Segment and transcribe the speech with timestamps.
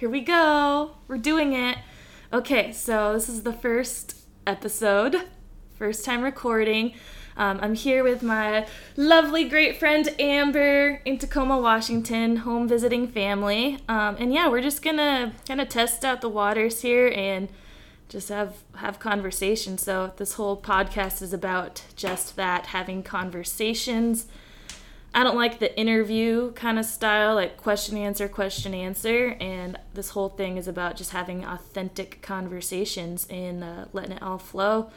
[0.00, 0.92] here we go.
[1.08, 1.76] We're doing it.
[2.32, 5.14] Okay, so this is the first episode,
[5.74, 6.94] first time recording.
[7.36, 8.66] Um, I'm here with my
[8.96, 13.78] lovely, great friend Amber in Tacoma, Washington, home visiting family.
[13.90, 17.50] Um, and yeah, we're just gonna kind of test out the waters here and
[18.08, 19.76] just have have conversation.
[19.76, 24.28] So this whole podcast is about just that, having conversations.
[25.12, 30.10] I don't like the interview kind of style, like question answer, question answer, and this
[30.10, 34.90] whole thing is about just having authentic conversations and uh, letting it all flow,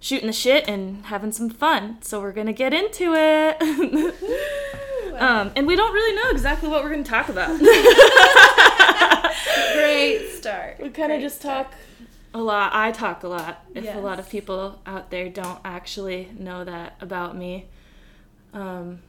[0.00, 1.98] shooting the shit, and having some fun.
[2.02, 3.62] So we're gonna get into it.
[5.20, 7.56] um, and we don't really know exactly what we're gonna talk about.
[9.72, 10.80] Great start.
[10.80, 11.70] We kind of just start.
[11.70, 11.78] talk
[12.34, 12.72] a lot.
[12.74, 13.64] I talk a lot.
[13.74, 17.68] If a lot of people out there don't actually know that about me,
[18.52, 19.00] um,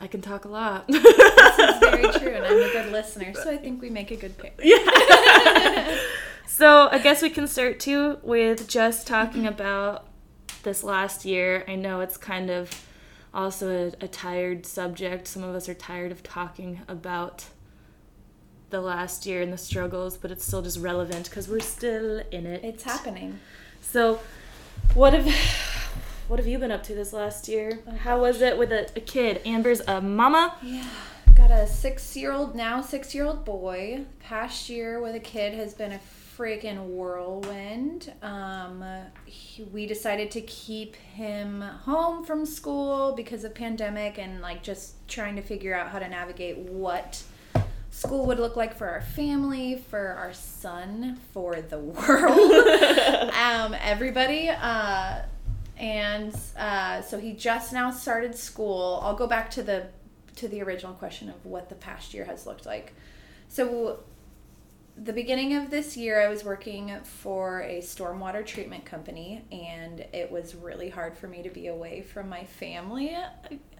[0.00, 0.86] I can talk a lot.
[0.86, 4.16] This is very true, and I'm a good listener, so I think we make a
[4.16, 4.52] good pair.
[4.62, 5.98] Yeah.
[6.46, 9.54] so I guess we can start too with just talking mm-hmm.
[9.54, 10.06] about
[10.62, 11.64] this last year.
[11.66, 12.70] I know it's kind of
[13.34, 15.26] also a, a tired subject.
[15.26, 17.46] Some of us are tired of talking about
[18.70, 22.46] the last year and the struggles, but it's still just relevant because we're still in
[22.46, 22.62] it.
[22.64, 23.40] It's happening.
[23.80, 24.20] So,
[24.94, 25.26] what have
[26.28, 27.80] what have you been up to this last year?
[28.00, 29.40] How was it with a, a kid?
[29.46, 30.54] Amber's a mama.
[30.62, 30.84] Yeah.
[31.34, 34.04] Got a six year old, now six year old boy.
[34.20, 36.00] Past year with a kid has been a
[36.36, 38.12] freaking whirlwind.
[38.22, 38.84] Um,
[39.24, 45.08] he, we decided to keep him home from school because of pandemic and like just
[45.08, 47.22] trying to figure out how to navigate what
[47.90, 52.52] school would look like for our family, for our son, for the world,
[53.32, 54.50] um, everybody.
[54.50, 55.22] Uh,
[55.78, 59.00] and uh, so he just now started school.
[59.02, 59.86] I'll go back to the
[60.36, 62.94] to the original question of what the past year has looked like.
[63.48, 64.00] So
[64.96, 70.30] the beginning of this year, I was working for a stormwater treatment company, and it
[70.30, 73.16] was really hard for me to be away from my family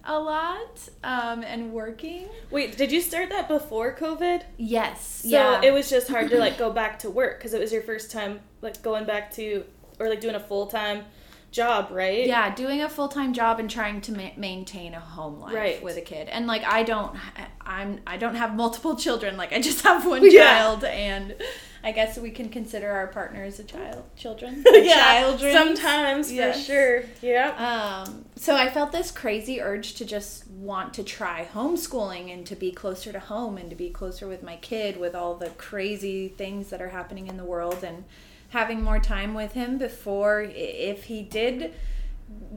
[0.05, 2.27] a, lot um, and working.
[2.51, 4.43] Wait, did you start that before COVID?
[4.57, 5.21] Yes.
[5.23, 5.61] So yeah.
[5.61, 8.11] it was just hard to like go back to work because it was your first
[8.11, 9.65] time like going back to
[9.99, 11.03] or like doing a full time
[11.51, 12.25] job, right?
[12.27, 15.83] yeah doing a full-time job and trying to ma- maintain a home life Right.
[15.83, 17.15] with a kid and like i don't
[17.61, 20.43] i'm i don't have multiple children like i just have one Yeah.
[20.59, 21.35] child and
[21.83, 25.21] i guess we can consider our partners a child children yeah.
[25.21, 25.53] children.
[25.53, 26.57] Sometimes Yes.
[26.57, 27.03] for sure.
[27.21, 28.03] Yeah.
[28.05, 32.55] um, so I felt this crazy urge to just want to try homeschooling and to
[32.55, 36.27] be closer to home and to be closer with my kid with all the crazy
[36.29, 38.03] things that are happening in the world and
[38.49, 41.73] having more time with him before if he did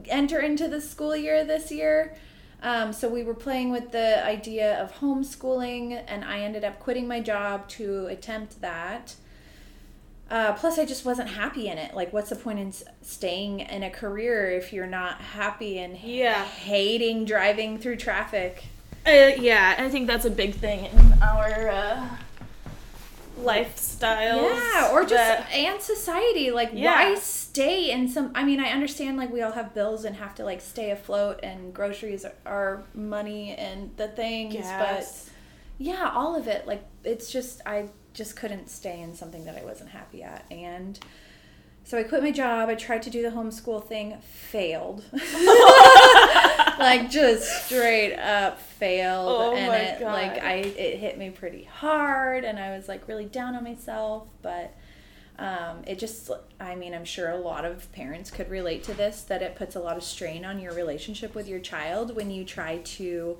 [0.09, 2.15] enter into the school year this year.
[2.61, 7.07] Um, so we were playing with the idea of homeschooling, and I ended up quitting
[7.07, 9.15] my job to attempt that.
[10.31, 11.93] Uh, plus, I just wasn't happy in it.
[11.93, 16.45] Like, what's the point in staying in a career if you're not happy and Yeah.
[16.45, 18.63] hating driving through traffic?
[19.05, 22.07] Uh, yeah, I think that's a big thing in our uh,
[23.39, 24.41] lifestyles.
[24.43, 26.51] Yeah, or just that- and society.
[26.51, 27.09] Like, Yeah.
[27.09, 28.31] why stay in some?
[28.35, 31.39] I mean, I understand like we all have bills and have to like stay afloat,
[31.43, 35.25] and groceries are, are money and the things, Gas.
[35.25, 35.33] but
[35.77, 36.67] yeah, all of it.
[36.67, 40.99] Like, it's just I just couldn't stay in something that I wasn't happy at, and
[41.93, 42.69] so I quit my job.
[42.69, 45.03] I tried to do the homeschool thing, failed.
[46.79, 51.65] like just straight up failed Oh and my it like I it hit me pretty
[51.65, 54.75] hard and I was like really down on myself, but
[55.37, 59.21] um, it just I mean I'm sure a lot of parents could relate to this
[59.25, 62.43] that it puts a lot of strain on your relationship with your child when you
[62.43, 63.37] try to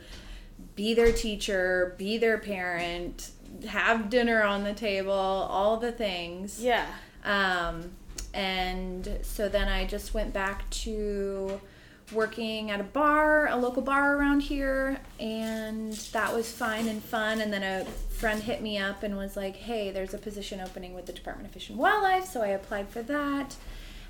[0.75, 3.31] be their teacher, be their parent,
[3.67, 6.63] have dinner on the table, all the things.
[6.63, 6.85] yeah.
[7.25, 7.93] Um,
[8.33, 11.59] and so then I just went back to
[12.11, 17.41] working at a bar, a local bar around here, and that was fine and fun.
[17.41, 20.93] And then a friend hit me up and was like, hey, there's a position opening
[20.93, 22.25] with the Department of Fish and Wildlife.
[22.25, 23.55] So I applied for that.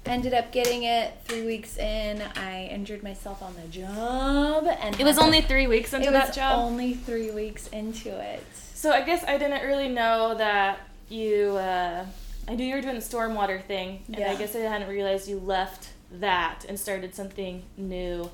[0.05, 2.21] Ended up getting it three weeks in.
[2.35, 6.33] I injured myself on the job, and It was only three weeks into it that
[6.33, 6.59] job.
[6.59, 8.43] only three weeks into it.
[8.73, 11.55] So I guess I didn't really know that you.
[11.55, 12.05] Uh,
[12.47, 15.39] I knew you were doing the stormwater thing, and I guess I hadn't realized you
[15.39, 18.29] left that and started something new,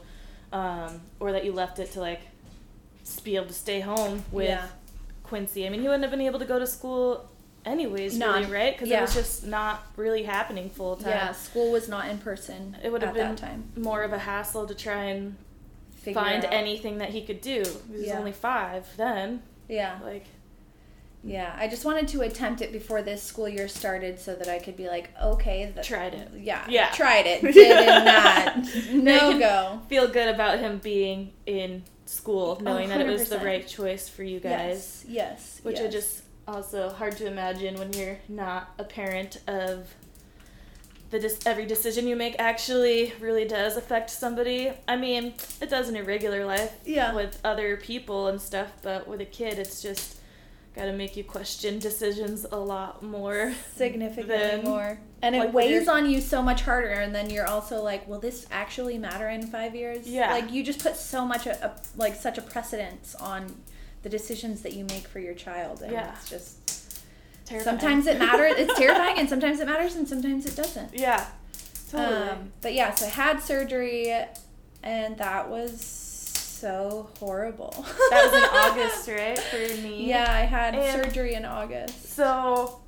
[0.52, 2.22] um, or that you left it to like
[3.24, 4.68] be able to stay home with Yeah.
[5.24, 5.66] Quincy.
[5.66, 7.30] I mean, he wouldn't have been able to go to school
[7.66, 8.74] anyways, really, right?
[8.74, 9.00] Because Yeah.
[9.00, 11.10] it was just not really happening full time.
[11.10, 12.78] Yeah, school was not in person.
[12.84, 15.38] It would have been more of a hassle to try and
[15.98, 17.64] Figure find anything that he could do.
[17.90, 18.18] He was Yeah.
[18.18, 19.44] only five then.
[19.68, 20.00] Yeah.
[20.04, 20.26] Like,
[21.24, 24.58] Yeah, I just wanted to attempt it before this school year started so that I
[24.60, 26.30] could be like, okay, the, Tried it.
[26.38, 26.90] Yeah, Yeah.
[26.92, 27.42] tried it.
[27.54, 28.94] Did not.
[28.94, 29.82] No go.
[29.90, 34.24] Feel good about him being in school, knowing that it was the right choice for
[34.24, 35.04] you guys.
[35.06, 35.60] Yes, yes.
[35.64, 35.86] Which yes.
[35.86, 39.94] I just also hard to imagine when you're not a parent of
[41.12, 44.72] the dis- every decision you make actually really does affect somebody.
[44.88, 47.14] I mean, it does in your regular life Yeah.
[47.14, 50.16] with other people and stuff, but with a kid, it's just
[50.76, 53.54] got to make you question decisions a lot more.
[53.76, 55.00] significantly more.
[55.22, 58.08] And it like, when weighs on you so much harder, and then you're also like,
[58.08, 60.08] will this actually matter in five years?
[60.08, 60.32] Yeah.
[60.32, 63.54] Like you just put so much a, a like such a precedence on
[64.04, 66.14] the decisions that you make for your child, and Yeah.
[66.14, 67.02] it's just
[67.46, 67.78] Terrifying.
[67.80, 68.54] sometimes it matters.
[68.58, 70.94] It's terrifying, and sometimes it matters, and sometimes it doesn't.
[70.94, 71.26] Yeah.
[71.92, 72.30] Totally.
[72.30, 74.14] Um, but yeah, so I had surgery,
[74.84, 75.82] and that was
[76.60, 77.74] so horrible.
[78.10, 79.40] that was in August, right?
[79.40, 80.08] For me.
[80.10, 82.14] Yeah, I had And- surgery in August.
[82.16, 82.82] So,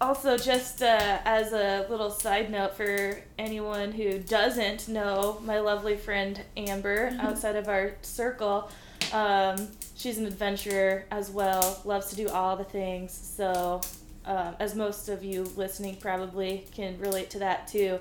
[0.00, 5.96] also, just uh, as a little side note for anyone who doesn't know my lovely
[5.96, 8.70] friend Amber outside of our circle,
[9.12, 13.12] um, she's an adventurer as well, loves to do all the things.
[13.12, 13.80] So,
[14.26, 17.98] um, as most of you listening probably can relate to that too.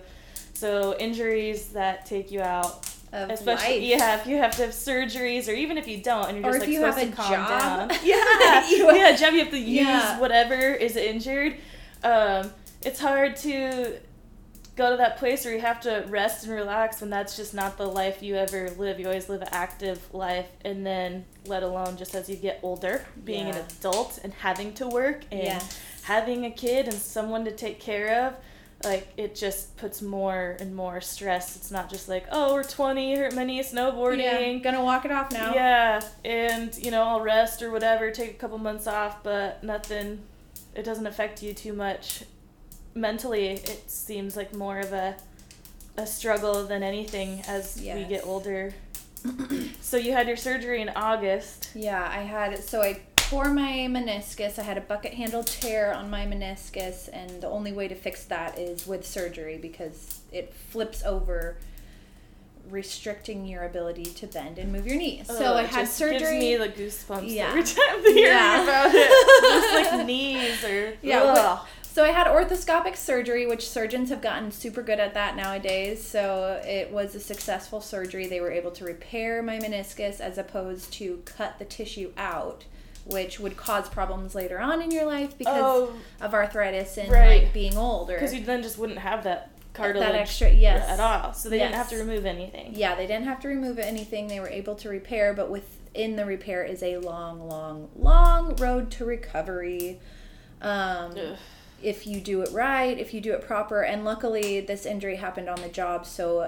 [0.54, 3.84] So, injuries that take you out Of Especially, life.
[4.00, 6.54] yeah, if you have to have surgeries, or even if you don't, and you're Or
[6.54, 7.90] just like you have supposed to calm job.
[7.90, 8.00] down.
[8.04, 10.20] Yeah, You have- yeah, job you have to use Yeah.
[10.20, 11.58] whatever is injured.
[12.04, 12.52] Um,
[12.82, 14.00] it's hard to
[14.76, 17.78] go to that place where you have to rest and relax when that's just not
[17.78, 19.00] the life you ever live.
[19.00, 23.06] You always live an active life, and then let alone just as you get older,
[23.24, 25.64] being an adult and having to work and
[26.02, 28.34] having a kid and someone to take care of
[28.84, 31.56] like it just puts more and more stress.
[31.56, 35.12] It's not just like oh we're 20 hurt my knee Yeah, snowboarding gonna walk it
[35.12, 35.54] off now.
[35.54, 40.20] yeah and you know i'll rest or whatever take a couple months off but nothing
[40.76, 42.24] it doesn't affect you too much.
[42.96, 45.16] Mentally it seems like more of a
[45.98, 48.74] a struggle than anything as we get older.
[49.82, 51.70] So you had your surgery in august.
[51.76, 53.00] Yeah, I had it so I
[53.30, 54.60] tore my meniscus.
[54.60, 58.24] I had a bucket handle tear on my meniscus, and the only way to fix
[58.26, 61.58] that is with surgery because it flips over,
[62.70, 65.22] restricting your ability to bend and move your knee.
[65.26, 66.20] So I it had just surgery.
[66.20, 67.50] Gives me the goosebumps Yeah.
[67.50, 68.64] every time I hear Yeah.
[68.64, 69.42] about it.
[69.42, 71.60] Just like knees or Yeah.
[71.84, 76.04] So I had orthoscopic surgery, which surgeons have gotten super good at that nowadays.
[76.04, 78.26] So it was a successful surgery.
[78.26, 82.64] They were able to repair my meniscus as opposed to cut the tissue out,
[83.06, 87.44] which would cause problems later on in your life because Oh, of arthritis and Right.
[87.44, 88.14] like being older.
[88.14, 90.88] because you then just wouldn't have that cartilage that extra, yes.
[90.88, 91.34] at all.
[91.34, 92.74] So they didn't have to remove anything.
[92.76, 94.28] Yeah, they didn't have to remove anything.
[94.28, 98.92] They were able to repair, but within the repair is a long, long, long road
[98.92, 100.00] to recovery.
[100.62, 101.16] Um,
[101.82, 103.82] if you do it right, if you do it proper.
[103.82, 106.48] And luckily, this injury happened on the job, so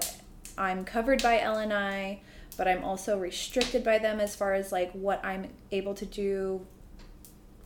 [0.57, 2.21] I'm covered by L&I,
[2.55, 6.65] but I'm also restricted by them as far as like what I'm able to do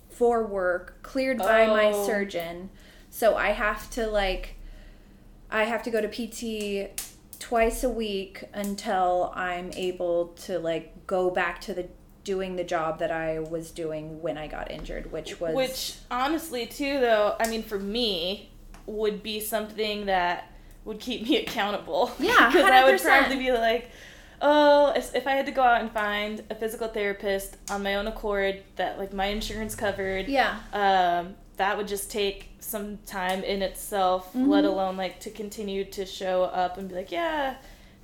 [0.09, 2.05] for work, cleared by my Oh.
[2.05, 2.69] surgeon.
[3.09, 4.55] So I have to like,
[5.49, 7.01] I have to go to PT
[7.39, 11.87] twice a week until I'm able to like go back to the
[12.25, 16.67] doing the job that I was doing when I got injured, which was Which honestly,
[16.67, 18.51] too, though, I mean, for me,
[18.85, 20.51] would be something that
[20.85, 22.11] would keep me accountable.
[22.19, 23.03] Yeah, because I would 100%.
[23.03, 23.89] probably be like,
[24.41, 27.95] oh, if if I had to go out and find a physical therapist on my
[27.95, 30.59] own accord that like my insurance covered, yeah.
[30.73, 34.47] um, that would just take some time in itself, Mhm.
[34.47, 37.55] let alone like to continue to show up and be like, yeah.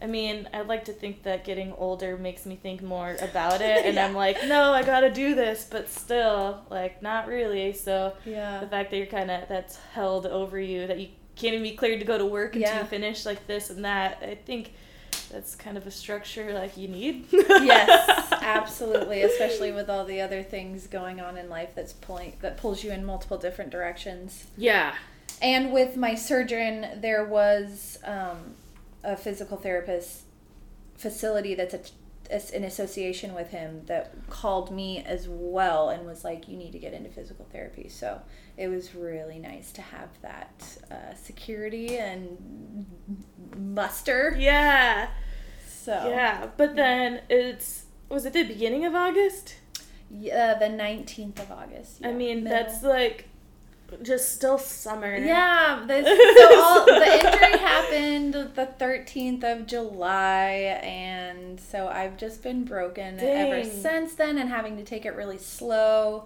[0.02, 3.86] I mean, I'd like to think that getting older makes me think more about it,
[3.86, 4.06] and Yeah.
[4.06, 7.72] I'm like, no, I gotta do this, but still, like, not really.
[7.72, 11.54] So yeah, the fact that you're kind of that's held over you, that you can't
[11.54, 12.80] even be cleared to go to work until Yeah.
[12.82, 14.74] you finish like this and that, I think
[15.36, 17.26] that's kind of a structure like you need.
[17.32, 19.22] yes, absolutely.
[19.22, 22.92] Especially with all the other things going on in life that's pulling that pulls you
[22.92, 24.48] in multiple different directions.
[24.58, 24.96] Yeah.
[25.42, 28.56] And with my surgeon, there was um,
[29.04, 30.22] a physical therapist
[30.96, 31.82] facility that's a,
[32.32, 36.72] as- in association with him that called me as well and was like, "You need
[36.72, 38.22] to get into physical therapy." So
[38.56, 42.86] it was really nice to have that uh, security and
[43.58, 44.34] muster.
[44.40, 45.10] Yeah.
[45.86, 49.58] So Yeah, but then it's was it the beginning of August?
[50.10, 52.04] Yeah, the 19th of August.
[52.04, 52.58] I mean, middle.
[52.58, 53.28] that's like
[54.02, 55.16] just still summer.
[55.16, 56.06] Yeah, this,
[56.38, 63.20] so all, the injury happened the 13th of July, and so I've just been broken
[63.20, 66.26] ever since then and having to take it really slow.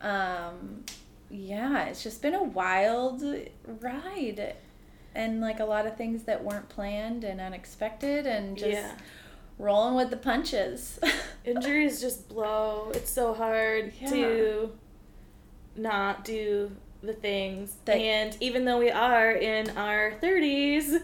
[0.00, 0.84] um,
[1.30, 3.22] yeah, it's just been a wild
[3.80, 4.56] ride.
[5.18, 8.92] And like a lot of things that weren't planned and unexpected and just Yeah.
[9.58, 11.00] rolling with the punches.
[11.44, 12.92] Injuries just blow.
[12.94, 14.08] It's so hard Yeah.
[14.10, 14.72] to
[15.76, 16.70] not do
[17.02, 17.76] the things.
[17.84, 21.02] That- and even though we are in our 30s,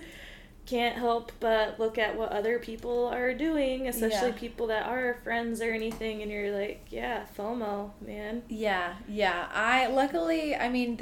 [0.67, 4.35] can't help but look at what other people are doing, especially Yeah.
[4.39, 8.43] people that are friends or anything, and you're like, yeah, FOMO, man.
[8.49, 9.49] Yeah, yeah.
[9.53, 11.01] I luckily, I mean,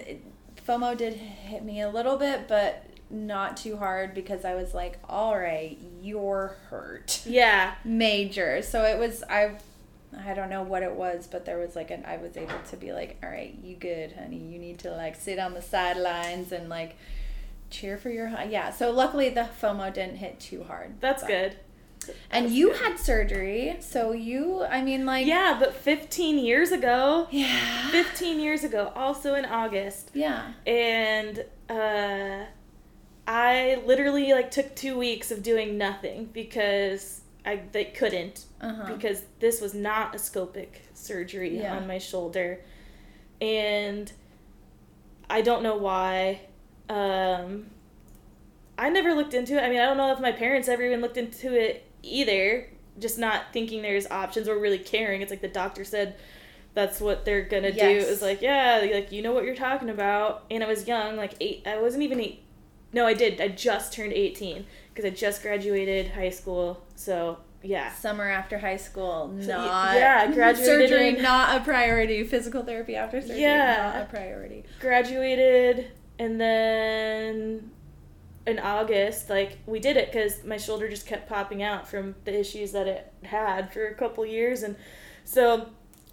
[0.67, 4.99] FOMO did hit me a little bit, but not too hard because I was like,
[5.09, 7.23] all right, you're hurt.
[7.27, 7.75] Yeah.
[7.85, 8.63] Major.
[8.63, 9.53] So it was, I,
[10.27, 12.77] I don't know what it was, but there was like an, I was able to
[12.77, 14.39] be like, all right, you good, honey.
[14.39, 16.97] You need to like sit on the sidelines and like
[17.71, 18.71] cheer for your, yeah.
[18.71, 20.95] So luckily the FOMO didn't hit too hard.
[21.01, 21.57] That's but- good.
[22.33, 22.79] And That's you good.
[22.79, 28.65] had surgery, so you, I mean, like, Yeah, but 15 years ago, yeah, 15 years
[28.65, 30.53] ago, also in August, yeah.
[30.67, 32.47] and uh,
[33.27, 38.93] I literally like took two weeks of doing nothing because I they couldn't Uh-huh.
[38.95, 41.77] because this was not a scopic surgery Yeah.
[41.77, 42.61] on my shoulder,
[43.41, 44.11] and
[45.31, 46.41] I don't know why.
[46.89, 47.71] Um,
[48.77, 49.63] I never looked into it.
[49.63, 52.69] I mean, I don't know if my parents ever even looked into it either.
[52.99, 55.23] Just not thinking there's options or really caring.
[55.23, 56.17] It's like the doctor said
[56.75, 57.79] that's what they're gonna do.
[57.79, 58.07] Yes.
[58.07, 60.45] It was like, yeah, like you know what you're talking about.
[60.51, 61.63] And I was young, like eight.
[61.67, 62.43] I wasn't even eight.
[62.93, 63.41] No, I did.
[63.41, 66.83] I just turned 18 because I just graduated high school.
[66.97, 72.25] So yeah, Summer after high school, So, not yeah, graduated surgery, in- not a priority.
[72.25, 73.93] Physical therapy after surgery, Yeah.
[73.95, 74.65] not a priority.
[74.81, 77.71] graduated and then
[78.47, 82.37] in August, like we did it because my shoulder just kept popping out from the
[82.39, 84.75] issues that it had for a couple years, and
[85.25, 85.69] so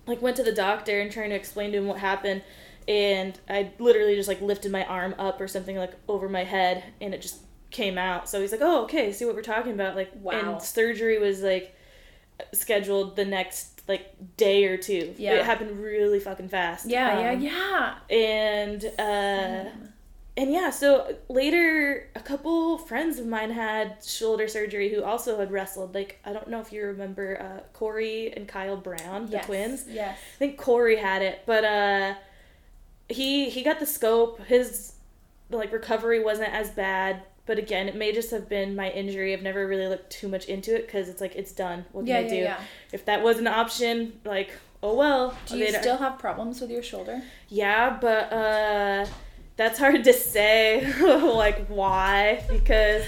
[0.05, 2.43] like went to the doctor and trying to explain to him what happened,
[2.89, 6.83] and I literally just like lifted my arm up or something like over my head,
[6.99, 7.37] and it just
[7.71, 8.27] came out.
[8.27, 10.31] So he's like, "Oh, okay, see what we're talking about." Like, Wow.
[10.53, 11.75] and surgery was like
[12.53, 15.13] scheduled the next like day or two.
[15.17, 15.33] Yeah.
[15.35, 16.87] it happened really fucking fast.
[16.87, 19.71] Yeah, Um, yeah, and uh yeah.
[20.37, 25.51] and yeah so later a couple friends of mine had shoulder surgery who also had
[25.51, 29.45] wrestled like i don't know if you remember uh corey and kyle brown the yes.
[29.47, 30.17] twins Yes.
[30.35, 32.13] i think corey had it but uh
[33.09, 34.39] he he got the scope.
[34.45, 34.93] His
[35.49, 39.33] like recovery wasn't as bad but again it may just have been my injury.
[39.33, 41.85] I've never really looked too much into it because it's like it's done.
[41.91, 42.35] What can Yeah, i yeah, do?
[42.35, 42.59] yeah.
[42.91, 44.51] if that was an option like
[44.83, 45.35] oh well.
[45.47, 47.23] Do you still have problems with your shoulder?
[47.47, 49.07] yeah, but uh
[49.57, 52.43] that's hard to say like why?
[52.47, 53.03] Because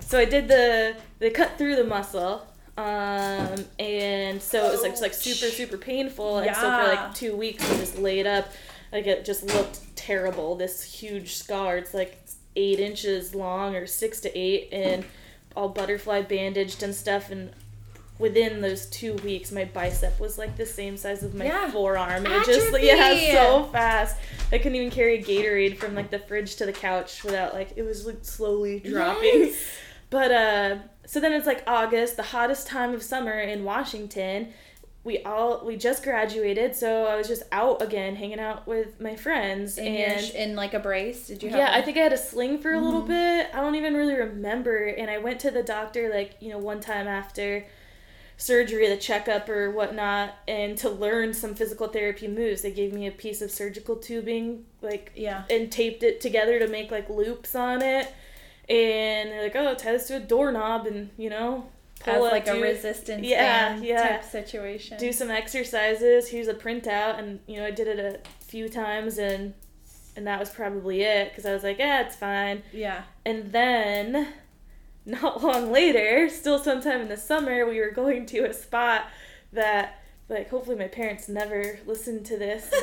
[0.00, 2.46] so I did the they cut through the muscle
[2.78, 6.38] um and so it was like just like super super painful.
[6.38, 8.48] And so for like 2 weeks I just laid up
[8.92, 11.78] like it just looked terrible this huge scar.
[11.78, 12.18] It's like
[12.54, 15.04] 8 inches long or 6 to 8 and
[15.56, 17.50] all butterfly bandaged and stuff and
[18.18, 21.70] within those two weeks my bicep was like the same size as my Yeah.
[21.70, 22.24] forearm.
[22.26, 24.16] And it just like yeah so fast.
[24.52, 27.72] I couldn't even carry a gatorade from like the fridge to the couch without like
[27.76, 29.46] it was like slowly dropping.
[29.46, 29.56] Yes.
[30.10, 34.52] but uh so then it's like august the hottest time of summer in washington
[35.04, 39.16] we all we just graduated so i was just out again hanging out with my
[39.16, 41.26] friends In and sh- in like a brace?
[41.26, 41.58] Did you have?
[41.58, 43.08] yeah, I think I had a sling for a little Mhm.
[43.08, 43.46] bit.
[43.52, 44.86] I don't even really remember.
[44.86, 47.64] And I went to the doctor, like, you know, one time after
[48.36, 52.62] surgery, the checkup or whatnot, and to learn some physical therapy moves.
[52.62, 55.44] They gave me a piece of surgical tubing, like, Yeah.
[55.50, 58.06] and taped it together to make, like, loops on it.
[58.68, 61.66] And they're like, oh, tie this to a doorknob and, you know,
[62.04, 64.08] pull it, like a resistance Yeah, band yeah.
[64.08, 64.98] type situation.
[64.98, 66.28] do some exercises.
[66.28, 69.54] Here's a printout, and you know I did it a few times, and
[70.16, 72.62] and that was probably it because I was like, yeah, it's fine.
[72.72, 73.02] yeah.
[73.24, 74.28] And then,
[75.06, 79.08] not long later, still sometime in the summer, we were going to a spot
[79.54, 82.70] that, like, hopefully my parents never listened to this.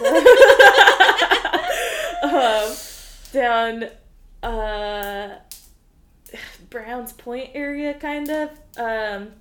[2.23, 2.73] um,
[3.31, 3.85] down
[4.43, 5.35] uh,
[6.69, 8.49] Browns Point area, kind of.
[8.77, 9.31] Um,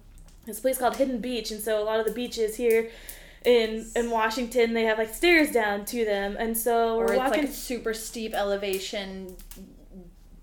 [0.47, 2.91] it's a place called Hidden Beach, and so a lot of the beaches here
[3.45, 7.41] in in Washington they have like stairs down to them, and so we're it's walking.
[7.43, 9.37] like a super steep elevation,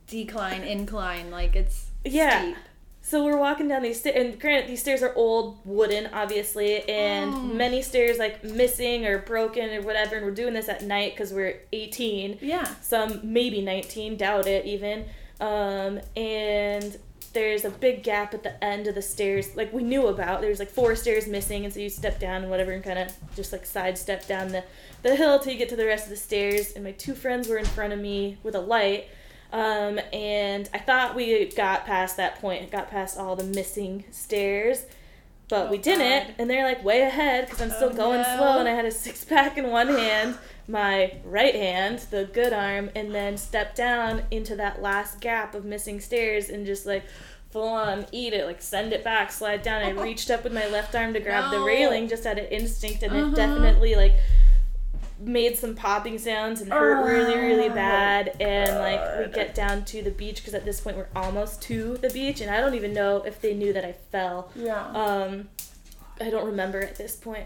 [0.07, 1.31] decline, incline.
[1.31, 2.41] Like it's Yeah.
[2.41, 2.57] steep.
[3.01, 7.33] So we're walking down these stairs, and granted, these stairs are old, wooden, obviously, and
[7.35, 7.53] Mm.
[7.53, 10.15] many stairs like missing or broken or whatever.
[10.15, 12.65] And we're doing this at night because we're 18, Yeah.
[12.81, 15.05] some maybe 19, doubt it even.
[15.39, 16.98] Um, and
[17.34, 20.39] there's a big gap at the end of the stairs, like we knew about.
[20.42, 23.12] There's like four stairs missing, and so you step down and whatever, and kind of
[23.36, 24.63] just like sidestep down the
[25.04, 26.72] the hill till you get to the rest of the stairs.
[26.74, 29.08] And my two friends were in front of me with a light.
[29.51, 34.84] Um, and I thought we got past that point, got past all the missing stairs,
[35.48, 36.27] but Oh, we didn't.
[36.27, 36.36] God.
[36.39, 38.36] And they're like way ahead because I'm still Oh, going no.
[38.38, 42.53] slow, and I had a six pack in one hand, my right hand, the good
[42.53, 47.03] arm, and then step down into that last gap of missing stairs and just like
[47.51, 49.81] full on eat it, like send it back, slide down.
[49.84, 53.03] I reached up with my left arm to grab the railing just out of instinct,
[53.03, 53.31] and Uh-huh.
[53.31, 54.13] it definitely like
[55.17, 59.86] made some popping sounds and hurt really really Oh, bad and like we get down
[59.86, 62.74] to the beach because at this point we're almost to the beach and i don't
[62.75, 64.86] even know if they knew that i fell Yeah.
[64.89, 65.48] um
[66.19, 67.45] i don't remember at this point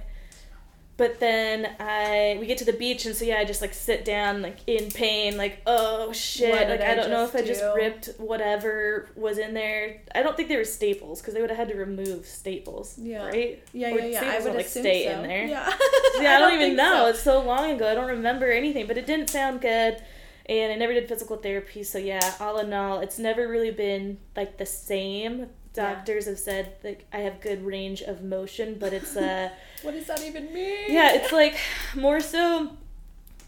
[1.00, 4.04] but then i we get to the beach and so yeah i just like sit
[4.04, 7.64] down like in pain like oh shit like i I don't know if i just
[7.74, 11.58] ripped whatever was in there i don't think they were staples because they would have
[11.58, 13.26] had to remove staples Yeah.
[13.28, 14.32] right yeah, Or yeah, yeah.
[14.34, 15.12] I would like stay so.
[15.12, 15.66] in there Yeah.
[16.22, 17.04] yeah, I don't, even know.
[17.06, 17.08] so.
[17.08, 17.90] It's so long ago.
[17.90, 20.02] I don't remember anything, but it didn't sound good.
[20.48, 24.18] And I never did physical therapy, so yeah, all in all, it's never really been
[24.36, 25.40] like the same.
[25.40, 25.46] Yeah.
[25.94, 29.50] Doctors have said like I have good range of motion, but it's uh
[29.84, 30.92] What does that even mean?
[30.92, 31.56] yeah, it's like
[31.96, 32.76] more so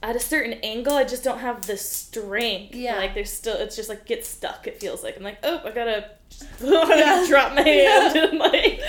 [0.04, 0.94] at a certain angle.
[0.96, 2.74] I just don't have the strength.
[2.76, 2.96] Yeah.
[2.98, 4.66] like there's still it's just like get stuck.
[4.68, 6.12] It feels like I'm like oh I gotta
[6.62, 7.26] Yeah.
[7.28, 8.82] drop my hand and like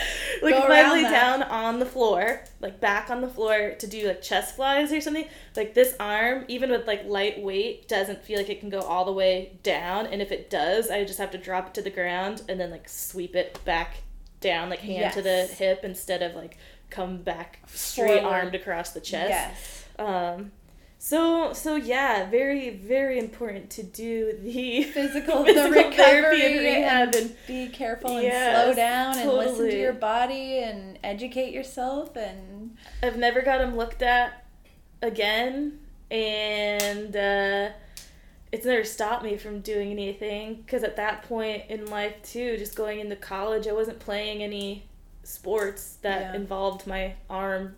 [0.42, 1.10] like Go if I lay that.
[1.10, 5.00] down on the floor like back on the floor to do like chest flies or
[5.00, 8.80] something like this arm even with like light weight doesn't feel like it can go
[8.80, 11.82] all the way down and if it does I just have to drop it to
[11.82, 13.96] the ground and then like sweep it back
[14.40, 16.56] down like hand to the hip instead of like
[16.92, 18.34] come back straight Forward.
[18.34, 19.84] armed across the chest Yes.
[19.98, 20.52] um
[20.98, 27.14] so so yeah very very important to do the Physical, physical the recovery and rehab
[27.16, 32.14] and be careful and Yes, slow down and listen to your body and educate yourself
[32.14, 34.44] and I've never got him looked at
[35.02, 35.80] again,
[36.10, 37.70] and uh,
[38.52, 40.62] it's never stopped me from doing anything.
[40.64, 44.84] Because at that point in life, too, just going into college, I wasn't playing any
[45.22, 46.34] sports that Yeah.
[46.34, 47.76] involved my arm.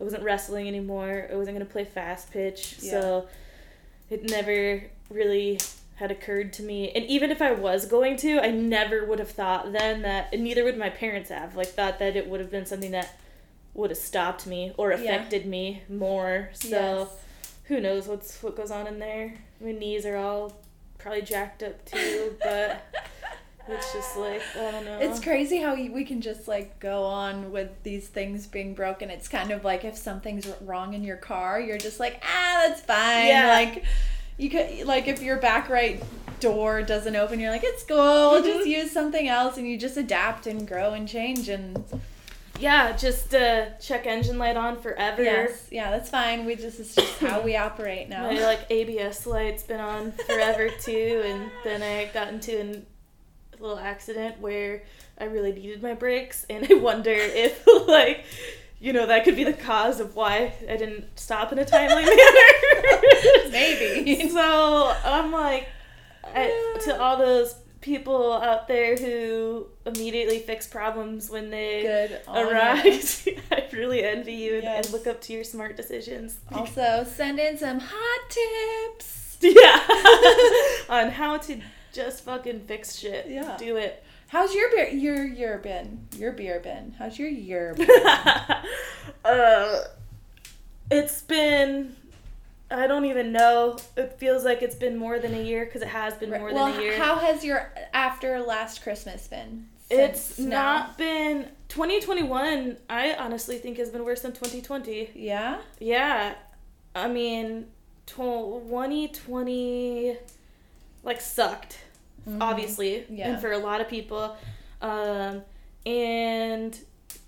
[0.00, 1.28] I wasn't wrestling anymore.
[1.30, 3.28] I wasn't gonna play fast pitch, so
[4.10, 5.58] it never really
[5.96, 6.90] had occurred to me.
[6.90, 10.42] And even if I was going to, I never would have thought then that, and
[10.42, 13.16] neither would my parents have, like thought that it would have been something that
[13.74, 14.96] would have stopped me or Yeah.
[14.98, 16.50] affected me more.
[16.54, 17.08] So yes.
[17.64, 19.34] who knows what's what goes on in there?
[19.60, 20.52] My knees are all
[20.98, 22.82] probably jacked up too, but
[23.68, 24.98] it's just like I don't know.
[25.00, 29.10] It's crazy how we can just like go on with these things being broken.
[29.10, 32.80] It's kind of like if something's wrong in your car, you're just like, ah, that's
[32.82, 33.26] fine.
[33.28, 33.48] Yeah.
[33.48, 33.84] Like
[34.36, 36.02] you could like if your back right
[36.40, 38.32] door doesn't open, you're like, it's cool.
[38.32, 38.70] We'll just Mhm.
[38.82, 41.48] use something else, and you just adapt and grow and change.
[41.48, 41.82] And
[42.60, 45.22] yeah, just uh, check engine light on forever.
[45.22, 46.44] yes, yeah, that's fine.
[46.44, 48.30] We just it's just how we operate now.
[48.30, 52.86] My like ABS light's been on forever too, and then I got into an,
[53.60, 54.82] little accident where
[55.18, 58.24] I really needed my brakes, and I wonder if like
[58.80, 62.04] you know that could be the cause of why I didn't stop in a timely
[62.04, 63.50] manner.
[63.50, 64.28] Maybe.
[64.28, 65.68] So I'm like,
[66.24, 73.64] I, to all those people out there who immediately fix problems when they arise, I
[73.72, 74.86] really envy you Yes.
[74.86, 76.38] and look up to your smart decisions.
[76.52, 79.36] Also, send in some hot tips.
[79.40, 79.80] Yeah.
[80.88, 81.60] On how to
[81.94, 83.26] just fucking fix shit.
[83.28, 83.56] Yeah.
[83.56, 84.02] Do it.
[84.28, 84.88] How's your beer?
[84.88, 86.06] Your year been?
[86.16, 86.94] Your beer been?
[86.98, 87.88] How's your year been?
[89.24, 89.84] uh,
[90.90, 91.96] it's been.
[92.70, 93.78] I don't even know.
[93.96, 96.72] It feels like it's been more than a year because it has been more well,
[96.72, 96.98] than a year.
[96.98, 99.68] how has your after last Christmas been?
[99.90, 100.50] it's now?
[100.50, 102.78] not been 2021.
[102.90, 105.10] I honestly think has been worse than 2020.
[105.14, 105.60] Yeah.
[105.78, 106.34] Yeah,
[106.94, 107.66] I mean,
[108.06, 110.16] 2020
[111.04, 111.78] like sucked.
[112.40, 113.14] Obviously, Mm-hmm.
[113.16, 113.28] Yeah.
[113.32, 114.36] and for a lot of people.
[114.82, 115.42] Um,
[115.86, 116.78] and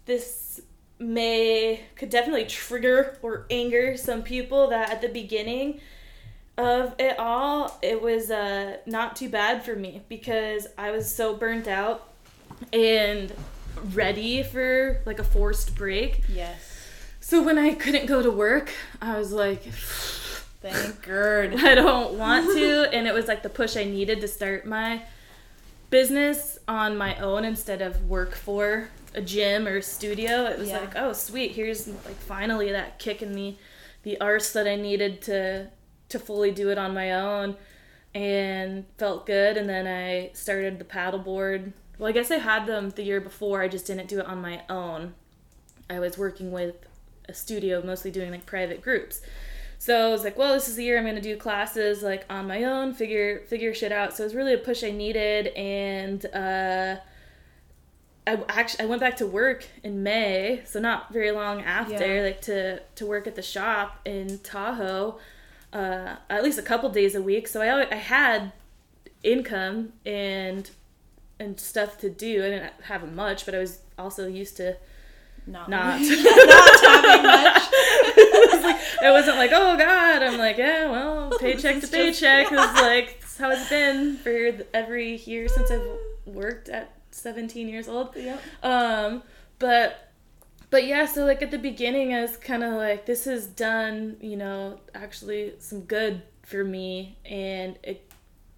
[0.07, 0.61] this
[0.99, 5.79] may could definitely trigger or anger some people that at the beginning
[6.57, 11.37] of it all it was uh, not too bad for me because I was so
[11.37, 12.11] burnt out
[12.73, 13.31] and
[13.93, 16.23] ready for like a forced break.
[16.31, 16.59] Yes.
[17.21, 19.65] So when I couldn't go to work, I was like
[20.73, 21.65] Thank God.
[21.65, 22.93] I don't want to.
[22.93, 25.03] And it was like the push I needed to start my
[25.91, 30.45] business on my own instead of work for a gym or studio.
[30.47, 30.81] It was Yeah.
[30.81, 33.57] like, oh sweet, here's like finally that kick in the
[34.03, 35.69] the arse that I needed to
[36.11, 37.57] to fully do it on my own.
[38.15, 39.59] and felt good.
[39.59, 41.73] And then I started the paddleboard.
[41.99, 43.61] Well, I guess I had them the year before.
[43.61, 45.13] I just didn't do it on my own.
[45.91, 46.77] I was working with
[47.29, 49.21] a studio, mostly doing like private groups.
[49.79, 52.47] So I was like, well, this is the year I'm gonna do classes like on
[52.49, 54.17] my own, figure figure shit out.
[54.17, 56.97] So it was really a push I needed, and uh,
[58.27, 62.23] I actually I went back to work in May, so not very long after, Yeah.
[62.23, 65.19] like to to work at the shop in Tahoe,
[65.73, 67.47] uh, at least a couple days a week.
[67.47, 68.53] So I I had
[69.23, 70.69] income and
[71.39, 72.45] and stuff to do.
[72.45, 74.77] I didn't have much, but I was also used to
[75.47, 76.01] Not not.
[76.01, 78.23] not having much.
[78.57, 80.23] it was like it wasn't like oh god.
[80.23, 82.47] I'm like yeah well paycheck to just- paycheck.
[82.53, 85.87] Is like that's how it's been for every year since i've
[86.25, 88.15] worked at 17 years old.
[88.17, 88.43] Yep.
[88.63, 89.23] um
[89.59, 90.11] but
[90.71, 94.17] but yeah so like at the beginning i was kind of like this has done
[94.21, 97.19] you know actually some good for me.
[97.25, 98.11] And it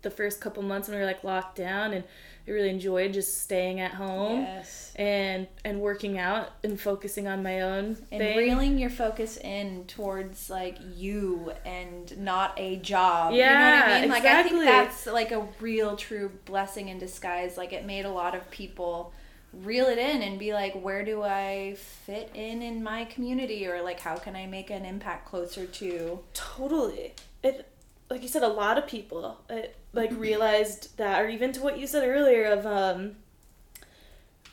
[0.02, 2.04] the first couple months when we were like locked down and
[2.48, 4.92] i really enjoyed just staying at home Yes.
[4.96, 8.38] and and working out and focusing on my own And thing.
[8.38, 13.32] reeling your focus in towards like you and not a job.
[13.32, 14.10] you know Yeah, what I mean?
[14.10, 17.56] Like I think that's like a real true blessing in disguise.
[17.56, 19.12] Like it made a lot of people
[19.52, 23.82] reel it in and be like, where do I fit in in my community or
[23.82, 27.14] like how can I make an impact closer to Totally.
[27.42, 27.66] It
[28.10, 31.78] like you said, a lot of people it, like realized that, or even to what
[31.78, 33.16] you said earlier of um,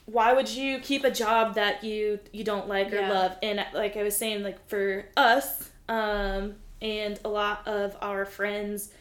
[0.05, 3.09] why would you keep a job that you you don't like or Yeah.
[3.11, 3.37] love?
[3.41, 8.91] And like I was saying, like for us, um, and a lot of our friends,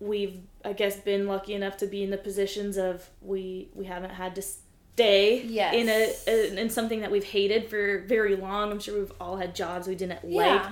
[0.00, 4.10] we've I guess been lucky enough to be in the positions of we we haven't
[4.10, 5.74] had to stay Yes.
[5.74, 8.70] in a in something that we've hated for very long.
[8.70, 10.62] I'm sure we've all had jobs we didn't like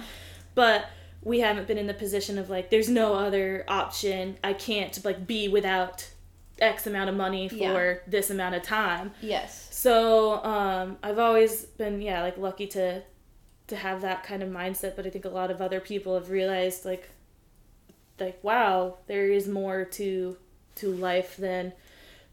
[0.54, 0.84] but
[1.22, 5.26] we haven't been in the position of like there's no other option i can't like
[5.26, 6.08] be without
[6.60, 7.94] x amount of money for Yeah.
[8.06, 9.68] this amount of time Yes.
[9.70, 13.02] so um i've always been yeah like lucky to
[13.68, 16.30] to have that kind of mindset but i think a lot of other people have
[16.30, 17.08] realized like
[18.18, 20.36] like wow there is more to
[20.76, 21.72] to life than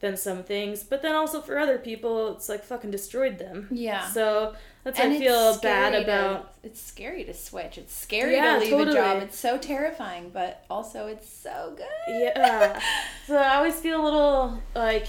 [0.00, 4.08] than some things but then also for other people it's like fucking destroyed them Yeah.
[4.10, 7.78] so that's And i feel bad to- about it's scary to switch.
[7.78, 9.22] It's scary Yeah, to leave a job.
[9.22, 11.86] It's so terrifying, but also it's so good.
[12.08, 12.80] Yeah.
[13.26, 15.06] so I always feel a little like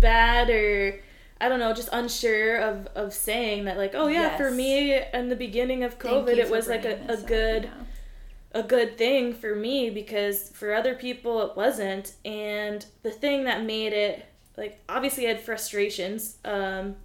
[0.00, 1.00] bad or
[1.40, 5.28] I don't know, just unsure of, of saying that like, oh yeah, for me in
[5.28, 8.60] the beginning of COVID it was like a, a up, good yeah.
[8.60, 12.12] a good thing for me because for other people it wasn't.
[12.24, 16.36] And the thing that made it like obviously I had frustrations.
[16.44, 16.96] Um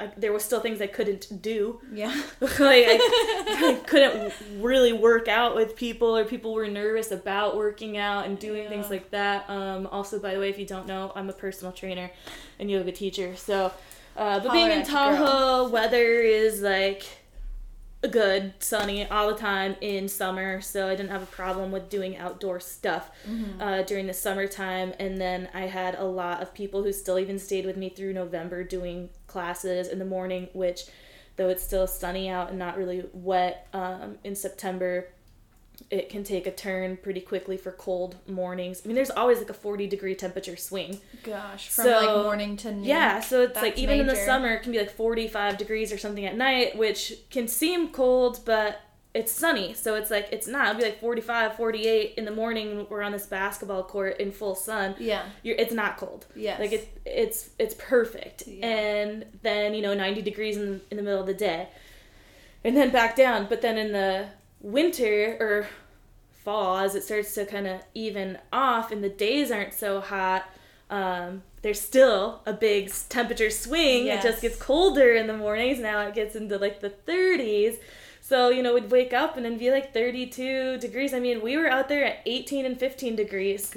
[0.00, 2.14] I, there was still things I couldn't do Yeah.
[2.40, 2.98] like I,
[3.80, 8.38] I couldn't really work out with people or people were nervous about working out and
[8.38, 11.32] doing things like that um, also by the way if you don't know i'm a
[11.34, 12.10] personal trainer
[12.58, 13.72] and yoga teacher so
[14.16, 15.16] uh, but being in your girl.
[15.16, 17.04] tahoe weather is like
[18.10, 22.16] good sunny all the time in summer so i didn't have a problem with doing
[22.16, 23.60] outdoor stuff Mm-hmm.
[23.60, 27.38] uh, during the summertime and then i had a lot of people who still even
[27.38, 30.82] stayed with me through november doing classes in the morning which
[31.36, 35.06] though it's still sunny out and not really wet um, in september
[35.88, 38.82] it can take a turn pretty quickly for cold mornings.
[38.84, 41.00] I mean there's always like a 40 degree temperature swing.
[41.22, 42.84] Gosh, from So, like morning to noon.
[42.84, 45.98] yeah, so it's like even in the summer, it can be like 45 degrees or
[45.98, 48.80] something at night, which can seem cold, but
[49.12, 49.74] it's sunny.
[49.74, 50.68] So it's like, it's not.
[50.68, 52.86] It'll be like 45, 48 in the morning.
[52.88, 54.94] We're on this basketball court in full sun.
[54.98, 55.24] Yeah.
[55.42, 56.26] You're, it's not cold.
[56.36, 58.44] yeah Like it, it's it's perfect.
[58.46, 58.66] Yeah.
[58.66, 61.68] And then, you know, 90 degrees in, in the middle of the day.
[62.62, 63.46] And then back down.
[63.48, 64.28] But then in the
[64.60, 65.66] winter or
[66.30, 70.44] fall, as it starts to kind of even off and the days aren't so hot,
[70.88, 74.06] um, there's still a big temperature swing.
[74.06, 75.78] It just gets colder in the mornings.
[75.78, 77.78] Now it gets into like the 30s.
[78.30, 81.12] So, you know, we'd wake up and then be like 32 degrees.
[81.12, 83.72] I mean, we were out there at 18 and 15 degrees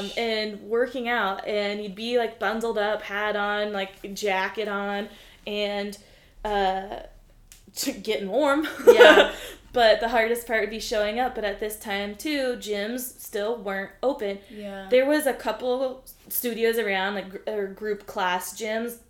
[0.00, 5.10] um, and working out and you'd be like bundled up hat on like jacket on
[5.46, 5.98] and
[6.42, 7.00] uh
[8.02, 9.34] getting warm Yeah.
[9.74, 13.58] but the hardest part would be showing up but at this time too gyms still
[13.58, 14.86] weren't open yeah.
[14.88, 19.00] there was a couple studios around like or group class gyms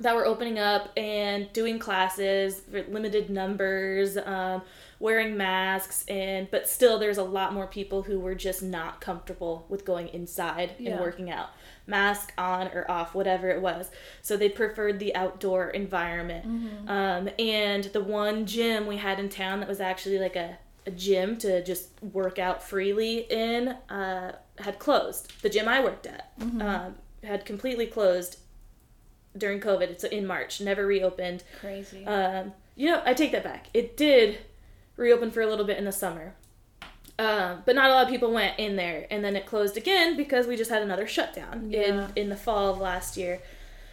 [0.00, 4.62] that were opening up and doing classes for limited numbers um,
[4.98, 9.66] wearing masks and but still there's a lot more people who were just not comfortable
[9.68, 10.92] with going inside Yeah.
[10.92, 11.50] and working out
[11.86, 13.90] mask on or off whatever it was
[14.22, 16.88] so they preferred the outdoor environment Mm-hmm.
[16.88, 20.90] um, and the one gym we had in town that was actually like a a
[20.90, 25.30] gym to just work out freely in uh, had closed.
[25.42, 28.38] The gym I worked at um, had completely closed
[29.40, 29.82] during COVID.
[29.90, 31.42] It's in March, never reopened.
[31.60, 32.04] Crazy.
[32.06, 33.66] Um, you know, I take that back.
[33.74, 34.38] It did
[34.96, 36.34] reopen for a little bit in the summer.
[37.18, 40.16] Um, but not a lot of people went in there, and then it closed again
[40.16, 41.80] because we just had another shutdown Yeah.
[41.80, 43.40] in in the fall of last year.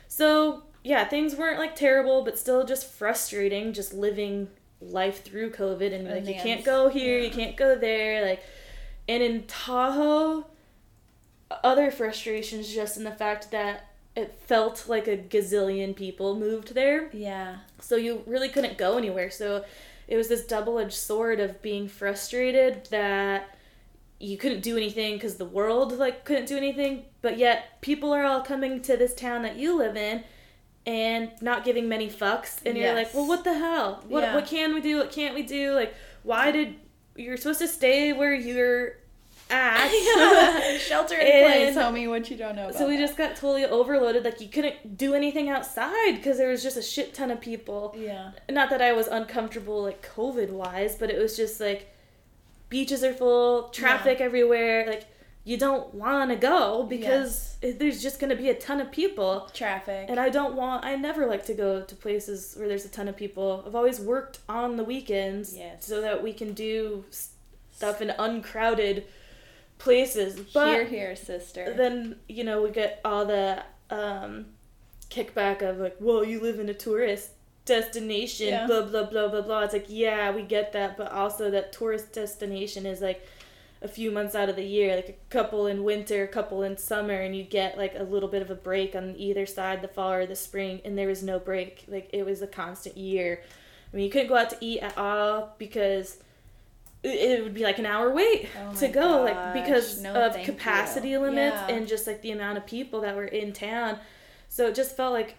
[0.08, 3.74] So yeah, things weren't like terrible, but still just frustrating.
[3.74, 4.48] Just living
[4.80, 8.42] life through COVID, and like And you can't go here, you can't go there, like.
[9.10, 10.46] And in Tahoe,
[11.64, 17.10] other frustrations just in the fact that it felt like a gazillion people moved there.
[17.14, 17.58] Yeah.
[17.80, 19.30] so you really couldn't go anywhere.
[19.30, 19.64] So
[20.08, 23.56] it was this double-edged sword of being frustrated that
[24.20, 28.24] you couldn't do anything because the world like couldn't do anything but yet people are
[28.24, 30.24] all coming to this town that you live in
[30.88, 32.58] and not giving many fucks.
[32.66, 34.04] And you're like well what the hell?
[34.08, 34.34] What, Yeah.
[34.36, 34.98] what can we do?
[34.98, 35.74] What can't we do?
[35.76, 36.76] Like why did
[37.16, 38.94] you're supposed to stay where you're
[39.50, 39.88] at
[40.80, 41.44] Shelter in
[41.76, 43.02] place, me What you don't know about so we that.
[43.08, 46.82] just got totally overloaded like you couldn't do anything outside because there was just a
[46.82, 48.32] shit ton of people Yeah.
[48.50, 51.88] not that I was uncomfortable like COVID wise, but it was just like
[52.70, 54.86] beaches are full, traffic everywhere.
[54.88, 55.06] Like
[55.46, 58.92] you don't want to go because it, there's just going to be a ton of
[58.92, 59.50] people.
[59.54, 60.08] Traffic.
[60.10, 63.08] And I don't want, I never like to go to places where there's a ton
[63.08, 63.64] of people.
[63.66, 65.86] I've always worked on the weekends Yes.
[65.86, 67.06] so that we can do
[67.72, 69.06] stuff in uncrowded
[69.78, 70.40] places.
[70.54, 71.74] But here, here, sister.
[71.76, 74.46] then you know we get all the um,
[75.10, 77.32] kickback of like, well, you live in a tourist
[77.66, 78.68] destination, Yeah.
[78.68, 79.62] blah blah blah blah blah.
[79.63, 83.26] It's like, yeah, we get that, but also that tourist destination is like
[83.82, 86.78] a few months out of the year, like a couple in winter, a couple in
[86.78, 89.88] summer, and you get like a little bit of a break on either side, the
[89.88, 91.86] fall or the spring, and there was no break.
[91.88, 93.42] Like it was a constant year.
[93.94, 96.18] I mean, you couldn't go out to eat at all because
[97.04, 101.10] it- would be like an hour wait Oh to go, like because no of capacity
[101.10, 101.20] you.
[101.20, 101.76] limits Yeah.
[101.76, 104.00] and just like the amount of people that were in town.
[104.50, 105.36] So it just felt like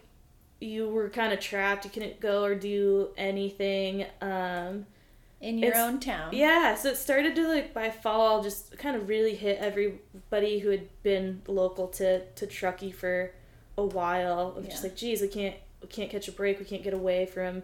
[0.60, 1.84] you were kind of trapped.
[1.84, 4.06] You couldn't go or do anything.
[4.20, 4.86] Um,
[5.40, 6.30] in your own town.
[6.34, 10.70] yeah, so it started to like by fall just kind of really hit everybody who
[10.70, 13.30] had been local to to Truckee for
[13.76, 14.52] a while.
[14.56, 16.58] Was just like, geez, we can't we can't catch a break.
[16.58, 17.62] We can't get away from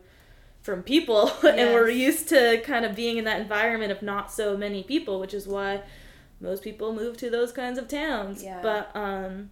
[0.65, 4.57] from people, and we're used to kind of being in that environment of not so
[4.57, 5.83] many people, which is why
[6.41, 8.43] most people move to those kinds of towns.
[8.43, 8.61] Yeah.
[8.61, 9.51] But um,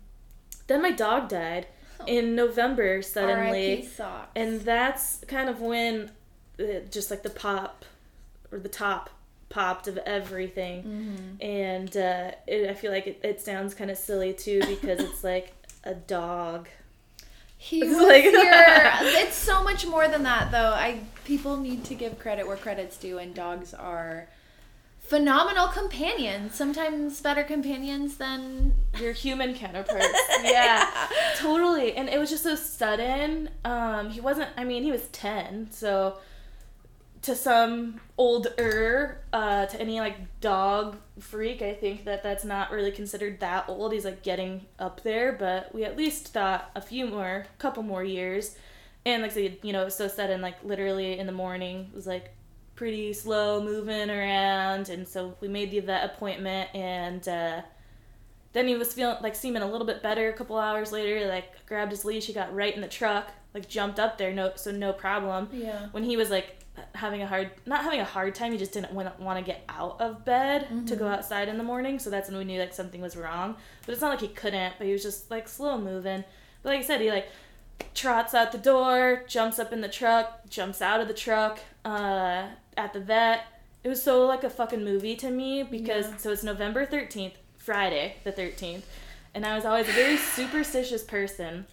[0.66, 1.66] then my dog died
[2.00, 2.04] Oh.
[2.06, 3.88] in November suddenly.
[4.34, 6.10] And that's kind of when
[6.58, 7.84] uh, just like the pop
[8.50, 9.10] or the top
[9.50, 10.82] popped of everything.
[11.38, 11.44] Mhm.
[11.44, 15.22] And uh, it, I feel like it, it sounds kind of silly too because it's
[15.22, 15.52] like
[15.84, 16.68] a dog.
[17.64, 19.22] He It's was like- your.
[19.22, 20.72] It's so much more than that, though.
[20.86, 24.26] I people need to give credit where credit's due, and dogs are
[25.00, 26.54] phenomenal companions.
[26.56, 30.08] Sometimes better companions than Your human counterparts.
[30.42, 30.90] yeah,
[31.36, 31.94] totally.
[31.94, 33.48] And it was just so sudden.
[33.64, 36.16] Um, he wasn't, I mean, he was 10, so
[37.22, 42.90] to some older, uh, to any like dog freak, I think that that's not really
[42.90, 43.92] considered that old.
[43.92, 48.02] He's like getting up there, but we at least thought a few more, couple more
[48.02, 48.56] years.
[49.06, 51.90] And like I said, you know, it was so sudden, like literally in the morning,
[51.92, 52.34] it was like
[52.74, 54.88] pretty slow moving around.
[54.88, 57.62] And so we made the vet appointment and, uh,
[58.52, 61.64] then he was feeling like seeming a little bit better a couple hours later like
[61.64, 64.70] grabbed his leash he got right in the truck like jumped up there no so
[64.70, 65.88] no problem yeah.
[65.92, 66.61] when he was like
[67.02, 70.00] having a hard not having a hard time he just didn't want to, get out
[70.00, 73.00] of bed to go outside in the morning so that's when we knew like something
[73.02, 73.56] was wrong.
[73.84, 76.24] But it's not like he couldn't but he was just like slow moving.
[76.62, 77.28] But like i said he like
[77.94, 82.46] trots out the door jumps up in the truck jumps out of the truck uh,
[82.76, 83.44] at the vet.
[83.84, 86.16] It was so like a fucking movie to me because Yeah.
[86.16, 88.82] so it's november 13th friday the 13th
[89.34, 91.66] and i was always a very superstitious person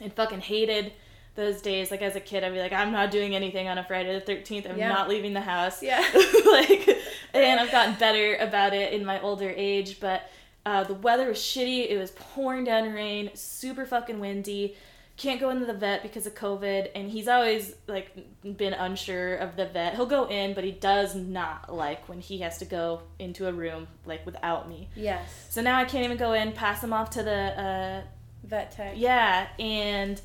[0.00, 0.92] and fucking hated
[1.34, 1.90] those days.
[1.90, 4.32] Like as a kid, I'd be like, I'm not doing anything on a Friday the
[4.32, 4.70] 13th.
[4.70, 4.88] I'm Yeah.
[4.88, 5.82] not leaving the house.
[5.82, 6.00] Yeah.
[6.46, 6.88] like,
[7.32, 9.98] and I've gotten better about it in my older age.
[10.00, 10.28] But
[10.66, 11.90] uh, the weather was shitty.
[11.90, 14.76] It was pouring down rain, super fucking windy.
[15.16, 18.10] Can't go into the vet because of COVID, and he's always like
[18.56, 19.94] been unsure of the vet.
[19.94, 23.52] He'll go in, but he does not like when he has to go into a
[23.52, 24.88] room like without me.
[24.96, 25.46] Yes.
[25.50, 26.50] So now I can't even go in.
[26.50, 28.02] Pass him off to the uh,
[28.42, 28.94] Vet tech.
[28.96, 30.20] yeah, and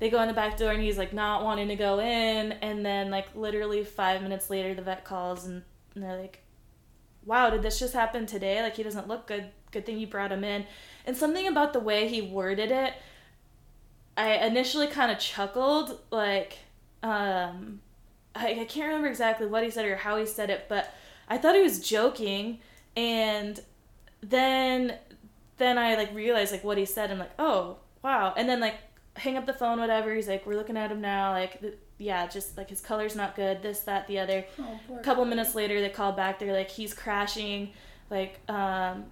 [0.00, 2.84] they go in the back door and he's like not wanting to go in and
[2.84, 5.62] then like literally 5 minutes later the vet calls and,
[5.94, 6.42] and they're like
[7.26, 8.62] wow, did this just happen today?
[8.62, 9.50] Like he doesn't look good.
[9.72, 10.64] Good thing you brought him in.
[11.04, 12.94] And something about the way he worded it
[14.16, 16.58] I initially kind of chuckled like
[17.02, 17.80] um
[18.34, 20.92] I, I can't remember exactly what he said or how he said it, but
[21.28, 22.60] I thought he was joking,
[22.96, 23.58] and
[24.22, 24.98] then
[25.56, 27.10] then I like realized like what he said.
[27.10, 28.76] I'm like, oh wow, and then like
[29.16, 30.14] hang up the phone, whatever.
[30.14, 31.60] He's like, we're looking at him now, like.
[31.60, 34.46] th- yeah, just like his color's not good, this, that, the other.
[34.58, 36.38] Oh, A couple minutes later, they call back.
[36.38, 37.72] They're like, he's crashing.
[38.08, 39.04] Like, um,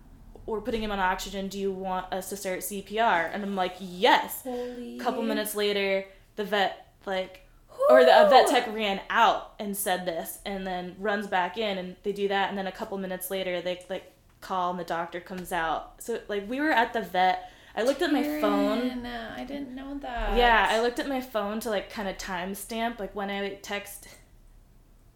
[0.47, 1.49] we're putting him on oxygen.
[1.49, 3.29] Do you want us to start CPR?
[3.31, 4.41] And I'm like, yes.
[4.43, 4.97] Holy.
[4.99, 6.07] A couple minutes later,
[6.37, 7.43] the vet like,
[7.91, 11.77] or the a vet tech ran out and said this, and then runs back in,
[11.77, 14.85] and they do that, and then a couple minutes later, they like call, and the
[14.85, 16.03] doctor comes out.
[16.03, 17.53] So like, we were at the vet.
[17.79, 19.07] I looked at my phone.
[19.07, 20.37] I didn't know that.
[20.37, 24.09] Yeah, I looked at my phone to like kind of timestamp like when I text.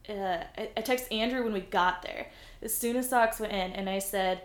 [0.09, 2.29] Uh, I, I text Andrew when we got there.
[2.63, 4.43] As soon as socks went in, and I said,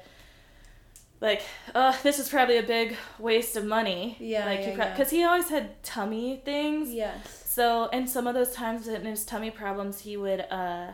[1.22, 1.44] like,
[1.76, 4.18] uh, this is probably a big waste of money.
[4.20, 4.92] Yeah, like yeah, yeah.
[4.92, 6.92] because he always had tummy things.
[6.92, 7.44] Yes.
[7.46, 10.94] So, and some of those times in his tummy problems, he would uh,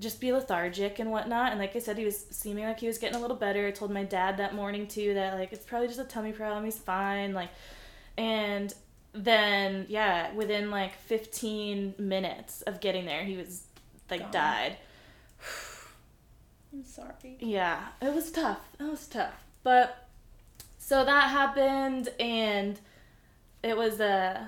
[0.00, 1.52] just be lethargic and whatnot.
[1.52, 3.66] And like I said, he was seeming like he was getting a little better.
[3.66, 6.64] I told my dad that morning too that like it's probably just a tummy problem.
[6.64, 7.34] He's fine.
[7.34, 7.50] Like,
[8.16, 8.74] and
[9.12, 13.62] then yeah, within like 15 minutes of getting there, he was
[14.10, 14.30] like Gone.
[14.30, 14.76] died.
[16.72, 17.36] I'm sorry.
[17.40, 18.60] Yeah, it was tough.
[18.78, 19.44] It was tough.
[19.62, 20.08] But
[20.78, 22.78] so that happened, and
[23.62, 24.46] it was uh,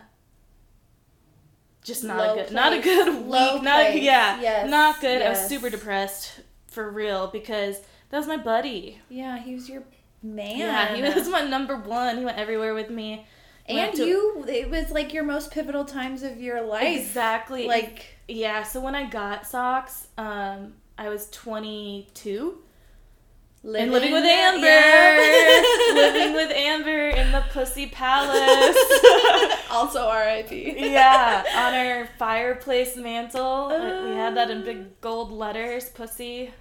[1.83, 2.85] just not Low a good, not a place.
[2.85, 3.63] good Low week.
[3.65, 4.03] Not place.
[4.03, 5.23] yeah, Yes, not good.
[5.23, 7.79] I was super depressed for real because
[8.11, 9.01] that was my buddy.
[9.09, 9.83] Yeah, he was your
[10.23, 10.59] man.
[10.59, 12.19] Yeah, he was my number one.
[12.19, 13.27] He went everywhere with me.
[13.67, 16.99] And to- you, it was like your most pivotal times of your life.
[17.01, 18.63] exactly Like, yeah.
[18.65, 22.59] So when I got socks, um, I was twenty two.
[23.63, 25.63] Living, and living with Amber, Yeah.
[25.95, 28.77] living with Amber in the Pussy Palace.
[29.71, 30.91] also R.I.P.
[30.93, 34.87] yeah, on our fireplace mantle, we had that in big um.
[35.01, 35.89] gold letters.
[35.91, 36.53] Pussy.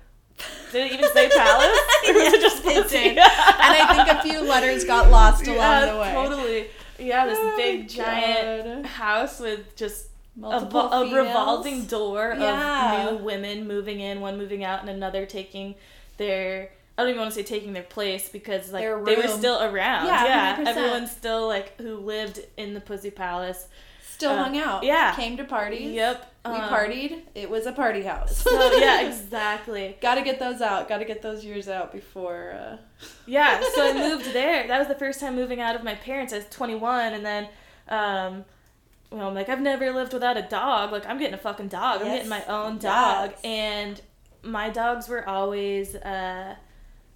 [0.72, 1.68] Did it even say palace?
[2.08, 2.78] Or was it just pussy?
[2.80, 3.18] it did.
[3.18, 6.14] and I think a few letters got lost along yeah, the way.
[6.14, 6.68] Totally.
[6.98, 8.86] Yeah, this Oh, big giant God.
[8.86, 14.38] house with just a, Multiple vo- a revolving door of new women moving in, one
[14.38, 15.76] moving out, and another taking
[16.18, 16.72] their.
[17.02, 20.06] I don't even want to say taking their place because like they were still around.
[20.08, 20.68] Yeah, Yeah, 100%.
[20.68, 23.68] everyone still like who lived in the Pussy Palace.
[24.08, 24.84] Still Uh, hung out.
[24.84, 25.16] yeah.
[25.16, 25.94] Came to parties.
[25.94, 26.28] Yep.
[26.46, 27.22] We um, partied.
[27.36, 28.38] It was a party house.
[28.38, 29.98] So yeah, exactly.
[30.02, 30.88] Got to get those out.
[30.88, 32.52] Got to get those years out before.
[32.52, 32.78] Uh...
[33.26, 34.68] Yeah, so I moved there.
[34.68, 36.34] That was the first time moving out of my parents.
[36.34, 37.48] I was 21, and then,
[37.90, 38.46] um,
[39.10, 40.92] well, I'm like, I've never lived without a dog.
[40.92, 42.02] Like, I'm getting a fucking dog.
[42.02, 43.32] I'm getting my own dog.
[43.32, 43.40] Yes.
[43.44, 44.02] And
[44.44, 46.56] my dogs were always, uh,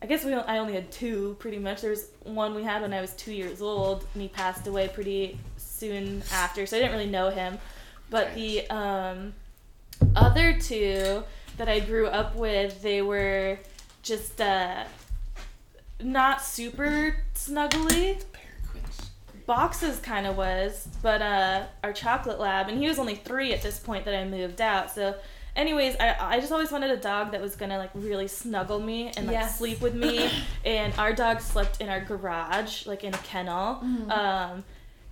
[0.01, 1.81] I guess we I only had two, pretty much.
[1.81, 4.87] There was one we had when I was two years old, and he passed away
[4.87, 7.57] pretty soon after, so I didn't really know him.
[8.09, 9.33] But the um,
[10.15, 11.23] other two
[11.57, 13.59] that I grew up with, they were
[14.03, 14.83] just uh,
[16.01, 18.23] not super snuggly.
[19.45, 23.61] Boxes kind of was, but uh, our chocolate lab, and he was only three at
[23.61, 24.91] this point that I moved out.
[24.91, 25.15] So,
[25.55, 29.11] anyways, I I just always wanted a dog that was gonna like really snuggle me
[29.17, 29.57] and like Yes.
[29.57, 30.29] sleep with me.
[30.65, 33.75] and our dog slept in our garage, like in a kennel.
[33.83, 34.11] Mm-hmm.
[34.11, 34.63] Um,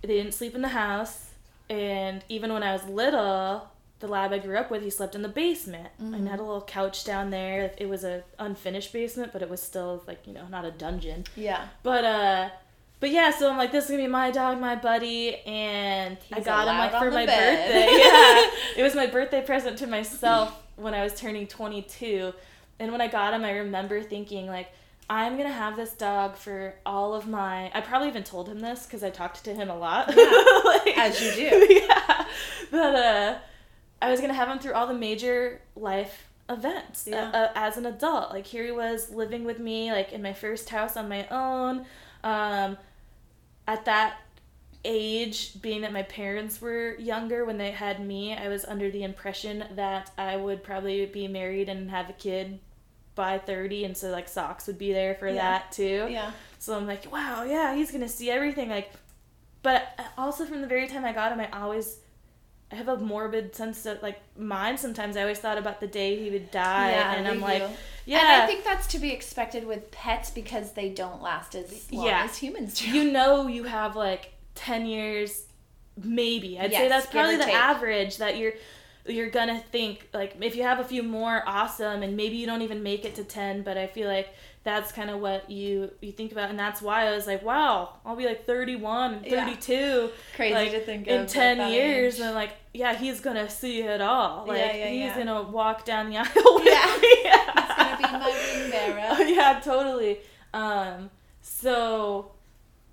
[0.01, 1.29] they didn't sleep in the house,
[1.69, 5.21] and even when I was little, the lab I grew up with, he slept in
[5.21, 6.13] the basement Mm-hmm.
[6.13, 7.71] and had a little couch down there.
[7.77, 11.23] It was a unfinished basement, but it was still like you know not a dungeon.
[11.35, 11.67] Yeah.
[11.83, 12.49] But uh
[13.03, 16.39] but yeah, so I'm like, this is gonna be my dog, my buddy, and I
[16.39, 17.67] got him like for my bed.
[17.67, 17.89] birthday.
[17.97, 22.31] Yeah, it was my birthday present to myself when I was turning 22,
[22.79, 24.69] and when I got him, I remember thinking like,
[25.09, 27.69] I'm gonna have this dog for all of my.
[27.73, 30.07] I probably even told him this because I talked to him a lot.
[30.63, 31.67] Like- As you do.
[31.81, 32.25] Yeah,
[32.71, 33.37] but uh,
[34.01, 37.31] I was gonna have him through all the major life events Yeah.
[37.33, 38.29] uh, uh, as an adult.
[38.31, 41.85] Like here he was living with me, like in my first house on my own.
[42.23, 42.77] Um,
[43.67, 44.17] at that
[44.85, 49.03] age, being that my parents were younger when they had me, I was under the
[49.03, 52.59] impression that I would probably be married and have a kid
[53.15, 55.35] by 30 and so like socks would be there for Yeah.
[55.35, 56.31] that too Yeah.
[56.57, 58.91] so i'm like wow yeah he's gonna see everything like
[59.61, 61.99] but uh, also from the very time i got him i always
[62.73, 66.21] i have a morbid sense of like mine sometimes i always thought about the day
[66.23, 67.73] he would die and i'm like do.
[68.05, 71.91] yeah And I think that's to be expected with pets because they don't last as
[71.91, 72.23] long Yeah.
[72.23, 72.89] as humans do.
[72.89, 75.43] you know you have like 10 years
[76.03, 77.53] maybe i'd say that's probably the take.
[77.55, 78.53] average that you're
[79.05, 82.61] you're gonna think like if you have a few more awesome and maybe you don't
[82.63, 84.29] even make it to 10 but i feel like
[84.63, 87.95] that's kind of what you you think about and that's why i was like wow
[88.05, 89.45] i'll be like 31 Yeah.
[89.45, 91.27] 32 Crazy like, to think in of.
[91.27, 92.21] 10 years age.
[92.21, 95.17] and like yeah he's gonna see it all like Yeah, yeah, he's yeah.
[95.17, 96.97] gonna walk down the aisle with Yeah.
[97.01, 97.15] me.
[97.23, 99.07] He's gonna be my ring bearer.
[99.11, 100.19] Oh, yeah, totally.
[100.53, 101.09] Um,
[101.41, 102.31] so,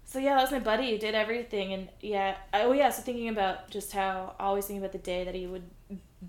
[0.04, 0.86] so yeah, that was my buddy.
[0.92, 2.36] He did everything, and yeah.
[2.54, 2.90] Oh yeah.
[2.90, 5.62] So thinking about just how always thinking about the day that he would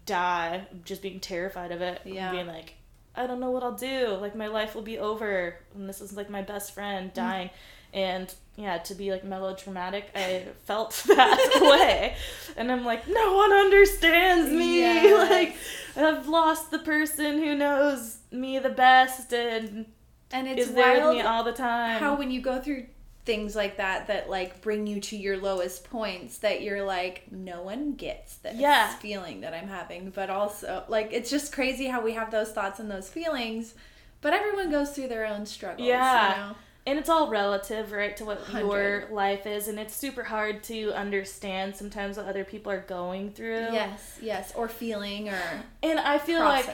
[0.05, 2.01] die, just being terrified of it.
[2.05, 2.31] Yeah.
[2.31, 2.75] Being like,
[3.15, 4.17] I don't know what I'll do.
[4.19, 7.13] Like my life will be over, and this is like my best friend mm.
[7.13, 7.49] dying.
[7.93, 12.15] And yeah, to be like melodramatic, I felt that way.
[12.55, 14.79] And I'm like, no one understands me.
[14.79, 15.29] Yes.
[15.29, 15.55] Like,
[15.95, 19.87] I've lost the person who knows me the best and
[20.31, 21.99] And it's is there with me all the time.
[21.99, 22.85] how when you go through
[23.23, 27.61] things like that that like bring you to your lowest points that you're like no
[27.61, 28.89] one gets this Yeah.
[28.95, 32.79] feeling that I'm having but also like it's just crazy how we have those thoughts
[32.79, 33.75] and those feelings
[34.21, 36.31] but everyone goes through their own struggles Yeah.
[36.31, 36.55] you know
[36.87, 40.91] and it's all relative, right, to what your life is, and it's super hard to
[40.93, 43.71] understand sometimes what other people are going through.
[43.71, 45.39] yes yes or feeling or
[45.83, 46.65] And I feel like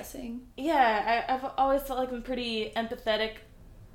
[0.56, 3.32] Yeah, I, I've always felt like I'm pretty empathetic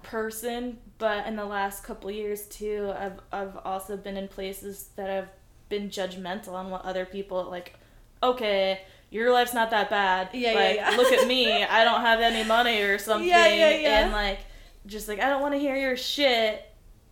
[0.03, 5.11] person, but in the last couple years too, I've I've also been in places that
[5.11, 5.29] I've
[5.69, 7.75] been judgmental on what other people like.
[8.23, 8.81] Okay,
[9.11, 10.31] your life's not that bad.
[10.33, 10.91] Yeah, yeah, like, yeah.
[10.97, 11.63] Look at me.
[11.65, 13.29] I don't have any money or something.
[13.29, 14.05] Yeah, yeah, yeah.
[14.05, 14.41] And like,
[14.87, 16.65] just like I don't want to hear your shit.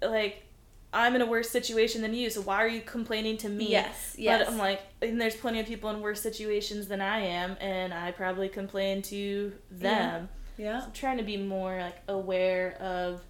[0.03, 0.45] Like,
[0.93, 3.71] I'm in a worse situation than you, so why are you complaining to me?
[3.71, 7.21] yes yes But I'm like, and there's plenty of people in worse situations than I
[7.21, 10.29] am, and I probably complain to them.
[10.31, 10.37] yeah
[10.69, 13.23] I'm trying to be more like aware of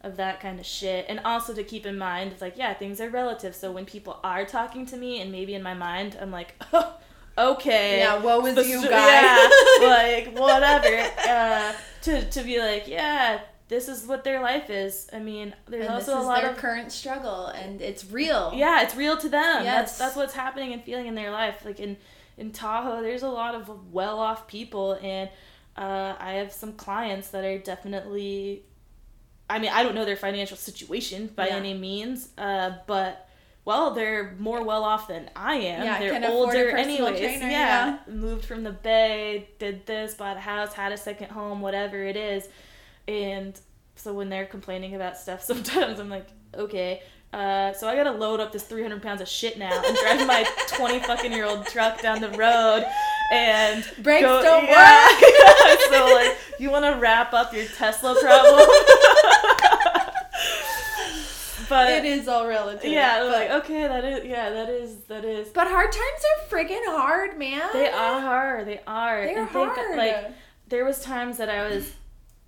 [0.00, 3.00] of that kind of shit, and also to keep in mind, it's like, yeah, things
[3.00, 3.54] are relative.
[3.54, 6.94] So when people are talking to me, and maybe in my mind, I'm like, oh,
[7.38, 11.10] okay, yeah what was you str- guy yeah, like whatever.
[11.26, 11.72] Uh,
[12.02, 15.08] to to be like, yeah, this is what their life is.
[15.12, 18.82] I mean, there's and also a lot their of current struggle and it's real yeah,
[18.82, 19.64] it's real to them.
[19.64, 19.64] Yes.
[19.64, 21.64] That's that's what's happening and feeling in their life.
[21.64, 21.96] Like in
[22.36, 25.30] in Tahoe, there's a lot of well-off people, and
[25.76, 28.62] uh, I have some clients that are definitely.
[29.50, 31.56] I mean, I don't know their financial situation by Yeah.
[31.56, 33.28] any means, uh, but
[33.66, 35.84] well, they're more well off than I am.
[35.84, 37.18] Yeah, they're can afford a older anyways.
[37.18, 37.98] trainer, yeah.
[38.08, 42.16] moved from the Bay, did this, bought a house, had a second home, whatever it
[42.16, 42.48] is,
[43.06, 43.58] and
[43.96, 47.02] so when they're complaining about stuff, sometimes I'm like, okay.
[47.32, 50.46] Uh, so I gotta load up this 300 pounds of shit now and drive my
[50.68, 52.84] 20 fucking year old truck down the road
[53.32, 55.08] and Brakes go- don't yeah.
[55.98, 58.68] So like, you want to wrap up your Tesla problem?
[61.68, 65.24] but it is all relative yeah, but, like okay, that is yeah, that is that
[65.24, 65.48] is.
[65.48, 69.24] but hard times are friggin' hard man They are, they are.
[69.24, 70.32] they're And think, hard like
[70.68, 71.92] there was times that I was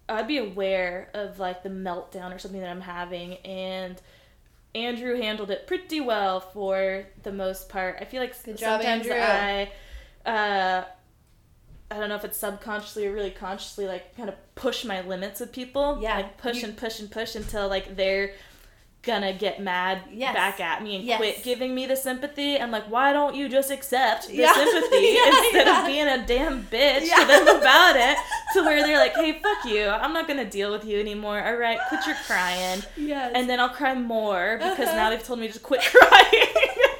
[0.08, 4.00] I'd be aware of like the meltdown or something that I'm having and
[4.74, 7.96] Andrew handled it pretty well for the most part.
[8.00, 9.70] I feel like Good job, sometimes Andrew.
[10.26, 10.84] I uh
[11.90, 15.40] I don't know if it's subconsciously or really consciously like kind of push my limits
[15.40, 15.98] with people.
[16.00, 18.32] Yeah, Like push you- and push and push until like they're
[19.02, 20.34] gonna get mad Yes.
[20.34, 21.18] back at me and Yes.
[21.18, 22.60] quit giving me the sympathy.
[22.60, 24.52] I'm like, why don't you just accept the Yeah.
[24.54, 25.80] sympathy Yeah, instead yeah.
[25.80, 28.16] of being a damn bitch to them about it?
[28.54, 29.86] To where they're like, hey, fuck you.
[29.88, 31.40] I'm not gonna deal with you anymore.
[31.40, 32.82] All right, quit your crying.
[32.96, 34.96] yes And then I'll cry more because Uh-huh.
[34.96, 36.35] now they've told me to quit crying.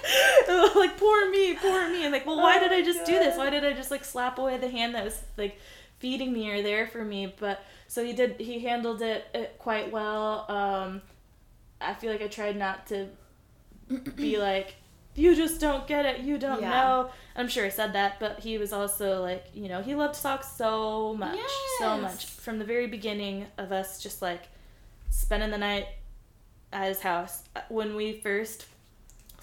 [0.76, 2.04] like poor me, poor me.
[2.04, 3.36] And like, well, why Oh did I just do this?
[3.36, 5.58] Why did I just like slap away the hand that was like
[5.98, 7.34] feeding me or there for me?
[7.38, 8.40] But so he did.
[8.40, 10.46] He handled it, it quite well.
[10.50, 11.02] Um,
[11.80, 13.08] I feel like I tried not to
[14.16, 14.74] be like,
[15.14, 16.20] you just don't get it.
[16.20, 16.70] You don't Yeah.
[16.70, 17.10] know.
[17.36, 20.48] I'm sure I said that, but he was also like, you know, he loved socks
[20.52, 21.38] so much,
[21.78, 24.42] so much from the very beginning of us just like
[25.10, 25.86] spending the night
[26.72, 28.66] at his house uh, when we first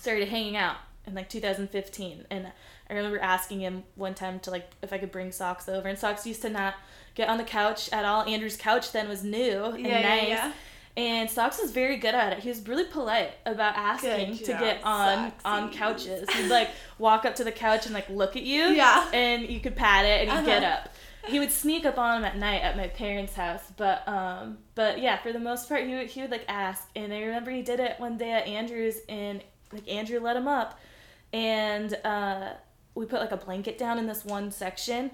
[0.04, 0.76] started hanging out
[1.08, 2.48] in like 2015 and
[2.90, 5.88] i remember asking him one time to like if i could bring socks over.
[5.88, 6.76] And socks used to not
[7.16, 8.24] get on the couch at all.
[8.24, 10.28] Andrew's couch then was new and Yeah, yeah, nice.
[10.30, 10.52] yeah.
[10.98, 12.40] and socks was very good at it.
[12.40, 16.30] He was really polite about asking to get on on couches.
[16.34, 19.10] He'd like walk up to the couch and like look at you Yeah.
[19.14, 20.74] and you could pat it and he'd get Uh-huh.
[20.84, 20.90] up.
[21.26, 25.00] He would sneak up on him at night at my parents' house, but um, but
[25.00, 27.62] yeah, for the most part, he would he would like ask, and I remember he
[27.62, 29.42] did it one day at Andrew's, and
[29.74, 30.80] like Andrew let him up,
[31.32, 32.50] and uh,
[32.96, 35.12] we put like a blanket down in this one section,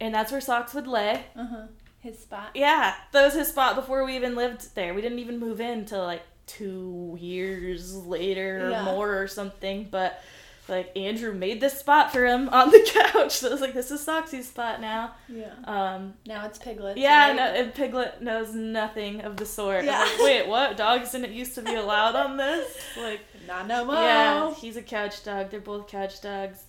[0.00, 1.24] and that's where socks would lay.
[1.36, 1.66] uh-huh
[2.00, 4.94] his spot Yeah, that was his spot before we even lived there.
[4.94, 8.84] We didn't even move in till like two years later or Yeah.
[8.84, 10.22] more or something, but.
[10.70, 13.90] Like Andrew made this spot for him on the couch, so I was like, "This
[13.90, 16.98] is Soxy's spot now." yeah Um, now it's Piglet.
[16.98, 17.36] yeah, right?
[17.36, 19.86] no, and Piglet knows nothing of the sort.
[19.86, 19.98] Yeah.
[20.00, 20.76] Like, wait, what?
[20.76, 22.66] Dogs didn't used to be allowed on this?
[22.98, 25.50] Like, not no more yeah, he's a couch dog.
[25.50, 26.62] They're both couch dogs.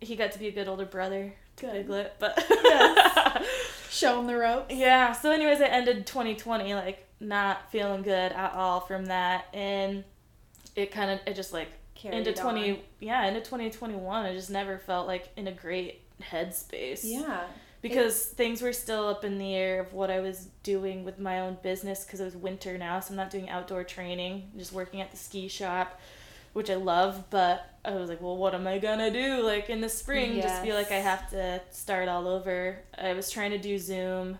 [0.00, 1.72] He got to be a good older brother to Good.
[1.86, 3.46] Piglet, but Yes.
[3.90, 4.74] Show them the ropes.
[4.74, 5.12] Yeah.
[5.12, 10.02] So, anyways, I ended 2020 like not feeling good at all from that, and
[10.74, 12.78] it kind of it just like Carried into 20 on.
[13.00, 17.00] yeah into 2021 I just never felt like in a great headspace.
[17.04, 17.42] Yeah.
[17.82, 21.40] Because things were still up in the air of what I was doing with my
[21.40, 24.72] own business because it was winter now, so I'm not doing outdoor training, I'm just
[24.72, 26.00] working at the ski shop,
[26.52, 29.80] which I love, but I was like, well, what am I gonna do like in
[29.80, 30.36] the spring?
[30.42, 32.78] Just feel like I have to start all over.
[32.96, 34.38] I was trying to do Zoom,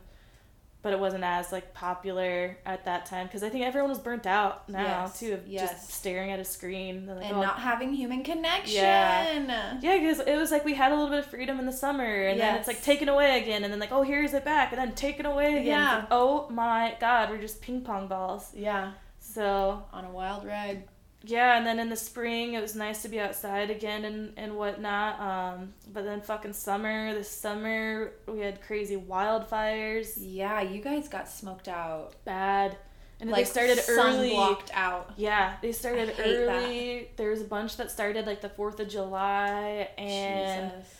[0.82, 4.26] but it wasn't as like popular at that time because I think everyone was burnt
[4.26, 5.70] out now Yes, too of yes.
[5.70, 7.06] just staring at a screen.
[7.06, 8.74] Like, and "Oh, not having human connection.
[8.82, 9.78] Yeah.
[9.80, 12.04] yeah, because it was like we had a little bit of freedom in the summer,
[12.04, 14.80] and then it's like taken away again, and then like, oh, here's it back, and
[14.80, 15.66] then taken away again.
[15.66, 15.94] Yeah.
[15.96, 18.50] like, oh my god, we're just ping pong balls.
[18.54, 18.92] Yeah.
[19.20, 20.84] So On a wild ride.
[21.24, 24.56] Yeah, and then in the spring it was nice to be outside again and and
[24.56, 25.20] whatnot.
[25.20, 31.28] Um, but then fucking summer, this summer we had crazy wildfires, Yeah, you guys got
[31.28, 32.14] smoked out.
[32.24, 32.76] bad,
[33.20, 34.30] and like they started early.
[34.30, 35.12] blocked out.
[35.16, 36.62] Yeah, they started hate that.
[36.64, 37.10] early.
[37.16, 40.72] There was a bunch that started like the Fourth of July, and.
[40.72, 40.98] Jesus.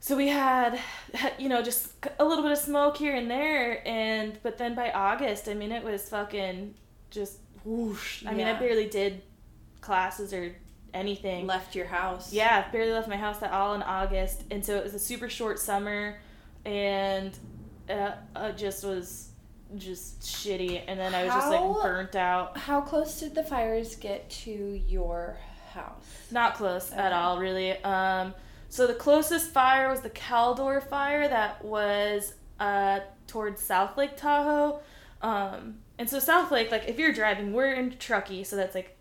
[0.00, 0.78] So we had,
[1.38, 1.88] you know, just
[2.20, 5.72] a little bit of smoke here and there, and but then by August, I mean,
[5.72, 6.74] it was fucking
[7.10, 8.24] just whoosh.
[8.24, 9.22] I mean, I barely did
[9.80, 10.54] classes or
[10.94, 11.46] anything.
[11.46, 12.32] left your house.
[12.32, 15.28] Yeah, barely left my house at all in August, and so it was a super
[15.28, 16.18] short summer,
[16.64, 17.36] and
[17.88, 19.28] uh, uh, just was
[19.76, 22.56] just shitty, and then I was just like burnt out.
[22.56, 25.36] How close did the fires get to your
[25.72, 26.04] house?
[26.30, 27.72] Not close at all, really.
[27.84, 28.34] Um,
[28.70, 34.80] so the closest fire was the Caldor fire that was uh, towards South Lake Tahoe.
[35.22, 38.96] Um, and so South Lake, like if you're driving, we're in Truckee, so that's like,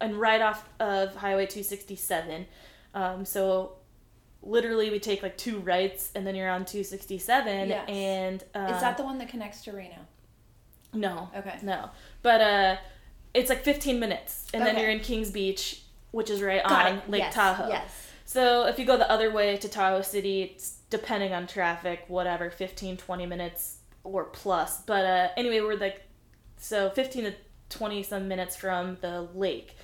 [0.00, 2.46] and right off of Highway 267.
[2.94, 3.74] Um, so
[4.42, 7.88] literally we take like two rights and then you're on 267 Yes.
[7.88, 9.96] and uh, Is that the one that connects to Reno?
[10.94, 11.54] no Okay.
[11.62, 11.88] no
[12.22, 12.76] but uh
[13.32, 16.98] it's like 15 minutes and then you're in kings beach which is right Got on
[16.98, 17.08] it.
[17.10, 18.08] lake Yes, tahoe Yes.
[18.26, 22.50] so if you go the other way to Tahoe City, it's depending on traffic, whatever,
[22.50, 24.82] 15, 20 minutes or plus.
[24.82, 26.02] But uh, anyway, we're like,
[26.58, 27.34] so 15 to
[27.70, 29.74] 20 some minutes from the lake.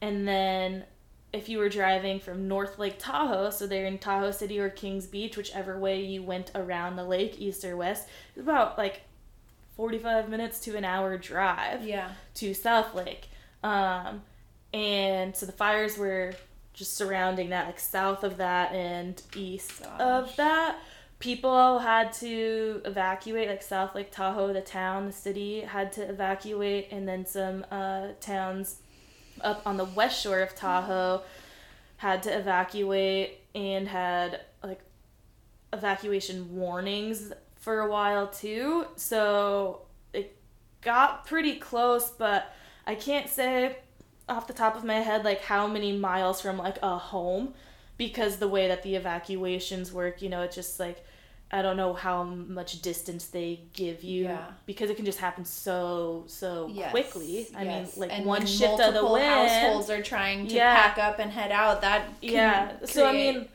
[0.00, 0.84] And then
[1.32, 5.06] if you were driving from North Lake Tahoe, so they're in Tahoe City or Kings
[5.06, 9.02] Beach, whichever way you went around the lake, east or west, it's about like
[9.76, 12.10] 45 minutes to an hour drive Yeah.
[12.36, 13.28] to South Lake.
[13.62, 14.22] Um,
[14.72, 16.34] and so the fires were
[16.72, 20.00] just surrounding that, like south of that and east Gosh.
[20.00, 20.78] of that.
[21.18, 26.88] People had to evacuate, like South Lake Tahoe, the town, the city had to evacuate,
[26.92, 28.76] and then some uh, towns
[29.42, 31.22] up on the west shore of Tahoe
[31.96, 34.80] had to evacuate and had like
[35.72, 38.86] evacuation warnings for a while too.
[38.96, 39.82] So
[40.12, 40.36] it
[40.80, 42.52] got pretty close, but
[42.86, 43.78] I can't say
[44.28, 47.54] off the top of my head like how many miles from like a home
[47.96, 51.04] because the way that the evacuations work, you know, it's just like
[51.50, 54.44] I don't know how much distance they give you Yeah.
[54.66, 56.90] because it can just happen so so Yes.
[56.90, 57.46] quickly.
[57.56, 57.96] I yes.
[57.96, 59.24] mean, like And one shift of the wind.
[59.24, 60.74] households are trying to Yeah.
[60.76, 61.80] pack up and head out.
[61.80, 62.72] That Yeah.
[62.84, 63.48] So I mean,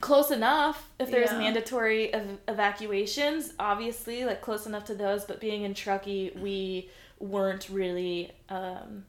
[0.00, 1.38] close enough if there's Yeah.
[1.38, 5.24] mandatory ev- evacuations, obviously, like close enough to those.
[5.24, 6.88] But being in Truckee, we
[7.20, 8.32] weren't really.
[8.48, 9.04] Um,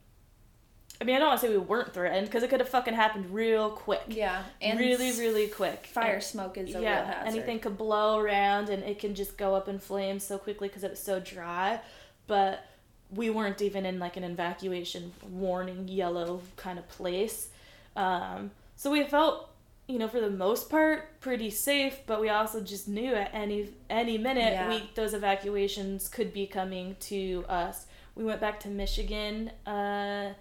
[1.00, 2.94] I mean, I don't want to say we weren't threatened because it could have fucking
[2.96, 4.02] happened real quick.
[4.08, 5.86] yeah, and really, really quick.
[5.88, 7.28] fire And- smoke is a real yeah, hazard.
[7.38, 10.84] anything could blow around and it can just go up in flames so quickly because
[10.84, 11.80] it was so dry.
[12.26, 12.66] But
[13.12, 17.50] we weren't even in like an evacuation warning yellow kind of place.
[17.96, 19.50] Um, so we felt,
[19.88, 22.00] you know, for the most part, pretty safe.
[22.06, 24.68] But we also just knew at any any minute Yeah.
[24.70, 27.86] we those evacuations could be coming to us.
[28.16, 29.52] We went back to Michigan.
[29.66, 30.34] Uh,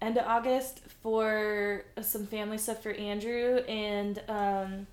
[0.00, 4.86] end of August for some family stuff for Andrew, and um,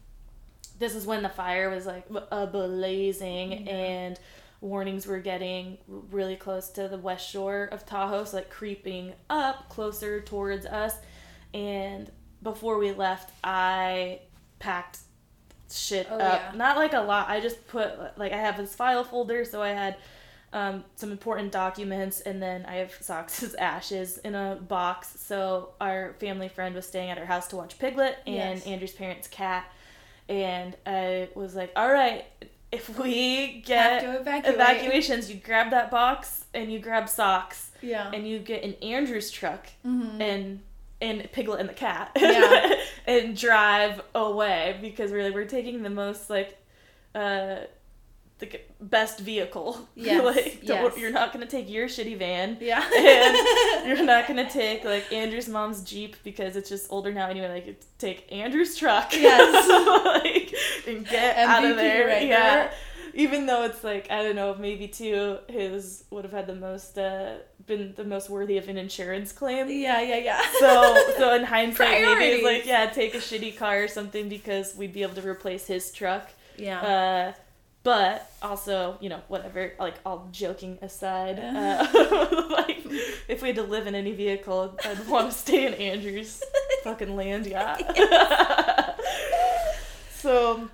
[0.79, 3.71] this is when the fire was like uh, blazing, Yeah.
[3.73, 4.19] and
[4.61, 9.67] warnings were getting really close to the west shore of Tahoe, so like creeping up
[9.69, 10.95] closer towards us.
[11.53, 12.09] And
[12.41, 14.19] before we left, I
[14.59, 14.99] packed
[15.69, 16.41] shit Oh, up.
[16.51, 16.57] yeah.
[16.57, 17.27] Not like a lot.
[17.29, 19.97] I just put like I have this file folder, so I had
[20.53, 25.15] um, some important documents, and then I have Sox's ashes in a box.
[25.19, 28.65] So our family friend was staying at our house to watch Piglet and Yes.
[28.67, 29.65] Andrew's parents' cat,
[30.29, 32.25] and I was like, "All right,
[32.71, 34.03] if we get
[34.45, 38.11] evacuations, you grab that box and you grab socks, Yeah.
[38.13, 40.21] and you get in Andrew's truck Mhm.
[40.21, 40.61] and."
[41.01, 42.75] And Piglet and the cat, Yeah.
[43.07, 46.57] and drive away because we're like we're taking the most like
[47.13, 47.57] uh
[48.51, 49.87] the best vehicle.
[49.95, 50.97] Yes, like don't- yes.
[50.97, 52.57] you're not gonna take your shitty van.
[52.59, 52.81] Yeah.
[52.95, 57.49] and you're not gonna take like Andrew's mom's Jeep because it's just older now anyway.
[57.49, 59.13] Like take Andrew's truck.
[59.13, 59.67] Yes.
[60.23, 60.53] like
[60.87, 62.07] and get out of MVP there.
[62.07, 62.55] right yeah.
[62.55, 62.71] there.
[63.13, 66.97] Even though it's like I don't know, maybe too his would have had the most
[66.97, 67.35] uh
[67.67, 69.69] been the most worthy of an insurance claim.
[69.69, 70.41] yeah, yeah, yeah.
[70.59, 74.75] So so in hindsight maybe it's like yeah, take a shitty car or something because
[74.75, 76.29] we'd be able to replace his truck.
[76.57, 76.81] yeah.
[76.81, 77.33] Uh,
[77.84, 79.73] but also, you know, whatever.
[79.77, 82.79] Like, all joking aside, uh, like
[83.27, 86.41] if we had to live in any vehicle, I'd want to stay in Andrew's
[86.84, 87.84] fucking land yacht.
[90.11, 90.69] so,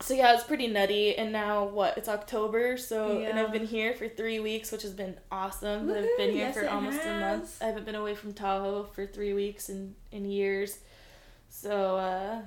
[0.00, 1.16] so yeah, it's pretty nutty.
[1.16, 1.98] And now what?
[1.98, 5.90] It's October, so and I've been here for three weeks, which has been awesome.
[5.90, 7.58] I've been here yes, for almost a month.
[7.60, 10.78] I haven't been away from Tahoe for three weeks in in years.
[11.48, 11.96] So.
[11.96, 12.42] uh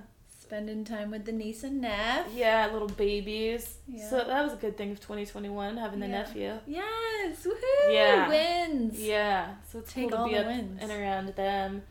[0.48, 2.26] Spending time with the niece and neph.
[2.36, 3.78] yeah, little babies.
[3.88, 4.08] Yeah.
[4.10, 6.12] So that was a good thing of 2021, having the Yeah.
[6.12, 6.54] nephew.
[6.68, 7.92] Yes, woohoo!
[7.94, 8.28] Yeah.
[8.30, 9.00] Wins.
[9.02, 10.80] Yeah, so it's Take cool to all be the wins.
[10.82, 11.82] and around them.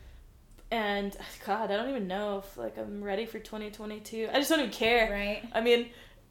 [0.71, 4.29] And God, I don't even know if like I'm ready for 2022.
[4.31, 5.11] I just don't even care.
[5.11, 5.43] Right.
[5.53, 5.89] I mean,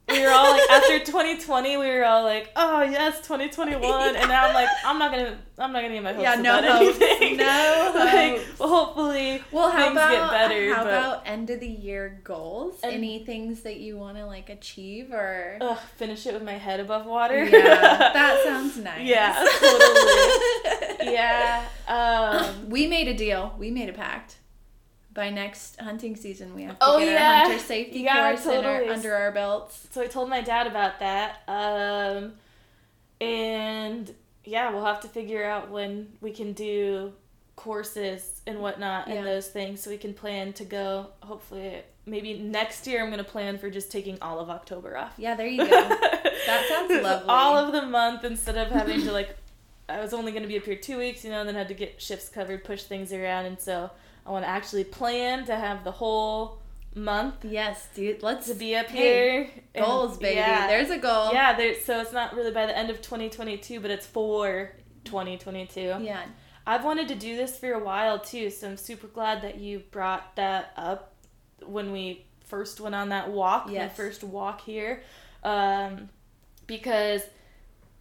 [0.09, 4.47] we were all like after 2020, we were all like, oh yes, 2021, and now
[4.47, 6.99] I'm like, I'm not gonna, I'm not gonna get my hopes Yeah, no about hopes.
[7.01, 7.37] anything.
[7.37, 8.59] No like, hopes.
[8.59, 10.75] well, hopefully Well, how things about get better.
[10.75, 12.75] how but about end of the year goals?
[12.83, 15.57] And- Any things that you want to like achieve or?
[15.61, 17.43] ugh, finish it with my head above water.
[17.43, 17.49] Yeah,
[18.13, 19.01] that sounds nice.
[19.07, 21.13] Yeah, totally.
[21.13, 21.65] yeah.
[21.87, 23.55] Um, we made a deal.
[23.57, 24.37] We made a pact.
[25.15, 27.41] By next hunting season, we have to Oh, get yeah.
[27.43, 29.87] a hunter safety Yeah, course in our, under our belts.
[29.91, 31.41] so I told my dad about that.
[31.47, 32.33] Um,
[33.21, 34.13] and
[34.43, 37.13] yeah, we'll have to figure out when we can do
[37.55, 39.15] courses and whatnot Yeah.
[39.15, 41.07] and those things so we can plan to go.
[41.23, 45.13] Hopefully, maybe next year I'm going to plan for just taking all of October off.
[45.17, 45.97] Yeah, there you go.
[46.45, 47.27] That sounds lovely.
[47.27, 49.35] All of the month instead of having to like,
[49.89, 51.69] I was only going to be up here two weeks, you know, and then had
[51.69, 53.89] to get shifts covered, push things around, and so
[54.25, 56.59] I want to actually plan to have the whole
[56.95, 58.23] month yes, dude.
[58.23, 59.49] Let's to be up here.
[59.73, 60.35] and- goals, baby.
[60.37, 61.31] Yeah, There's a goal.
[61.33, 61.53] yeah.
[61.55, 64.71] There, so it's not really by the end of 2022, but it's for
[65.03, 65.97] 2022.
[66.01, 66.23] Yeah.
[66.67, 69.79] I've wanted to do this for a while too, so I'm super glad that you
[69.91, 71.13] brought that up
[71.63, 73.95] when we first went on that walk, my Yes.
[73.95, 75.03] first walk here,
[75.43, 76.09] um,
[76.65, 77.21] because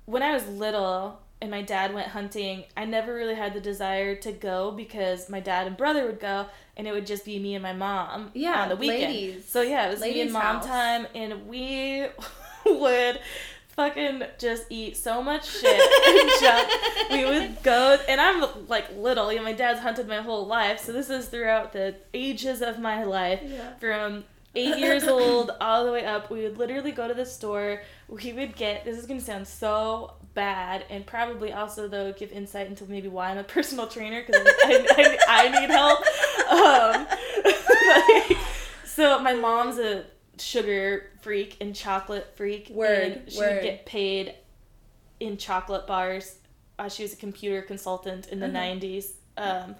[0.06, 4.16] when I was little and my dad went hunting, I never really had the desire
[4.16, 7.54] to go because my dad and brother would go, and it would just be me
[7.54, 9.12] and my mom Yeah, on the weekend.
[9.14, 9.44] ladies.
[9.48, 10.66] So yeah, it was me and mom house.
[10.66, 12.06] time, and we
[12.66, 13.20] would
[13.76, 16.68] fucking just eat so much shit and junk.
[17.10, 19.32] We would go, and I'm like little.
[19.32, 22.78] You know, my dad's hunted my whole life, so this is throughout the ages of
[22.78, 23.74] my life, Yeah.
[23.78, 24.24] from
[24.56, 26.30] eight years old all the way up.
[26.30, 27.82] We would literally go to the store.
[28.08, 28.84] We would get.
[28.84, 33.30] This is gonna sound so bad, and probably also though give insight into maybe why
[33.30, 36.00] I'm a personal trainer because I, I, I need help.
[36.50, 37.06] Um,
[38.28, 38.38] like,
[38.84, 40.04] so my mom's a
[40.38, 42.68] sugar freak and chocolate freak.
[42.70, 43.54] Word, and she word.
[43.54, 44.34] would get paid
[45.20, 46.36] in chocolate bars.
[46.78, 48.56] Uh, she was a computer consultant in the Uh-huh.
[48.58, 49.12] 90s.
[49.36, 49.76] Um,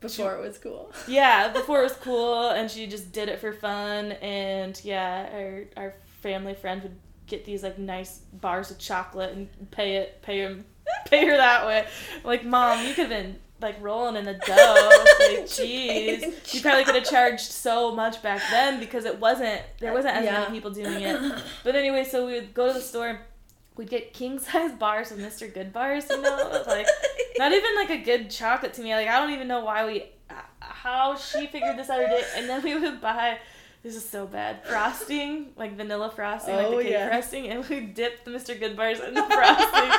[0.00, 0.92] Before it was cool.
[1.06, 4.12] yeah, before it was cool, and she just did it for fun.
[4.12, 6.96] And yeah, our our family friend would
[7.32, 10.64] get these like nice bars of chocolate and pay it, pay him,
[11.06, 11.86] pay her that way.
[12.24, 14.90] Like, mom, you could have been like rolling in the dough.
[15.20, 19.92] Like, jeez, you probably could have charged so much back then because it wasn't there
[19.92, 20.40] wasn't as Yeah.
[20.40, 21.42] many people doing it.
[21.64, 23.20] But anyway, so we would go to the store.
[23.76, 25.50] We'd get king size bars of Mr.
[25.50, 26.86] Goodbars, you know, like
[27.38, 28.94] not even like a good chocolate to me.
[28.94, 30.04] Like I don't even know why we,
[30.60, 32.24] how she figured this out or did.
[32.36, 33.38] And then we would buy.
[33.82, 34.64] This is so bad.
[34.64, 37.08] Frosting, like vanilla frosting, like Oh, the cake yeah.
[37.08, 38.58] frosting, and we dip the Mr.
[38.58, 39.90] Goodbars in the frosting.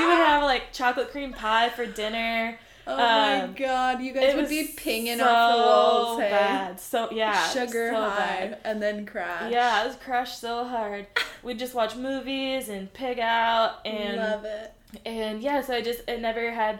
[0.00, 2.56] we would have like chocolate cream pie for dinner.
[2.86, 6.30] Oh my Um, god, you guys It would be pinging so off the walls, hey?
[6.30, 6.78] bad.
[6.78, 8.58] So yeah, Sugar so high bad.
[8.64, 9.50] and then crash.
[9.52, 11.08] Yeah, I was crushed so hard.
[11.42, 14.72] We'd just watch movies and pig out and love it.
[15.04, 16.78] and yeah, so I just I never had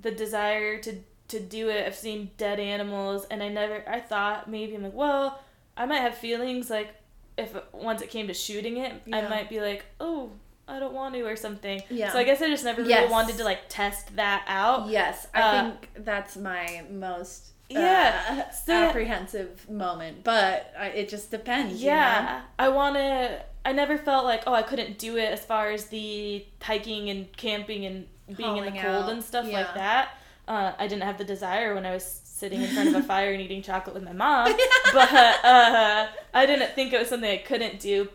[0.00, 0.96] the desire to
[1.28, 1.86] to do it.
[1.86, 5.40] I've seen dead animals, and I never I thought maybe I'm like, well,
[5.76, 6.94] I might have feelings like
[7.36, 10.30] if once it came to shooting it, I might be like, oh,
[10.66, 11.82] I don't want to or something.
[11.90, 12.10] Yeah.
[12.12, 13.10] So I guess I just never really Yes.
[13.10, 14.88] wanted to like test that out.
[14.88, 21.08] Yes, I Uh, think that's my most Yeah, uh, so- apprehensive moment, but I, it
[21.08, 21.82] just depends.
[21.82, 21.96] you know?
[21.96, 23.44] Yeah, I want to.
[23.64, 27.30] I never felt like oh I couldn't do it as far as the hiking and
[27.36, 28.06] camping and
[28.36, 29.58] being in the cold out, and stuff yeah.
[29.58, 30.08] like that.
[30.48, 32.04] Uh, I didn't have the desire when I was
[32.36, 34.52] sitting in front of a fire and eating chocolate with my mom,
[34.92, 38.08] but uh, I didn't think it was something I couldn't do.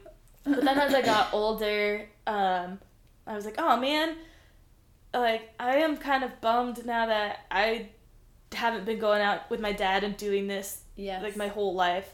[0.43, 2.79] But then as I got older, um,
[3.25, 4.15] I was like, oh man,
[5.13, 7.89] like I am kind of bummed now that I
[8.53, 11.23] haven't been going out with my dad and doing this Yes.
[11.23, 12.13] like my whole life.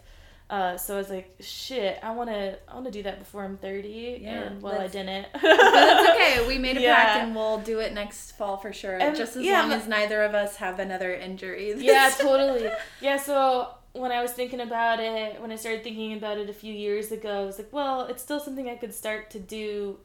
[0.50, 4.20] Uh, so I was like, shit, I wanna, I wanna do that before I'm thirty.
[4.22, 5.28] Yeah, and well, I didn't.
[5.34, 6.48] But that's okay.
[6.48, 8.98] We made a pact and we'll do it next fall for sure.
[8.98, 11.74] And, just as yeah, long as neither of us have another injury.
[11.78, 12.70] yeah, totally.
[13.02, 16.54] Yeah, so when I was thinking about it, when I started thinking about it a
[16.54, 20.00] few years ago, I was like, well, it's still something I could start to do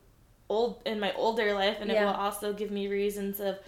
[0.49, 3.59] old in my older life and it will also give me reasons of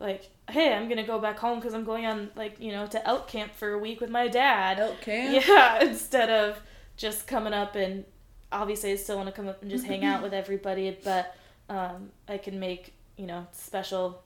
[0.00, 2.86] like, hey, I'm going to go back home cuz I'm going on like, you know,
[2.88, 4.80] to elk camp for a week with my dad.
[4.80, 5.40] Okay.
[5.46, 6.60] Yeah, instead of
[6.96, 8.04] just coming up and
[8.50, 11.36] obviously I still want to come up and just hang out with everybody, but
[11.68, 14.22] um, I can make, you know, special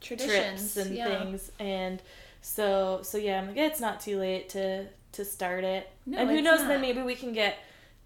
[0.00, 1.06] Traditions trips and yeah.
[1.24, 2.02] things and
[2.42, 6.28] so so yeah i'm like it's not too late to to start it No, and
[6.30, 6.68] who knows not.
[6.68, 7.56] then maybe we can get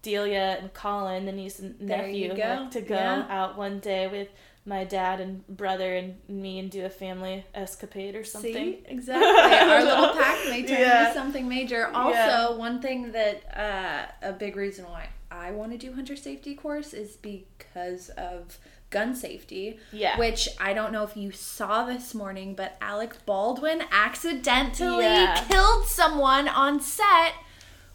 [0.01, 3.25] delia and colin the niece and There nephew like, to go Yeah.
[3.29, 4.29] out one day with
[4.69, 8.83] my dad and brother and me and do a family escapade or something See?
[8.85, 9.25] Exactly.
[9.73, 11.01] Our little pack may turn Yeah.
[11.07, 11.87] into something major.
[11.87, 12.49] Also, Yeah.
[12.51, 16.93] one thing that uh, a big reason why I want to do hunter safety course
[16.93, 18.57] is because of
[18.91, 19.79] gun safety.
[19.91, 20.17] Yeah.
[20.17, 25.43] Which I don't know if you saw this morning, but Alec Baldwin accidentally Yeah.
[25.49, 27.33] killed someone on set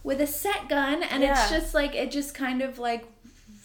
[0.03, 3.05] with a set gun, and it's just like it just kind of like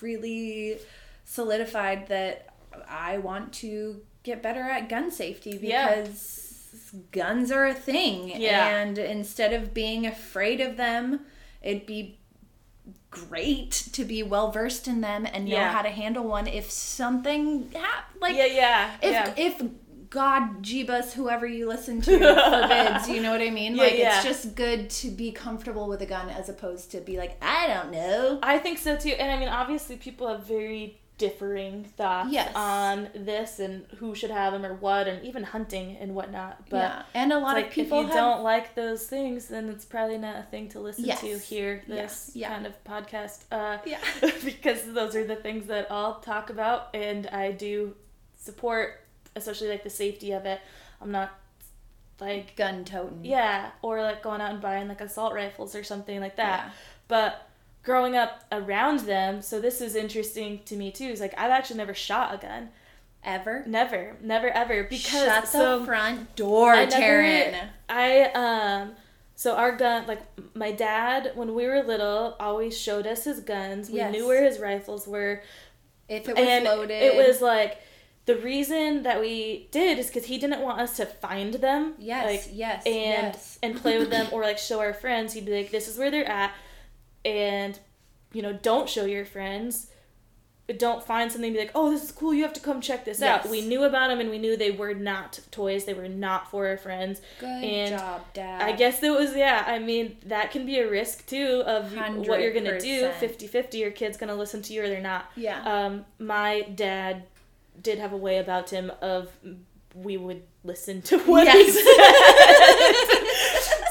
[0.01, 0.77] really
[1.25, 2.48] solidified that
[2.89, 6.01] I want to get better at gun safety Yeah.
[6.01, 8.29] because guns are a thing.
[8.41, 8.67] Yeah.
[8.77, 11.21] And instead of being afraid of them,
[11.61, 12.17] it'd be
[13.11, 15.71] great to be well versed in them and know Yeah.
[15.71, 19.63] how to handle one if something hap- like yeah yeah if yeah if
[20.11, 23.75] God Jeebus, whoever you listen to forbids, you know what I mean?
[23.75, 24.15] Yeah, like yeah.
[24.17, 27.67] it's just good to be comfortable with a gun as opposed to be like, I
[27.67, 28.39] don't know.
[28.41, 29.09] I think so too.
[29.11, 32.51] And I mean, obviously, people have very differing thoughts Yes.
[32.55, 36.67] on this and who should have them or what, and even hunting and whatnot.
[36.69, 37.03] But yeah.
[37.13, 39.85] And a lot like of people if you have don't like those things, then it's
[39.85, 41.21] probably not a thing to listen Yes.
[41.21, 41.83] to here.
[41.85, 41.95] Yeah.
[41.95, 42.49] This Yeah.
[42.49, 43.99] kind of podcast, uh, Yeah.
[44.43, 47.95] because those are the things that I'll talk about, and I do
[48.37, 49.01] support,
[49.35, 50.59] especially like the safety of it.
[51.01, 51.31] I'm not
[52.19, 53.23] like gun toting.
[53.23, 56.65] yeah, or like going out and buying like assault rifles or something like that.
[56.65, 56.71] Yeah.
[57.07, 57.48] But
[57.89, 61.05] growing up around them, so this is interesting to me too.
[61.05, 62.69] Is like I've actually never shot a gun.
[63.23, 63.63] Ever?
[63.65, 68.91] Never, never ever because Shut the so front door, I never- I um
[69.35, 70.21] so our gun like
[70.53, 73.89] my dad when we were little always showed us his guns.
[73.89, 74.13] We Yes.
[74.13, 75.41] knew where his rifles were
[76.07, 77.01] If it was and loaded.
[77.01, 77.79] it was like
[78.25, 81.95] the reason that we did is because he didn't want us to find them.
[81.97, 83.59] Yes, like, yes, and yes.
[83.63, 85.33] and play with them or like show our friends.
[85.33, 86.53] He'd be like, "This is where they're at,"
[87.25, 87.79] and
[88.33, 89.87] you know, don't show your friends.
[90.67, 92.31] But don't find something and be like, "Oh, this is cool.
[92.31, 94.69] You have to come check this out." We knew about them and we knew they
[94.69, 95.85] were not toys.
[95.85, 97.21] They were not for our friends.
[97.39, 98.61] Good and job, Dad.
[98.61, 99.63] I guess it was yeah.
[99.65, 101.91] I mean that can be a risk too of
[102.27, 103.09] what you're gonna do.
[103.09, 103.13] 100%.
[103.19, 105.31] 50-50, Your kid's gonna listen to you or they're not.
[105.35, 105.59] Yeah.
[105.63, 107.23] Um, my dad
[107.81, 109.31] did have a way about him of
[109.95, 111.65] we would listen to what Yes.
[111.65, 113.15] he said.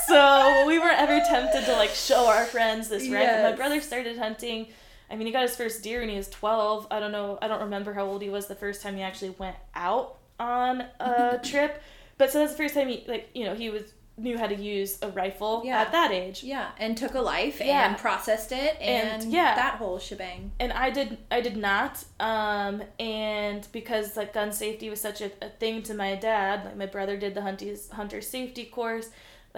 [0.08, 3.42] so we weren't ever tempted to like show our friends this rifle.
[3.50, 4.66] My brother started hunting.
[5.10, 6.86] I mean, he got his first deer when he was twelve.
[6.90, 7.38] I don't know.
[7.40, 10.82] I don't remember how old he was the first time he actually went out on
[11.00, 11.82] a trip.
[12.18, 13.82] But so that's the first time he like you know he was
[14.20, 15.80] knew how to use a rifle Yeah.
[15.80, 16.42] at that age.
[16.42, 17.86] yeah, and took a life Yeah.
[17.88, 19.54] and processed it and, And, yeah.
[19.54, 20.50] that whole shebang.
[20.58, 25.30] and I did I did not um and because like gun safety was such a,
[25.40, 29.08] a thing to my dad like my brother did the hunties hunter safety course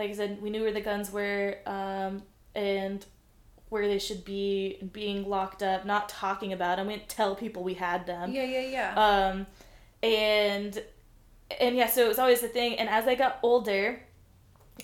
[0.01, 2.23] like I said we knew where the guns were um
[2.55, 3.05] and
[3.69, 7.63] where they should be being locked up not talking about them we didn't tell people
[7.63, 8.91] we had them Yeah, yeah, yeah.
[9.31, 9.47] um
[10.03, 10.83] and
[11.61, 14.01] and yeah so it was always the thing and as I got older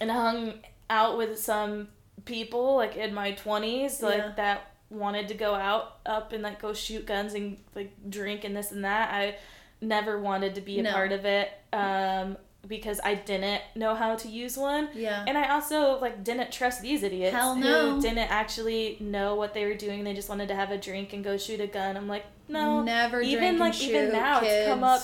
[0.01, 0.55] and hung
[0.91, 1.89] out with some
[2.25, 4.33] people like in my 20s like Yeah.
[4.37, 8.57] that wanted to go out up and like go shoot guns and like drink and
[8.57, 9.37] this and that i
[9.81, 10.93] never wanted to be a No.
[10.93, 12.37] part of it um
[12.67, 15.25] because i didn't know how to use one yeah.
[15.27, 17.95] and i also like didn't trust these idiots Hell no.
[17.97, 21.13] who didn't actually know what they were doing they just wanted to have a drink
[21.13, 24.85] and go shoot a gun i'm like no Never even like even now it's come
[24.85, 25.03] up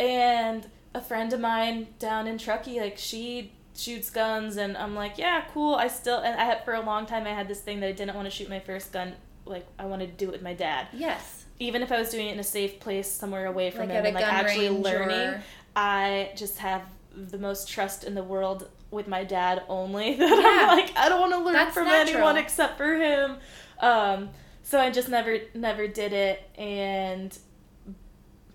[0.00, 5.18] and a friend of mine down in Truckee, like she shoots guns, and I'm like,
[5.18, 5.74] yeah, cool.
[5.74, 7.92] I still and I had for a long time I had this thing that I
[7.92, 9.14] didn't want to shoot my first gun.
[9.44, 11.44] Like I wanted to do it with my dad, Yes.
[11.58, 14.06] even if I was doing it in a safe place somewhere away from Like him
[14.06, 15.18] and like actually learning.
[15.18, 15.42] or-
[15.76, 16.82] I just have
[17.16, 20.68] the most trust in the world with my dad only that Yeah.
[20.70, 22.16] I'm like I don't want to learn That's from natural.
[22.16, 23.36] anyone except for him.
[23.80, 24.30] Um,
[24.62, 27.36] so I just never never did it and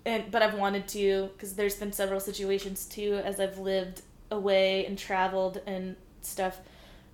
[0.06, 4.86] and but I've wanted to because there's been several situations too as I've lived away
[4.86, 6.58] and traveled and stuff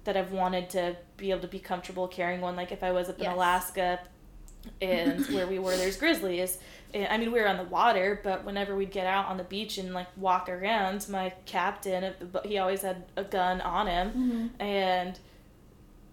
[0.05, 3.09] that I've wanted to be able to be comfortable carrying one like if I was
[3.09, 3.27] up Yes.
[3.27, 4.01] in Alaska
[4.81, 6.59] and where we were there's grizzlies
[7.05, 9.77] I mean we were on the water but whenever we'd get out on the beach
[9.79, 14.63] and like walk around my captain of he always had a gun on him Mm-hmm.
[14.63, 15.19] and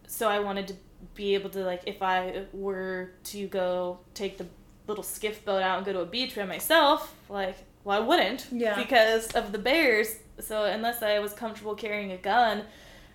[0.08, 0.76] so I wanted to
[1.16, 4.46] be able to like if I were to go take the
[4.88, 8.48] little skiff boat out and go to a beach by myself, like well I wouldn't
[8.52, 8.76] Yeah.
[8.76, 10.16] because of the bears.
[10.40, 12.64] So unless I was comfortable carrying a gun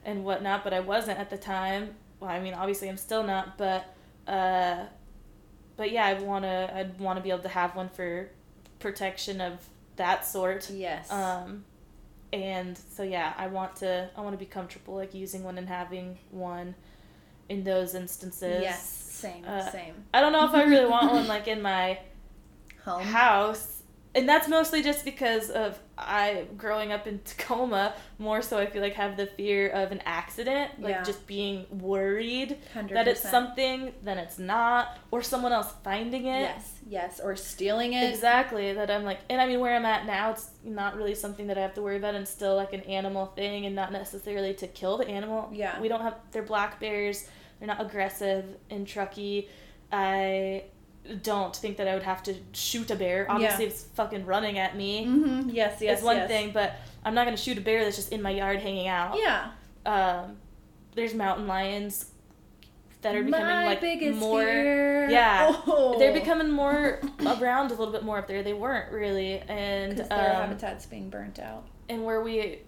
[0.04, 1.94] and whatnot, but I wasn't at the time.
[2.20, 3.94] Well, I mean obviously I'm still not, but
[4.26, 4.84] uh,
[5.78, 8.28] but yeah, I wanna I'd want to be able to have one for
[8.80, 9.66] protection of
[9.96, 10.68] that sort.
[10.68, 11.10] Yes.
[11.10, 11.64] Um,
[12.32, 15.66] and so yeah, I want to I want to be comfortable like using one and
[15.68, 16.74] having one
[17.48, 18.60] in those instances.
[18.60, 18.82] yes.
[19.18, 19.44] Same.
[19.46, 19.94] uh, same.
[20.14, 21.98] I don't know if I really want one like in my
[22.84, 23.02] Home.
[23.02, 23.77] house.
[24.18, 28.82] And that's mostly just because of I growing up in Tacoma, more so I feel
[28.82, 31.02] like have the fear of an accident, like Yeah.
[31.04, 32.94] just being worried 100%.
[32.94, 36.40] that it's something, then it's not, or someone else finding it.
[36.40, 36.72] Yes.
[36.88, 37.20] Yes.
[37.22, 38.08] Or stealing it.
[38.10, 38.72] Exactly.
[38.72, 41.56] That I'm like, and I mean, where I'm at now, it's not really something that
[41.58, 44.66] I have to worry about, and still like an animal thing, and not necessarily to
[44.66, 45.50] kill the animal.
[45.52, 45.80] Yeah.
[45.80, 46.16] We don't have.
[46.32, 47.28] They're black bears.
[47.58, 49.48] They're not aggressive and Truckee.
[49.90, 50.64] I
[51.22, 53.26] don't think that I would have to shoot a bear.
[53.30, 53.70] Obviously, Yeah.
[53.70, 55.06] it's fucking running at me.
[55.06, 55.50] Mm-hmm.
[55.50, 55.80] Yes.
[55.80, 55.98] Yes.
[55.98, 56.28] is one yes.
[56.28, 59.16] thing, but I'm not gonna shoot a bear that's just in my yard hanging out.
[59.18, 59.50] Yeah.
[59.86, 60.36] Um,
[60.94, 62.06] there's mountain lions
[63.02, 64.42] that are becoming My like biggest more.
[64.42, 65.08] fear.
[65.08, 65.54] Yeah.
[65.66, 65.96] Oh.
[65.98, 68.42] They're becoming more around a little bit more up there.
[68.42, 70.06] They weren't really, and their
[70.42, 71.66] um, habitat's being burnt out.
[71.88, 72.58] and where we,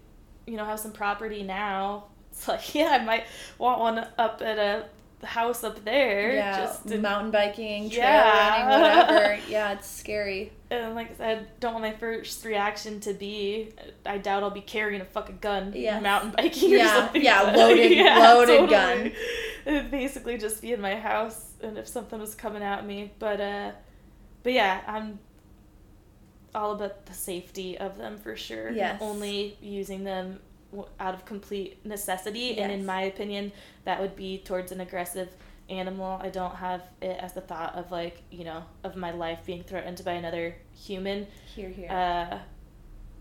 [0.47, 2.05] you know, have some property now.
[2.31, 3.25] It's like, yeah, I might
[3.57, 4.85] want one up at a
[5.23, 6.33] house up there.
[6.33, 6.57] Yeah.
[6.65, 8.67] Just to, mountain biking, trail Yeah.
[8.67, 9.39] running, whatever.
[9.49, 10.51] Yeah, it's scary.
[10.69, 13.73] and like I said, don't want my first reaction to be.
[14.05, 16.01] I doubt I'll be carrying a fucking gun Yes.
[16.01, 17.21] mountain biking or Yeah, something.
[17.23, 19.11] yeah, loaded- loaded gun.
[19.65, 23.39] It'd basically just be in my house, and if something was coming at me, but
[23.39, 23.71] uh,
[24.43, 25.19] but yeah, I'm
[26.53, 28.71] all about the safety of them for sure.
[28.71, 28.97] Yes.
[29.01, 30.39] Only using them
[30.99, 33.51] out of complete necessity, and in my opinion,
[33.85, 35.29] that would be towards an aggressive
[35.69, 36.19] animal.
[36.21, 39.63] I don't have it as the thought of like you know of my life being
[39.63, 41.27] threatened by another human.
[41.55, 41.89] Here, here.
[41.89, 42.39] Uh,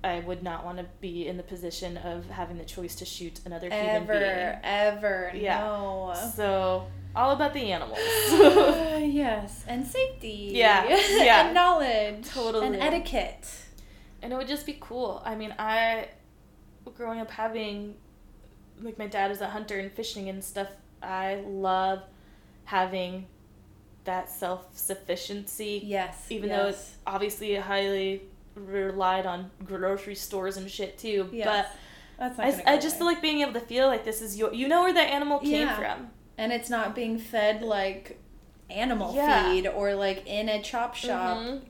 [0.02, 3.40] I would not want to be in the position of having the choice to shoot
[3.44, 4.58] another human ever, being.
[4.62, 5.32] ever.
[5.34, 5.60] Yeah.
[5.60, 6.14] No.
[6.34, 7.98] So all about the animals.
[9.12, 10.52] yes, and safety.
[10.54, 11.46] Yeah, yeah.
[11.46, 12.28] and knowledge.
[12.28, 12.66] Totally.
[12.66, 13.46] And etiquette.
[14.22, 15.22] and it would just be cool.
[15.24, 16.08] I mean, I
[16.96, 17.94] growing up having
[18.80, 20.68] like my dad is a hunter and fishing and stuff.
[21.02, 22.02] I love
[22.64, 23.26] having
[24.04, 25.82] that self sufficiency.
[25.84, 26.26] Yes.
[26.30, 26.58] Even yes.
[26.58, 28.22] though it's obviously highly
[28.54, 31.28] relied on grocery stores and shit too.
[31.32, 31.46] Yes.
[32.18, 33.12] But That's I, I just away.
[33.14, 35.66] like being able to feel like this is your you know where that animal came
[35.68, 35.76] Yeah.
[35.76, 36.08] from.
[36.38, 38.18] and it's not being fed like
[38.70, 39.50] animal Yeah.
[39.52, 41.36] feed or like in a chop shop.
[41.38, 41.62] Mhm.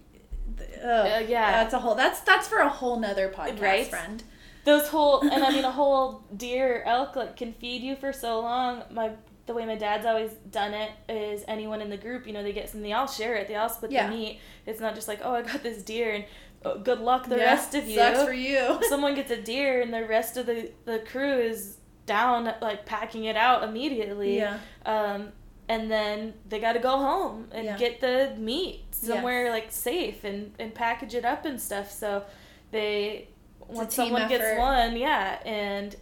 [0.61, 1.53] Ugh, Uh, yeah.
[1.53, 1.95] that's a whole.
[1.95, 3.87] That's that's for a whole nother podcast, Right?
[3.87, 4.23] friend.
[4.65, 8.13] Those whole and I mean a whole deer or elk like can feed you for
[8.13, 8.83] so long.
[8.91, 9.13] My
[9.47, 12.53] the way my dad's always done it is anyone in the group, you know, they
[12.53, 14.09] get some they all share it, they all split Yeah.
[14.09, 14.41] the meat.
[14.67, 16.25] It's not just like, oh I got this deer and
[16.65, 17.97] oh, good luck the Yeah, rest of you.
[17.97, 18.79] sucks for you.
[18.89, 23.25] Someone gets a deer and the rest of the, the crew is down like packing
[23.25, 24.37] it out immediately.
[24.39, 25.33] yeah, Um
[25.69, 27.77] and then they got to go home and Yeah.
[27.79, 29.53] get the meat somewhere Yes.
[29.53, 31.91] like safe and, and package it up and stuff.
[31.93, 32.25] So
[32.73, 33.29] they
[33.71, 35.95] once someone gets one, yeah, and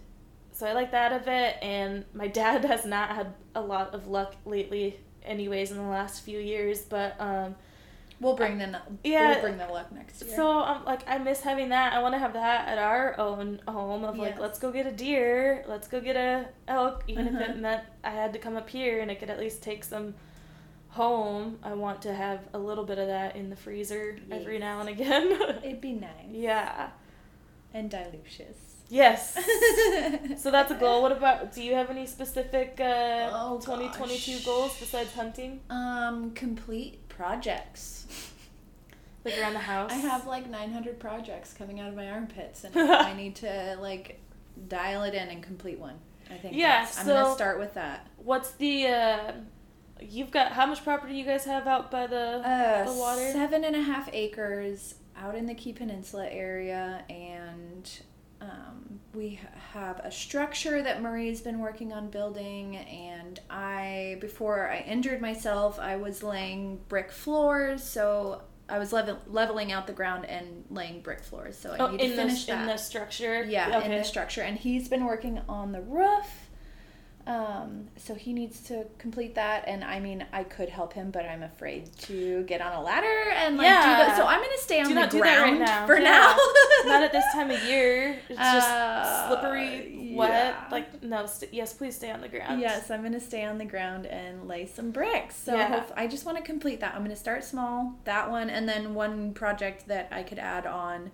[0.51, 1.55] so I like that of it.
[1.61, 6.23] And my dad has not had a lot of luck lately, anyways, in the last
[6.23, 6.81] few years.
[6.81, 7.55] But um,
[8.19, 10.35] we'll bring the yeah, we'll bring the luck next year.
[10.35, 11.93] so I'm like I miss having that.
[11.93, 14.39] I want to have that at our own home of like Yes.
[14.41, 17.51] let's go get a deer, let's go get a elk, even if Uh-huh.
[17.51, 20.15] it meant I had to come up here and I could at least take some
[20.89, 21.59] home.
[21.63, 24.89] I want to have a little bit of that in the freezer every now and
[24.89, 25.31] again.
[25.63, 26.09] It'd be nice.
[26.31, 26.89] yeah.
[27.73, 28.57] And dilutious.
[28.89, 29.37] Yes.
[30.37, 31.01] So that's a goal.
[31.01, 31.51] What about?
[31.53, 34.45] Do you have any specific uh, Oh, 2022 gosh.
[34.45, 38.07] goals besides hunting, Um, complete projects.
[39.25, 39.91] like around the house?
[39.91, 42.75] I have like 900 projects coming out of my armpits, and
[43.09, 44.19] I need to like
[44.67, 45.95] dial it in and complete one.
[46.31, 46.55] I think.
[46.55, 48.07] Yeah, that's- I'm so- gonna start with that.
[48.17, 48.87] What's the?
[48.87, 49.31] Uh,
[50.01, 53.31] you've got how much property you guys have out by the Uh, the water?
[53.33, 57.89] seven and a half acres out in the Key Peninsula area, and
[58.41, 59.39] um, we
[59.73, 65.77] have a structure that Marie's been working on building, and I, before I injured myself,
[65.79, 67.83] I was laying brick floors.
[67.83, 71.57] So I was level, leveling out the ground and laying brick floors.
[71.57, 72.67] So I Oh, need in to the finish in that.
[72.67, 73.43] the structure.
[73.43, 76.48] yeah, in the structure, and he's been working on the roof.
[77.29, 81.25] Um, so he needs to complete that, and I mean, I could help him, but
[81.25, 83.81] I'm afraid to get on a ladder and like do Yeah.
[84.07, 84.17] that.
[84.17, 85.85] So I'm gonna stay on Do the not do that right ground now.
[85.85, 86.03] for Yeah.
[86.09, 86.37] now.
[86.85, 88.17] Not at this time of year.
[88.29, 90.29] It's just Uh, slippery, wet.
[90.31, 90.63] yeah.
[90.71, 91.25] Like no.
[91.27, 92.61] St- yes, please stay on the ground.
[92.61, 95.35] Yes, I'm gonna stay on the ground and lay some bricks.
[95.35, 95.83] So Yeah.
[95.95, 96.95] I just want to complete that.
[96.95, 101.11] I'm gonna start small, that one, and then one project that I could add on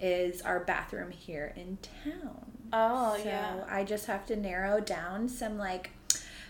[0.00, 2.53] is our bathroom here in town.
[2.72, 3.64] Oh so yeah.
[3.68, 5.90] I just have to narrow down some like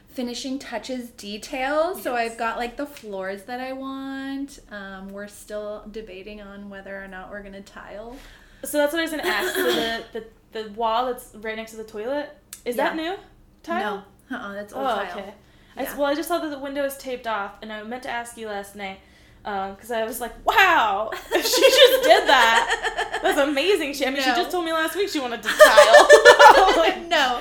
[0.09, 2.03] finishing touches details.
[2.03, 4.61] So I've got like the floors that I want.
[4.71, 8.17] Um, we're still debating on whether or not we're gonna tile.
[8.65, 9.55] So that's what I was gonna ask.
[9.55, 10.25] So the, the
[10.63, 12.31] the wall that's right next to the toilet
[12.65, 13.17] is that new?
[13.63, 14.05] Tile?
[14.31, 15.19] No, uh-uh, that's old Oh, tile.
[15.19, 15.35] okay.
[15.77, 15.97] I Yeah.
[15.97, 18.37] well, I just saw that the window is taped off, and I meant to ask
[18.39, 19.01] you last night
[19.45, 23.21] Um, because I was like, "Wow, she just did that.
[23.23, 26.09] That's amazing." She, I mean, she just told me last week she wanted to tile.
[26.77, 27.41] Like, no,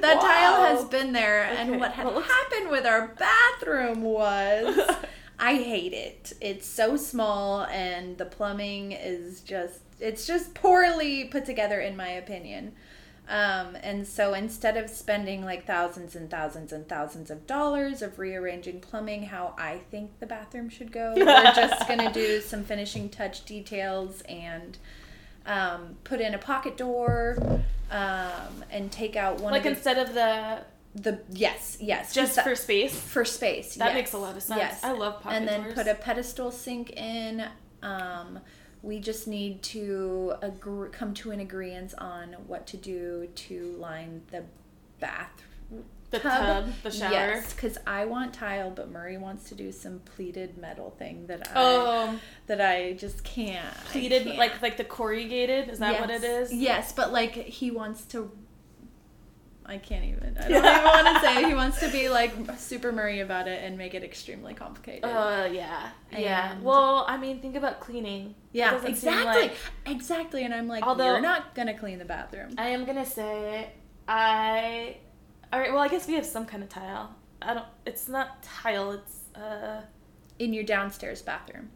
[0.00, 4.78] that tile has been there, and what had well, happened with our bathroom was
[5.38, 6.32] I hate it.
[6.40, 12.08] It's so small, and the plumbing is just it's just poorly put together, in my
[12.08, 12.72] opinion.
[13.28, 18.18] Um, and so instead of spending like thousands and thousands and thousands of dollars of
[18.18, 23.08] rearranging plumbing how I think the bathroom should go, we're just gonna do some finishing
[23.08, 24.76] touch details and
[25.46, 29.98] um, put in a pocket door um, and take out one like of the, instead
[29.98, 30.58] of the
[30.94, 32.98] the yes yes, just that- for space.
[32.98, 33.76] for space.
[33.76, 33.94] That yes.
[33.94, 34.58] makes a lot of sense.
[34.60, 34.84] Yes.
[34.84, 35.74] I love pocket and then doors.
[35.74, 37.44] put a pedestal sink in.
[37.82, 38.40] Um,
[38.82, 44.22] we just need to agree, come to an agreement on what to do to line
[44.30, 44.42] the
[45.00, 45.42] bath.
[46.10, 46.64] the tub.
[46.64, 47.10] tub, the shower.
[47.12, 51.48] Yes, because I want tile, but Murray wants to do some pleated metal thing that
[51.48, 53.74] I Oh, that I just can't.
[53.86, 54.36] Pleated can't.
[54.36, 55.68] like like the corrugated.
[55.68, 56.52] Is that what it is?
[56.52, 58.30] Yes, but like he wants to.
[59.64, 60.36] I can't even.
[60.38, 61.44] I don't even want to say.
[61.46, 65.04] He wants to be like super Murray about it and make it extremely complicated.
[65.04, 66.56] Uh, yeah, yeah.
[66.60, 68.34] Well, I mean, think about cleaning.
[68.52, 69.56] Yeah, exactly, like-
[69.86, 70.44] exactly.
[70.44, 72.54] And I'm like, Although- you're not gonna clean the bathroom.
[72.58, 73.70] I am gonna say,
[74.08, 74.96] I.
[75.52, 75.72] All right.
[75.72, 77.14] Well, I guess we have some kind of tile.
[77.40, 77.66] I don't.
[77.86, 78.92] It's not tile.
[78.92, 79.82] It's uh.
[80.38, 81.68] In your downstairs bathroom,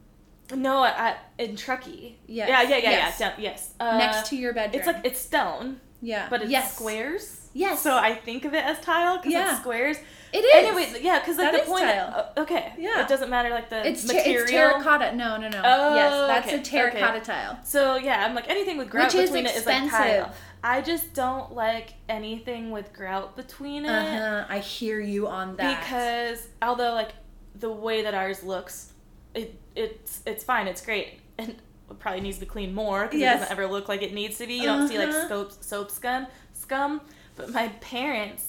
[0.53, 2.18] No, at in Truckee.
[2.26, 3.20] Yes, Yeah, yeah, yeah, yes.
[3.20, 3.28] yeah.
[3.30, 3.74] Down, yes.
[3.78, 4.80] Uh, next to your bedroom.
[4.80, 6.74] It's like it's stone, yeah, but it's yes.
[6.74, 7.45] squares.
[7.57, 7.82] Yes.
[7.82, 9.50] So I think of it as tile because Yeah.
[9.52, 9.96] it's squares.
[10.32, 10.54] It is.
[10.68, 11.84] Anyway, yeah, because like That the point.
[11.84, 12.32] tile.
[12.36, 12.72] uh, okay.
[12.78, 13.02] Yeah.
[13.02, 14.42] It doesn't matter like the it's, ter- material.
[14.42, 15.14] it's terracotta.
[15.16, 15.62] No, no, no.
[15.64, 17.24] Oh, yes, that's okay, a terracotta okay.
[17.24, 17.59] tile.
[17.64, 20.24] So yeah, I'm like anything with grout Which between it is like tile.
[20.24, 20.36] expensive.
[20.62, 24.44] I just don't like anything with grout between it Uh huh.
[24.48, 25.80] I hear you on that.
[25.80, 27.12] because although like
[27.54, 28.92] the way that ours looks,
[29.34, 33.20] it it's it's fine, it's great, and it probably needs to be cleaned more because
[33.20, 33.36] Yes.
[33.36, 34.54] it doesn't ever look like it needs to be.
[34.57, 35.28] You don't see like Uh-huh.
[35.28, 37.00] soap soap scum scum,
[37.37, 38.45] but my parents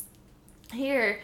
[0.74, 1.20] here.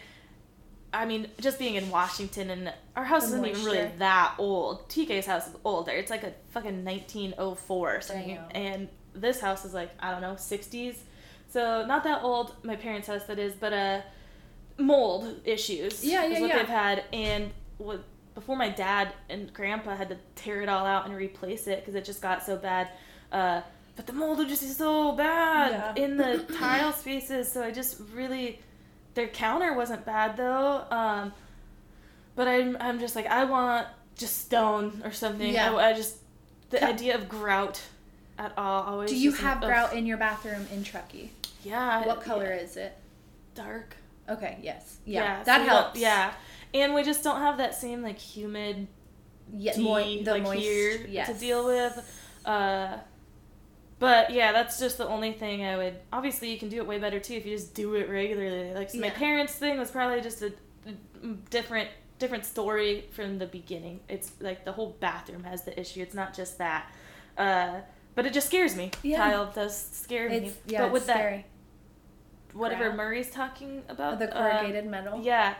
[0.92, 4.88] I mean, just being in Washington and our house isn't even really that old.
[4.88, 5.90] TK's house is older.
[5.90, 8.38] It's like a fucking 1904 or something.
[8.52, 10.94] And this house is like, I don't know, 60s.
[11.48, 14.00] So not that old, my parents' house that is, but uh
[14.78, 16.58] mold issues Yeah, is yeah, what yeah.
[16.58, 18.04] they've had and what
[18.34, 21.94] before my dad and grandpa had to tear it all out and replace it because
[21.94, 22.88] it just got so bad.
[23.30, 23.60] Uh,
[23.96, 26.04] but the mold was just so bad Yeah.
[26.04, 28.60] in the tile spaces, so I just really
[29.14, 30.84] their counter wasn't bad though.
[30.90, 31.32] Um,
[32.34, 33.86] but I'm I'm just like I want
[34.16, 35.52] just stone or something.
[35.52, 35.72] Yeah.
[35.72, 36.16] I, I just
[36.70, 37.80] the Co- idea of grout
[38.38, 39.10] at all always.
[39.10, 39.64] Do you have ugh.
[39.64, 41.30] grout in your bathroom in Truckee?
[41.62, 42.04] Yeah.
[42.06, 42.96] What color yeah, is it?
[43.54, 43.96] Dark.
[44.28, 44.96] Okay, yes.
[45.04, 46.00] Yeah, so that don't- helps.
[46.00, 46.32] Yeah,
[46.72, 48.88] and we just don't have that same like humid
[49.52, 51.28] Yeah, moi- the like moist, here yes.
[51.28, 52.10] to deal with.
[52.44, 52.96] Uh,
[53.98, 55.94] but yeah, that's just the only thing I would.
[56.12, 58.74] Obviously, you can do it way better too if you just do it regularly.
[58.74, 59.14] Like so my Yeah.
[59.14, 60.52] parents' thing was probably just a,
[60.86, 61.88] a different
[62.18, 64.00] different story from the beginning.
[64.08, 66.00] It's like the whole bathroom has the issue.
[66.00, 66.90] It's not just that.
[67.36, 67.80] Uh,
[68.14, 68.92] but it just scares me.
[69.02, 69.16] Yeah.
[69.18, 70.36] Tile does scare me.
[70.36, 71.46] It's yeah, but it's with that, scary.
[72.52, 72.96] whatever grout.
[72.96, 75.20] Murray's talking about, the uh, corrugated metal.
[75.22, 75.54] yeah.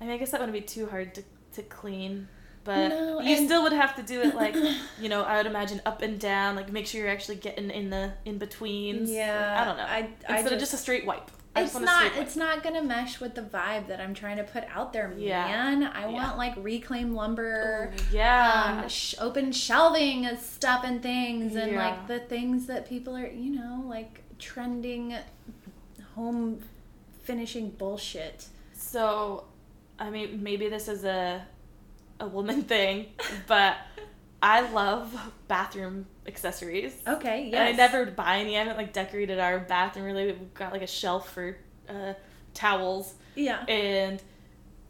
[0.00, 1.22] I mean, I guess that wouldn't be too hard to,
[1.52, 2.26] to clean.
[2.64, 4.56] But No, you and- still would have to do it like,
[5.00, 7.90] you know, I would imagine up and down, like make sure you're actually getting in
[7.90, 9.10] the in betweens.
[9.10, 9.84] Yeah, I don't know.
[9.84, 11.30] I- I Instead of just- just a straight wipe.
[11.56, 14.64] I it's not it's not gonna mesh with the vibe that I'm trying to put
[14.74, 15.46] out there, Yeah.
[15.46, 15.84] man.
[15.84, 16.12] I Yeah.
[16.12, 18.80] want like reclaimed lumber, yeah.
[18.82, 21.86] um, sh- open shelving and stuff and things, and Yeah.
[21.86, 25.14] like the things that people are, you know, like trending
[26.16, 26.60] home
[27.22, 28.46] finishing bullshit.
[28.72, 29.44] So,
[29.98, 31.46] I mean, maybe this is a
[32.20, 33.06] a woman thing,
[33.46, 33.76] but
[34.42, 35.14] I love
[35.48, 36.94] bathroom accessories.
[37.06, 38.56] Okay, And I never buy any.
[38.56, 40.26] I haven't like decorated our bathroom really.
[40.26, 41.56] We've got like a shelf for
[41.88, 42.14] uh,
[42.54, 43.64] towels, Yeah.
[43.66, 44.22] and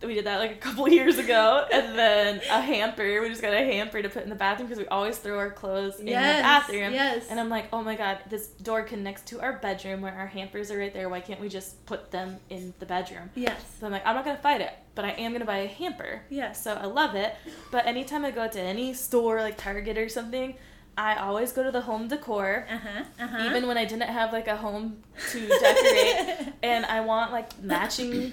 [0.02, 1.66] we did that like a couple years ago.
[1.72, 3.20] And then a hamper.
[3.22, 5.50] We just got a hamper to put in the bathroom because we always throw our
[5.50, 6.92] clothes in Yes, the bathroom.
[6.92, 7.26] yes.
[7.30, 10.70] And I'm like, oh my god, this door connects to our bedroom where our hampers
[10.70, 11.08] are right there.
[11.08, 13.30] Why can't we just put them in the bedroom?
[13.34, 13.60] Yes.
[13.80, 16.22] So I'm like, I'm not gonna fight it, but I am gonna buy a hamper.
[16.28, 16.62] Yes.
[16.62, 17.34] So I love it.
[17.70, 20.56] But anytime I go to any store like Target or something,
[20.96, 22.66] I always go to the home decor.
[22.70, 23.04] Uh huh.
[23.18, 23.46] Uh huh.
[23.46, 24.98] Even when I didn't have like a home
[25.30, 28.32] to decorate, and I want like matching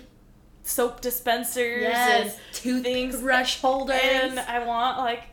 [0.63, 3.97] soap dispensers yes, and things, toothbrush holders.
[4.01, 5.23] and I want like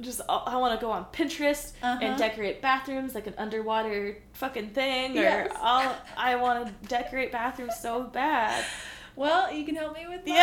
[0.00, 1.98] just I want to go on Pinterest Uh-huh.
[2.02, 5.50] and decorate bathrooms like an underwater fucking thing, Yes.
[5.52, 8.64] or I'll, I want to decorate bathrooms so bad.
[9.16, 10.34] well, you can help me with that.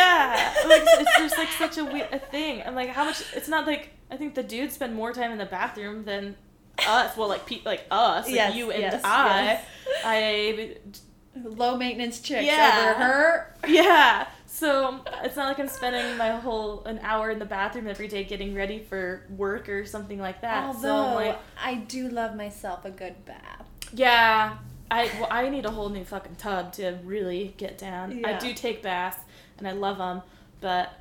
[0.64, 2.62] Yeah, like it's, just like such a weird a thing.
[2.64, 3.22] I'm like, how much?
[3.34, 6.34] It's not like I think the dudes spend more time in the bathroom than
[6.86, 7.14] us.
[7.16, 9.60] Well, like pe- like us, like Yes, you and yes, I.
[10.04, 10.76] I
[11.34, 12.94] Low maintenance chicks Yeah.
[12.94, 13.54] over her.
[13.68, 14.26] yeah.
[14.46, 18.22] So it's not like I'm spending my whole an hour in the bathroom every day
[18.24, 20.64] getting ready for work or something like that.
[20.64, 23.66] Although so like, I do love myself a good bath.
[23.94, 24.58] yeah.
[24.90, 28.22] I, well, I need a whole new fucking tub to really get down.
[28.26, 29.16] I do take baths
[29.56, 30.20] and I love them,
[30.60, 30.92] but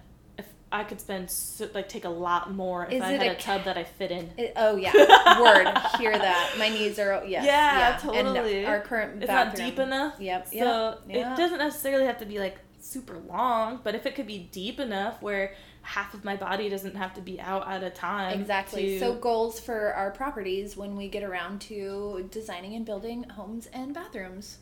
[0.71, 3.35] I could spend so, like take a lot more if Is I had a a,
[3.35, 4.31] tub that I fit in.
[4.37, 4.93] It, oh yeah,
[5.41, 5.67] word.
[5.99, 6.55] Hear that?
[6.57, 7.45] My knees are yes.
[7.45, 8.65] Yeah, And totally.
[8.65, 9.47] our current It's bathroom.
[9.65, 10.15] not deep enough.
[10.19, 10.47] Yep.
[10.47, 11.33] So yep, yep.
[11.33, 14.79] it doesn't necessarily have to be like super long, but if it could be deep
[14.79, 15.53] enough where
[15.83, 18.39] half of my body doesn't have to be out at a time.
[18.39, 18.91] Exactly.
[18.97, 23.67] to- So goals for our properties when we get around to designing and building homes
[23.73, 24.59] and bathrooms.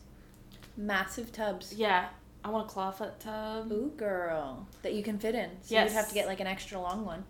[0.76, 1.74] Massive tubs.
[1.74, 2.08] yeah,
[2.44, 3.70] I want a clawfoot tub.
[3.70, 5.50] Ooh, girl, that you can fit in.
[5.62, 5.90] So Yes.
[5.90, 7.24] you'd have to get like an extra long one.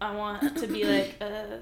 [0.00, 1.60] I want to be like a.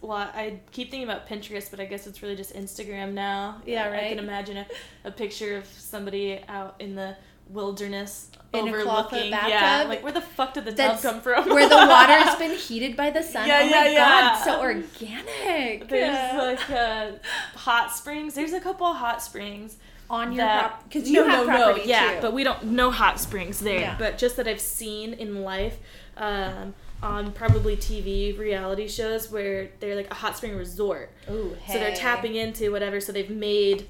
[0.00, 3.62] Well, I keep thinking about Pinterest, but I guess it's really just Instagram now.
[3.64, 4.08] Yeah, I right.
[4.10, 4.66] can imagine a,
[5.04, 7.16] a picture of somebody out in the
[7.48, 9.30] wilderness In a overlooking.
[9.30, 11.48] yeah, like where the fuck did the That's tub come from?
[11.54, 13.46] Where the water's been heated by the sun.
[13.48, 14.20] Yeah, oh my yeah, yeah.
[14.34, 15.88] god, so organic.
[15.88, 17.12] There's like uh,
[17.54, 18.34] hot springs.
[18.34, 19.76] There's a couple of hot springs
[20.14, 22.20] on your because you have property yeah, too.
[22.22, 23.80] but we don't know hot springs there.
[23.80, 23.96] Yeah.
[23.98, 25.78] But just that I've seen in life,
[26.16, 31.12] um, on probably TV reality shows where they're like a hot spring resort.
[31.30, 33.00] Ooh, So they're tapping into whatever.
[33.00, 33.88] So they've made,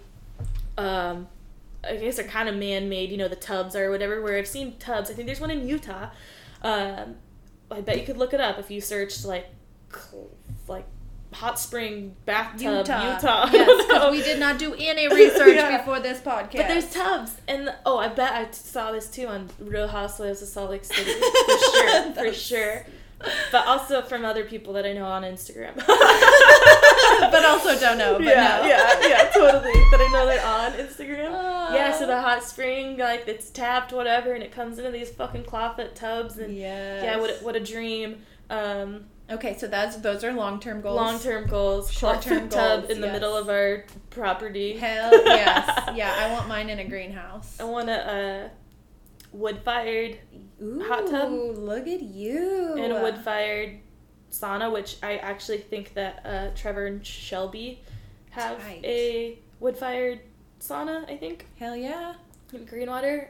[0.76, 1.28] um,
[1.84, 3.10] I guess they're kind of man-made.
[3.10, 4.20] You know, the tubs or whatever.
[4.20, 5.10] Where I've seen tubs.
[5.10, 6.08] I think there's one in Utah.
[6.62, 7.16] Um,
[7.70, 9.46] I bet you could look it up if you searched like
[11.34, 13.14] hot spring bathtub Utah.
[13.14, 13.48] Utah.
[13.52, 15.78] Yes, because we did not do any research Yeah.
[15.78, 16.52] before this podcast.
[16.56, 20.48] But there's tubs, and oh, I bet I saw this too on Real Housewives of
[20.48, 22.86] Salt Lake City for sure, for sure.
[23.50, 25.74] But also from other people that I know on Instagram.
[25.86, 28.14] but also don't know.
[28.18, 28.68] But yeah, no.
[28.68, 29.72] yeah, yeah, totally.
[29.90, 31.30] But I know they're on Instagram.
[31.32, 31.74] Oh.
[31.74, 35.44] yeah, so the hot spring, like it's tapped, whatever, and it comes into these fucking
[35.44, 37.02] clawfoot tubs, and Yes.
[37.02, 38.18] yeah, what a, what a dream.
[38.50, 40.96] Um, Okay, so that's those are long term goals.
[40.96, 43.14] long term goals, Short-term clawfoot tub goals, in the yes.
[43.14, 44.76] middle of our property.
[44.76, 46.14] Hell yes, yeah.
[46.18, 47.58] I want mine in a greenhouse.
[47.58, 48.48] I want a uh,
[49.32, 50.18] wood fired
[50.82, 51.32] hot tub.
[51.32, 52.74] Look at you.
[52.78, 53.78] and a wood fired
[54.30, 57.82] sauna, which I actually think that uh, Trevor and Shelby
[58.30, 58.84] have Tight.
[58.84, 60.20] a wood fired
[60.60, 61.08] sauna.
[61.10, 62.14] I think Hell yeah.
[62.52, 63.28] in Greenwater.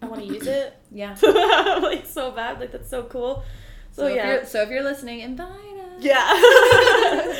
[0.00, 1.16] I want to use it Yeah.
[1.82, 2.60] like so bad.
[2.60, 3.42] Like that's so cool.
[3.98, 6.00] So, So, if yeah, you're so if you're listening, invite us.
[6.02, 7.34] yeah.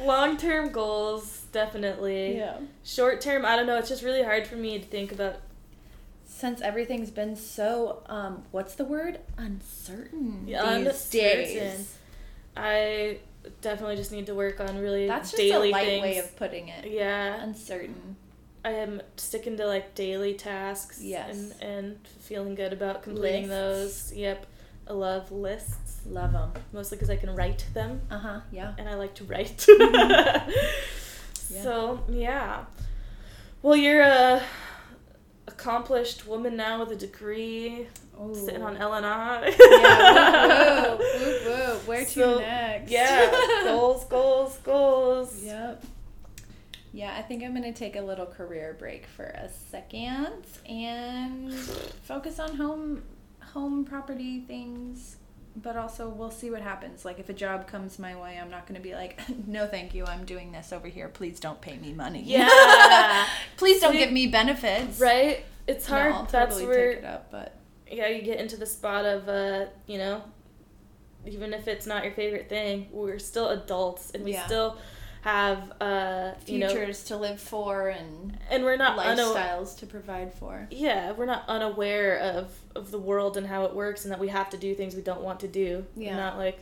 [0.06, 2.36] Long term goals definitely.
[2.36, 2.58] yeah.
[2.84, 3.76] Short term, I don't know.
[3.78, 5.36] It's just really hard for me to think about.
[6.28, 9.20] Since everything's been so um, what's the word?
[9.38, 10.44] Uncertain.
[10.46, 11.44] Yeah, these uncertain.
[11.44, 11.96] days.
[12.56, 13.18] I
[13.62, 16.02] definitely just need to work on really That's just daily a light things.
[16.02, 16.90] way of putting it.
[16.90, 18.16] yeah, Uncertain.
[18.64, 21.00] I am sticking to like daily tasks.
[21.02, 21.52] Yes.
[21.60, 24.10] And and feeling good about completing Lists.
[24.10, 24.18] those.
[24.18, 24.46] Yep.
[24.88, 26.52] I love lists Love them.
[26.72, 28.40] mostly because I can write them Uh huh.
[28.52, 28.74] Yeah.
[28.78, 29.56] and I like to write.
[29.68, 30.50] Mm-hmm.
[31.48, 31.62] Yeah.
[31.62, 32.64] So yeah.
[33.62, 34.42] Well, you're a
[35.46, 37.86] accomplished woman now with a degree,
[38.32, 39.54] sitting on L&I.
[39.60, 40.94] yeah.
[40.94, 41.78] Woo, woo, woo, woo.
[41.86, 42.90] Where to So, next?
[42.90, 43.30] Yeah.
[43.64, 45.42] goals, goals, goals.
[45.44, 45.84] Yep.
[46.92, 51.52] Yeah, I think I'm gonna take a little career break for a second and
[52.02, 53.02] focus on home
[53.56, 55.16] home property things.
[55.58, 57.06] But also, we'll see what happens.
[57.06, 60.04] Like, if a job comes my way, I'm not gonna be like, "No, thank you.
[60.04, 61.08] I'm doing this over here.
[61.08, 62.22] Please don't pay me money.
[62.22, 63.24] Yeah.
[63.56, 63.98] Please don't See?
[63.98, 65.00] give me benefits.
[65.00, 65.44] right?
[65.66, 66.12] It's No, hard.
[66.12, 67.30] I'll That's totally where take it up.
[67.30, 67.56] But
[67.90, 70.22] yeah, you get into the spot of uh, you know,
[71.26, 74.44] even if it's not your favorite thing, we're still adults and we Yeah.
[74.46, 74.76] still
[75.26, 80.32] have uh, you know, futures to live for and and we're not lifestyles to provide
[80.32, 80.68] for.
[80.70, 84.28] yeah, we're not unaware of of the world and how it works and that we
[84.28, 85.84] have to do things we don't want to do.
[85.96, 86.16] We're Yeah.
[86.16, 86.60] not like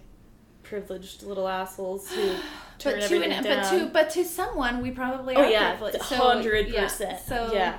[0.62, 2.22] privileged little assholes who
[2.78, 3.58] turn But to everything an, down.
[3.62, 6.02] but to but to someone we probably oh are yeah, privileged.
[6.04, 7.20] So, hundred yeah, percent.
[7.26, 7.78] So yeah,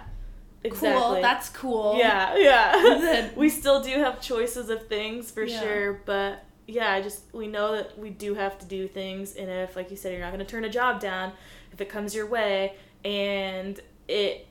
[0.63, 1.01] exactly.
[1.01, 1.21] cool.
[1.21, 1.97] That's cool.
[1.97, 3.29] Yeah, yeah.
[3.35, 5.59] We still do have choices of things for Yeah.
[5.61, 9.49] sure, but yeah, I just we know that we do have to do things, and
[9.49, 11.31] if, like you said, you're not going to turn a job down
[11.71, 12.73] if it comes your way,
[13.03, 14.47] and it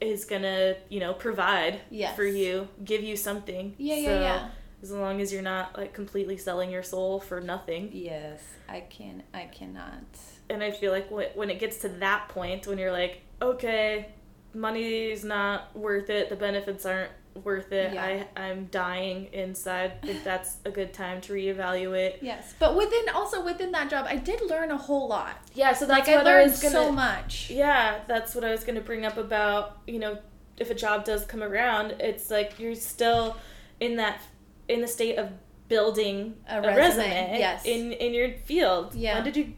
[0.00, 2.14] is gonna, you know, provide Yes.
[2.16, 3.74] for you, give you something.
[3.78, 4.48] Yeah, yeah, So, yeah.
[4.82, 9.22] As long as you're not like completely selling your soul for nothing, Yes, I can.
[9.32, 10.04] I cannot.
[10.50, 14.08] and I feel like when when it gets to that point, when you're like, okay,
[14.52, 17.10] money's not worth it, the benefits aren't
[17.44, 17.94] worth it.
[17.94, 18.04] Yeah.
[18.36, 19.92] I I'm dying inside.
[20.02, 22.18] I think that's a good time to reevaluate.
[22.22, 25.36] Yes, but within also within that job, I did learn a whole lot.
[25.54, 26.72] Yeah, so that's Like what I, learned was gonna.
[26.74, 27.50] so much.
[27.50, 30.18] Yeah, that's what I was gonna bring up about you know
[30.58, 33.36] if a job does come around, it's like you're still
[33.80, 34.20] in that
[34.68, 35.30] in the state of
[35.68, 37.64] building A a, resume, resume, yes.
[37.64, 38.94] in in your field.
[38.94, 39.14] Yeah.
[39.16, 39.52] When did you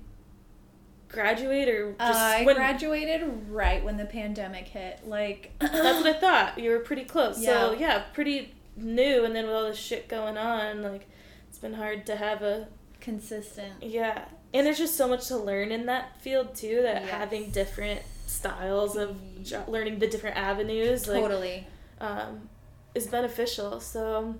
[1.08, 5.00] graduate or just I when, graduated right when the pandemic hit.
[5.06, 5.74] Like That's
[6.04, 6.58] what I thought.
[6.58, 7.40] You were pretty close.
[7.42, 7.48] Yeah.
[7.68, 8.02] So Yeah.
[8.12, 11.08] pretty new, and then with all this shit going on, like
[11.48, 12.68] it's been hard to have a
[13.00, 13.82] consistent.
[13.82, 14.24] yeah.
[14.54, 16.80] And there's just so much to learn in that field too.
[16.82, 17.10] That Yes.
[17.10, 21.66] having different styles of jo- learning the different avenues, like Totally.
[22.00, 22.48] um,
[22.94, 23.80] is beneficial.
[23.80, 24.36] So,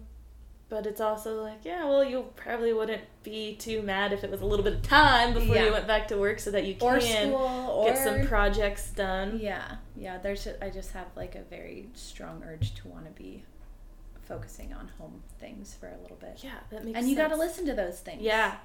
[0.71, 4.41] but it's also like, yeah, well, you probably wouldn't be too mad if it was
[4.43, 5.65] a little bit of time before Yeah.
[5.67, 7.41] you went back to work, so that you Or can school
[7.71, 9.39] or get some projects done.
[9.41, 10.19] Yeah, yeah.
[10.19, 13.45] There's I just have like a very strong urge to want to be
[14.29, 16.39] focusing on home things for a little bit.
[16.43, 16.95] Yeah, that makes.
[16.95, 17.03] Sense.
[17.05, 18.23] And you got to listen to those things.
[18.23, 18.57] Yeah,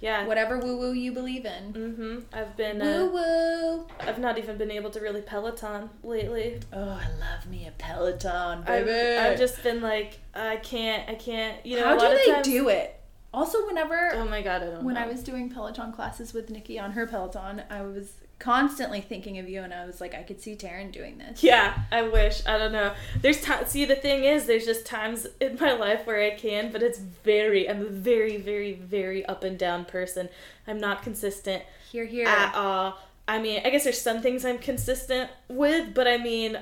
[0.00, 0.26] yeah.
[0.26, 1.72] Whatever woo woo you believe in.
[1.72, 2.18] Mm-hmm.
[2.32, 2.78] I've been.
[2.78, 3.86] Woo Uh, woo.
[4.00, 6.60] I've not even been able to really Peloton lately.
[6.72, 8.88] Oh, I love me a Peloton, I've.
[8.88, 11.64] I've just been like, I can't, I can't.
[11.64, 12.92] You know, How a lot do of they times, do it?
[13.34, 14.80] Also, whenever Oh my god, I don't know.
[14.80, 15.02] when know.
[15.02, 19.48] I was doing Peloton classes with Nikki on her Peloton, I was constantly thinking of
[19.48, 21.42] you, and I was like, I could see Taryn doing this.
[21.42, 22.44] Yeah, I wish.
[22.46, 22.94] I don't know.
[23.22, 23.66] There's time.
[23.66, 26.98] See, the thing is, there's just times in my life where I can, but it's
[26.98, 27.68] very.
[27.68, 30.28] I'm a very, very, very up and down person.
[30.66, 32.26] I'm not consistent Here, here.
[32.26, 32.98] at all.
[33.28, 36.58] I mean, I guess there's some things I'm consistent with, but I mean,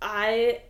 [0.00, 0.60] I,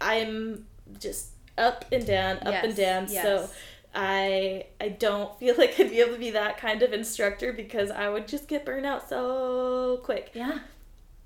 [0.00, 0.66] I'm
[0.98, 3.06] just up and down, up and down.
[3.08, 3.22] yes.
[3.22, 3.50] So.
[3.94, 7.90] I I don't feel like I'd be able to be that kind of instructor because
[7.90, 10.60] I would just get burned out so quick yeah.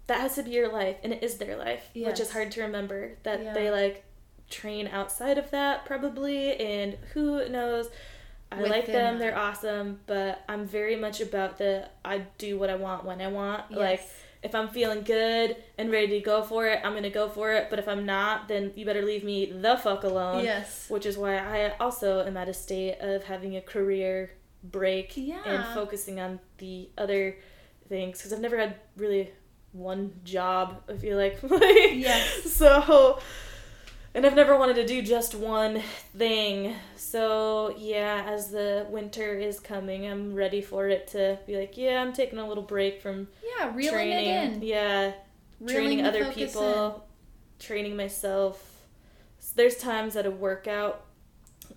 [0.06, 2.62] that has to be your life and it is their life which is hard to
[2.62, 3.54] remember that Yeah.
[3.54, 4.04] they like
[4.50, 7.88] train outside of that probably and who knows
[8.52, 12.74] i like them they're awesome but i'm very much about the i do what i
[12.76, 14.12] want when i want like Yes.
[14.44, 17.68] If i'm feeling good and ready to go for it i'm gonna go for it.
[17.70, 20.44] But if i'm not then you better leave me the fuck alone.
[20.44, 20.86] Yes.
[20.88, 24.30] which is why i also am at a state of having a career
[24.62, 27.36] break and focusing on the other
[27.88, 28.18] things.
[28.18, 29.30] Because i've never had really
[29.72, 31.60] one job i feel like like.
[31.94, 32.52] Yes.
[32.52, 33.18] so
[34.14, 35.80] and i've never wanted to do just one
[36.16, 36.74] thing.
[36.96, 42.00] So yeah as the winter is coming i'm ready for it to be like yeah
[42.00, 43.28] i'm taking a little break from
[43.58, 44.28] Yeah, reeling training.
[44.28, 44.62] it in.
[44.62, 45.12] yeah
[45.60, 47.06] Reeling training other people
[47.58, 48.82] training myself.
[49.38, 51.04] S- there's times that a workout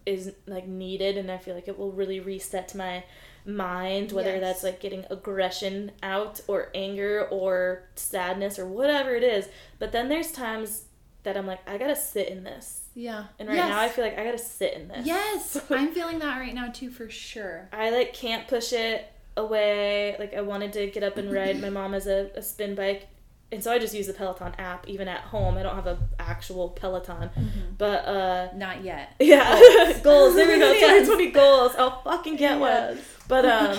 [0.05, 3.03] is like needed and i feel like it will really reset my
[3.45, 4.41] mind whether Yes.
[4.41, 9.47] that's like getting aggression out or anger or sadness or whatever it is.
[9.80, 10.84] But then there's times
[11.28, 12.82] that i'm like i gotta sit in this.
[12.95, 13.26] Yeah.
[13.38, 13.70] and right yes.
[13.70, 16.70] now i feel like i gotta sit in this Yes, I'm feeling that right now
[16.70, 17.70] too, for sure.
[17.72, 19.06] I like can't push it
[19.36, 20.16] away.
[20.18, 21.62] Like I wanted to get up and ride.
[21.62, 23.08] My mom has a, a spin bike,
[23.52, 25.58] and so I just use the Peloton app even at home.
[25.58, 27.30] I don't have a actual Peloton,
[27.78, 29.14] but uh, Not yet.
[29.20, 30.02] yeah, Goals.
[30.02, 30.36] goals.
[30.36, 30.72] There we go.
[30.74, 31.08] Yes.
[31.08, 31.72] 2020 goals.
[31.78, 32.98] I'll fucking get one.
[33.28, 33.78] But um,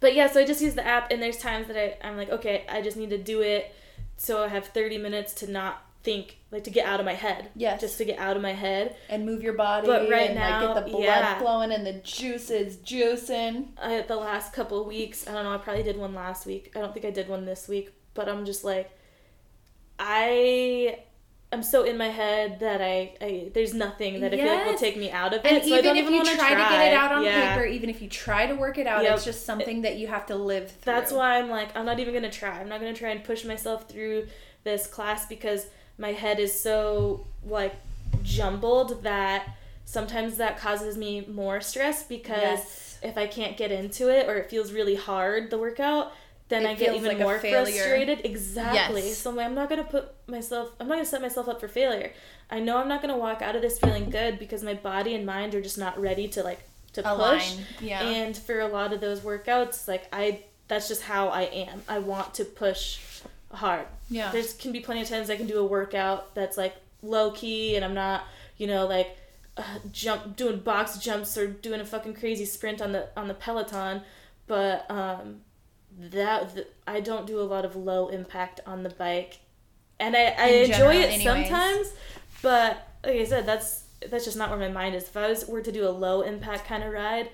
[0.00, 0.28] but yeah.
[0.30, 2.82] So I just use the app, and there's times that I I'm like, okay, I
[2.82, 3.72] just need to do it.
[4.16, 7.50] So I have 30 minutes to not think like to get out of my head.
[7.54, 7.80] Yes.
[7.80, 8.96] Just to get out of my head.
[9.08, 11.38] and move your body But right and now, like get the blood yeah.
[11.38, 13.68] flowing and the juices juicing.
[13.80, 16.72] I, the last couple of weeks, I don't know, I probably did one last week.
[16.74, 18.90] I don't think I did one this week, but I'm just like
[19.98, 20.98] I
[21.52, 24.74] I'm so in my head that I, I there's nothing that I feel like will
[24.74, 25.52] take me out of it.
[25.52, 27.12] And so I even don't if even you want to try, to get it out
[27.12, 27.54] on yeah.
[27.54, 29.14] paper, even if you try to work it out, Yep.
[29.14, 30.92] it's just something that you have to live through.
[30.92, 32.60] That's why I'm like, I'm not even gonna try.
[32.60, 34.26] I'm not gonna try and push myself through
[34.64, 35.66] this class because
[35.98, 37.74] my head is so like
[38.22, 42.98] jumbled that sometimes that causes me more stress because Yes.
[43.02, 46.12] if I can't get into it or it feels really hard the workout,
[46.48, 48.20] then It I get even like more frustrated.
[48.24, 49.08] Exactly.
[49.08, 49.18] Yes.
[49.18, 50.70] So I'm not gonna put myself.
[50.80, 52.12] I'm not gonna set myself up for failure.
[52.50, 55.24] I know I'm not gonna walk out of this feeling good because my body and
[55.24, 56.60] mind are just not ready to like
[56.94, 57.56] to push.
[57.80, 58.02] Yeah.
[58.02, 61.82] And for a lot of those workouts, like I, that's just how I am.
[61.88, 62.98] I want to push
[63.54, 63.86] hard.
[64.10, 64.30] Yeah.
[64.30, 67.76] There's can be plenty of times I can do a workout that's like low key,
[67.76, 68.24] and I'm not,
[68.56, 69.16] you know, like
[69.56, 69.62] uh,
[69.92, 74.02] jump doing box jumps or doing a fucking crazy sprint on the on the Peloton,
[74.46, 75.40] but um,
[75.98, 79.38] that th- I don't do a lot of low impact on the bike,
[80.00, 81.22] and I, I In enjoy general, it anyways.
[81.24, 81.92] sometimes,
[82.42, 85.04] but like I said, that's that's just not where my mind is.
[85.04, 87.30] If I was were to do a low impact kind of ride,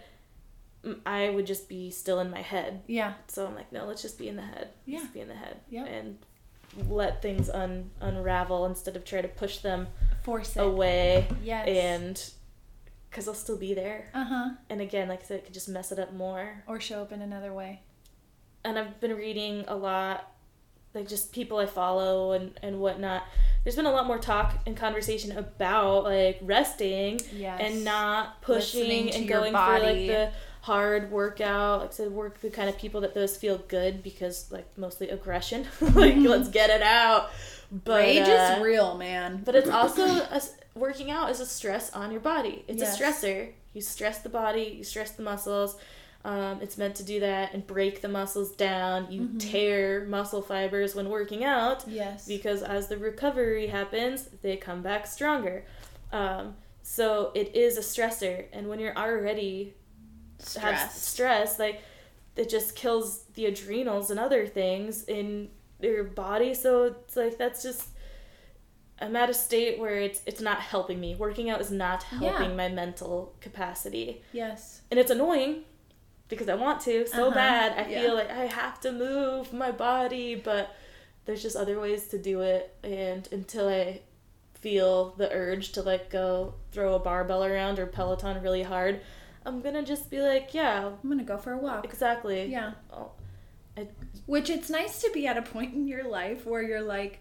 [1.05, 2.83] I would just be still in my head.
[2.87, 3.15] yeah.
[3.29, 4.69] So I'm like, no, let's just be in the head.
[4.87, 5.01] Yeah.
[5.01, 5.61] Let's be in the head.
[5.69, 5.85] Yeah.
[5.85, 6.19] And
[6.89, 9.89] let things un- unravel instead of try to push them
[10.23, 10.61] Force it.
[10.61, 11.29] away.
[11.43, 11.69] Yes.
[11.69, 12.31] And
[13.11, 14.09] because they'll still be there.
[14.15, 14.51] Uh huh.
[14.71, 16.63] And again, like I said, it could just mess it up more.
[16.67, 17.83] Or show up in another way.
[18.65, 20.31] And I've been reading a lot,
[20.95, 23.25] like just people I follow and, and whatnot.
[23.65, 27.61] There's been a lot more talk and conversation about like resting Yes.
[27.63, 30.31] and not pushing and going for like the
[30.63, 31.81] hard workout.
[31.81, 35.09] Like I said, work the kind of people that those feel good because like mostly
[35.09, 35.67] aggression.
[35.81, 37.31] like let's get it out.
[37.73, 39.43] But Rage uh, is real, man.
[39.45, 40.41] but it's also a
[40.75, 42.65] working out is a stress on your body.
[42.69, 42.99] It's Yes.
[43.01, 43.49] a stressor.
[43.75, 45.77] You stress the body, you stress the muscles.
[46.25, 49.11] Um, it's meant to do that and break the muscles down.
[49.11, 49.39] You Mm-hmm.
[49.39, 52.27] tear muscle fibers when working out yes.
[52.27, 55.65] because as the recovery happens, they come back stronger.
[56.13, 59.75] Um, so it is a stressor, and when you're already
[60.47, 61.03] Stress.
[61.09, 61.83] stress, like
[62.37, 65.49] it just kills the adrenals and other things in
[65.81, 66.55] your body.
[66.55, 67.89] So it's like that's just
[69.03, 71.15] I'm at a state where it's it's not helping me.
[71.15, 72.57] Working out is not helping Yeah.
[72.57, 74.83] my mental capacity, Yes.
[74.91, 75.65] and it's annoying
[76.29, 77.35] because I want to so Uh-huh.
[77.35, 77.73] bad.
[77.87, 78.03] I Yeah.
[78.03, 80.71] feel like I have to move my body, but
[81.25, 82.75] there's just other ways to do it.
[82.85, 84.03] And until I
[84.55, 89.01] feel the urge to like go throw a barbell around or Peloton really hard,
[89.47, 91.85] I'm gonna just be like, yeah, I'm gonna go for a walk.
[91.85, 92.47] exactly.
[92.47, 92.73] Yeah.
[92.93, 93.13] Oh,
[93.77, 93.89] I,
[94.27, 97.21] Which it's nice to be at a point in your life where you're like,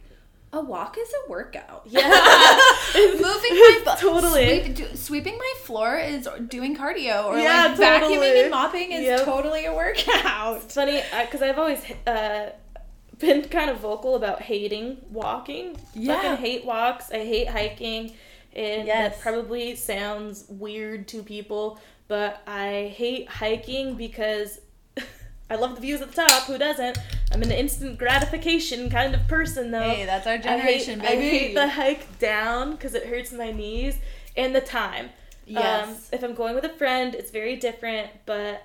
[0.51, 1.83] a walk is a workout.
[1.85, 2.01] yeah.
[2.95, 4.63] Moving my Totally.
[4.63, 8.41] sweep- do- sweeping my floor is doing cardio, or Yeah, like vacuuming totally.
[8.41, 9.25] and mopping is Yep.
[9.25, 10.63] totally a workout.
[10.63, 12.49] It's funny because I've always uh,
[13.19, 15.77] been kind of vocal about hating walking.
[15.93, 16.15] Yeah.
[16.19, 17.11] Fucking hate walks.
[17.11, 18.13] I hate hiking.
[18.55, 19.13] And Yes.
[19.15, 21.79] that probably sounds weird to people,
[22.09, 24.59] but I hate hiking because
[25.49, 26.43] I love the views at the top.
[26.43, 26.97] Who doesn't?
[27.31, 29.79] I'm an instant gratification kind of person, though.
[29.79, 33.51] Hey, that's our I hate, generation, I hate the hike down because it hurts my
[33.51, 33.95] knees
[34.35, 35.11] and the time.
[35.45, 35.87] Yes.
[35.87, 38.63] Um, if I'm going with a friend, it's very different, but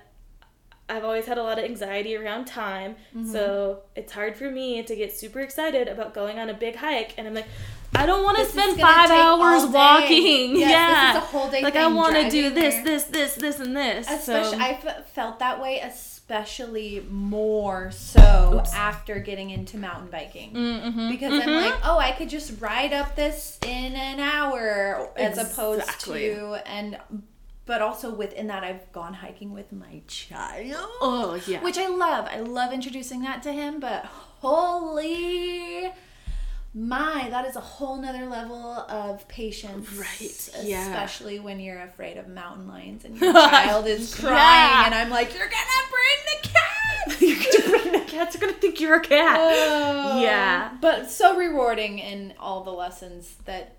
[0.87, 2.95] I've always had a lot of anxiety around time.
[3.15, 3.31] Mm-hmm.
[3.31, 7.13] So it's hard for me to get super excited about going on a big hike.
[7.17, 7.47] And I'm like,
[7.93, 10.55] I don't want to spend five hours walking.
[10.57, 11.13] Yes, yeah.
[11.13, 12.83] this is a whole day Like, I want to do this, there.
[12.83, 14.09] this, this, this, and this.
[14.09, 18.73] Especially, so, I've felt that way, especially more so Oops.
[18.73, 20.53] after getting into mountain biking.
[20.53, 21.47] Mhm, Because mhm.
[21.47, 26.57] I'm like, oh, I could just ride up this in an hour, as opposed to
[26.65, 26.97] and.
[27.67, 31.63] But also within that, I've gone hiking with my child, Oh, yeah.
[31.63, 32.27] which I love.
[32.29, 33.79] I love introducing that to him.
[33.79, 35.91] But holy
[36.77, 40.81] my, that is a whole nother level of patience, Right, yeah.
[40.81, 44.85] Especially when you're afraid of mountain lions and your child is crying, Yeah.
[44.87, 46.61] and I'm like, you're gonna bring the cat.
[47.21, 49.37] You're gonna bring the cats are gonna think you're a cat.
[49.39, 50.19] Oh.
[50.21, 50.75] Yeah.
[50.81, 53.75] But so rewarding in all the lessons that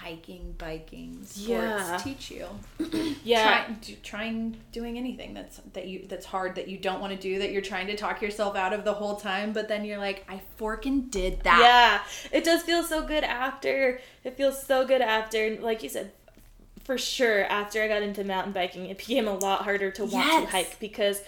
[0.00, 2.00] hiking, biking, sports Yeah.
[2.02, 2.46] teach you.
[3.24, 3.64] yeah.
[3.64, 7.18] Try, do, trying doing anything that's that you that's hard that you don't want to
[7.18, 9.98] do that you're trying to talk yourself out of the whole time, but then you're
[9.98, 11.60] like, I forking did that.
[11.60, 14.00] Yeah, it does feel so good after.
[14.24, 15.44] It feels so good after.
[15.46, 16.12] And Like you said,
[16.84, 20.26] for sure, after I got into mountain biking, it became a lot harder to want
[20.26, 20.44] Yes.
[20.44, 21.20] to hike because.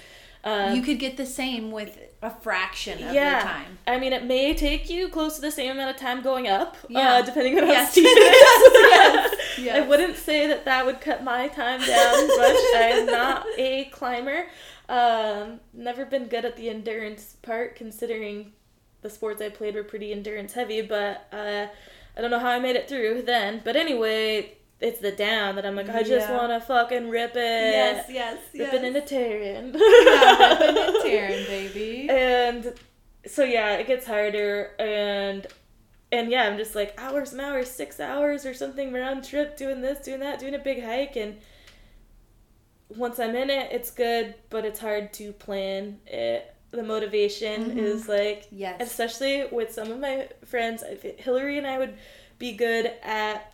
[0.44, 3.42] Uh, You could get the same with a fraction of yeah.
[3.42, 3.78] time.
[3.86, 6.76] I mean, it may take you close to the same amount of time going up,
[6.88, 7.14] Yeah.
[7.14, 7.90] uh, depending on how Yes.
[7.90, 9.64] steep it is.
[9.64, 9.76] Yes.
[9.84, 12.56] I wouldn't say that that would cut my time down much.
[12.76, 14.46] I'm not a climber.
[14.88, 18.52] Um, never been good at the endurance part, considering
[19.02, 20.80] the sports I played were pretty endurance heavy.
[20.80, 21.66] But uh,
[22.16, 23.62] I don't know how I made it through then.
[23.64, 26.36] But anyway, it's the down that I'm like, I just Yeah.
[26.36, 27.36] want to fucking rip it.
[27.36, 28.72] Yes, yes, yes.
[28.72, 29.72] Ripping into tearing.
[29.74, 32.08] yeah, ripping and tearing, baby.
[32.10, 32.74] and
[33.26, 35.46] so yeah, it gets harder and
[36.10, 39.80] and yeah, I'm just like hours and hours, six hours or something round trip, doing
[39.80, 41.36] this, doing that, doing a big hike and
[42.88, 46.54] once I'm in it, it's good, but it's hard to plan it.
[46.72, 47.78] The motivation Mhm.
[47.78, 48.76] is like Yes.
[48.80, 50.82] especially with some of my friends,
[51.18, 51.94] Hillary and I would
[52.38, 53.51] be good at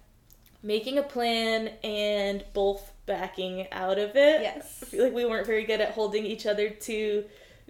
[0.62, 4.42] making a plan and both backing out of it.
[4.42, 4.80] Yes.
[4.82, 7.24] I feel like we weren't very good at holding each other to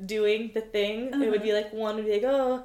[0.05, 1.09] doing the thing.
[1.09, 1.39] It would Uh-huh.
[1.45, 2.65] be like one would be like, oh,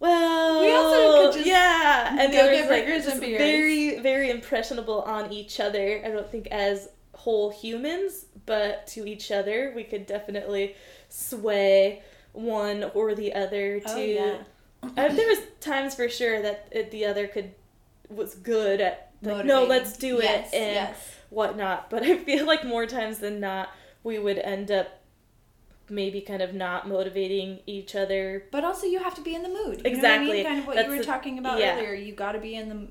[0.00, 3.20] well, We also could just yeah, and the go other get is like burgers and
[3.20, 3.38] beers.
[3.38, 6.00] very, very impressionable on each other.
[6.04, 10.76] I don't think as whole humans, but to each other, we could definitely
[11.08, 12.02] sway
[12.32, 13.88] one or the other to.
[13.90, 14.36] Oh, yeah.
[14.96, 17.50] I, there was times for sure that it, the other could
[18.08, 21.16] was good at like, no, let's do it and yes.
[21.30, 21.90] whatnot.
[21.90, 23.70] But I feel like more times than not,
[24.04, 24.88] we would end up
[25.90, 28.44] maybe kind of not motivating each other.
[28.50, 29.58] But also, you have to be in the mood.
[29.58, 30.32] You what I Exactly.
[30.32, 30.44] mean?
[30.46, 31.76] Kind of what That's you were the- talking about yeah.
[31.76, 31.94] earlier.
[31.94, 32.88] You got to be in the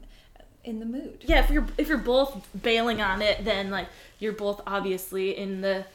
[0.63, 1.23] in the mood.
[1.25, 3.87] Yeah, if you're if you're both bailing on it, then like
[4.19, 5.85] you're both obviously in the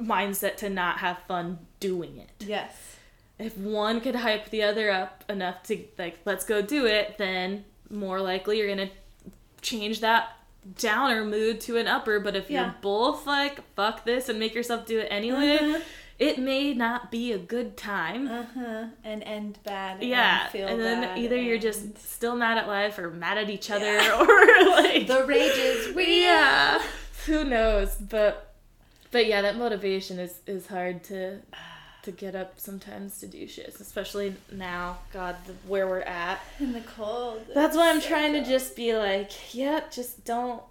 [0.00, 2.30] mindset to not have fun doing it.
[2.46, 2.96] Yes.
[3.38, 7.64] If one could hype the other up enough to like let's go do it, then
[7.90, 8.90] more likely you're gonna
[9.62, 10.36] change that
[10.78, 12.20] downer mood to an upper.
[12.20, 12.62] But if Yeah.
[12.64, 15.80] you're both like fuck this and make yourself do it anyway, Uh-huh.
[16.18, 18.28] it may not be a good time.
[18.28, 18.84] Uh huh.
[19.02, 20.02] And end bad.
[20.02, 23.50] yeah, And, feel and then either you're just still mad at life or mad at
[23.50, 24.20] each other Yeah.
[24.20, 26.08] or like the rage is real.
[26.08, 26.82] yeah
[27.26, 28.54] who knows but
[29.12, 31.38] but yeah that motivation is is hard to
[32.02, 36.72] to get up sometimes to do shit especially now god the, where we're at In
[36.72, 37.42] the cold.
[37.54, 40.62] that's why i'm So trying to just be like yeah just don't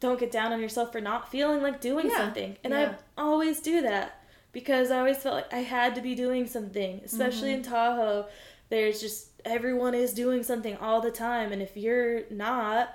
[0.00, 2.94] don't get down on yourself for not feeling like doing Yeah, something and yeah.
[3.18, 4.20] i always do that
[4.52, 7.70] because i always felt like i had to be doing something especially in Mm-hmm.
[7.72, 8.26] tahoe
[8.70, 12.90] there's just everyone is doing something all the time and if you're not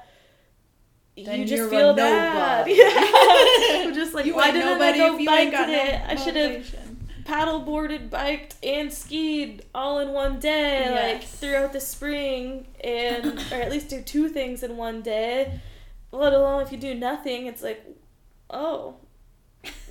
[1.17, 2.67] Then you just feel bad.
[2.67, 2.73] nobody.
[2.81, 3.83] Yeah.
[3.87, 6.03] I'm just like, You why didn't nobody I go bike today?
[6.05, 6.75] I should have.
[7.25, 13.55] Paddle boarded, biked, and skied all in one day, like throughout the spring, and or
[13.55, 15.59] at least do two things in one day.
[16.11, 17.83] Let alone if you do nothing, it's like,
[18.49, 18.95] oh,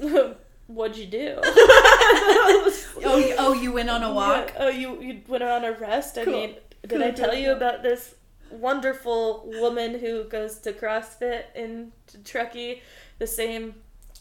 [0.67, 1.39] what'd you do?
[3.07, 4.51] Oh, you, oh, you went on a walk.
[4.55, 4.65] Yeah.
[4.65, 6.17] Oh, you you went on a rest.
[6.17, 6.33] I Cool.
[6.33, 8.15] mean, did Cool, I tell you about this
[8.51, 11.93] wonderful woman who goes to CrossFit in
[12.25, 12.83] Truckee,
[13.19, 13.75] the same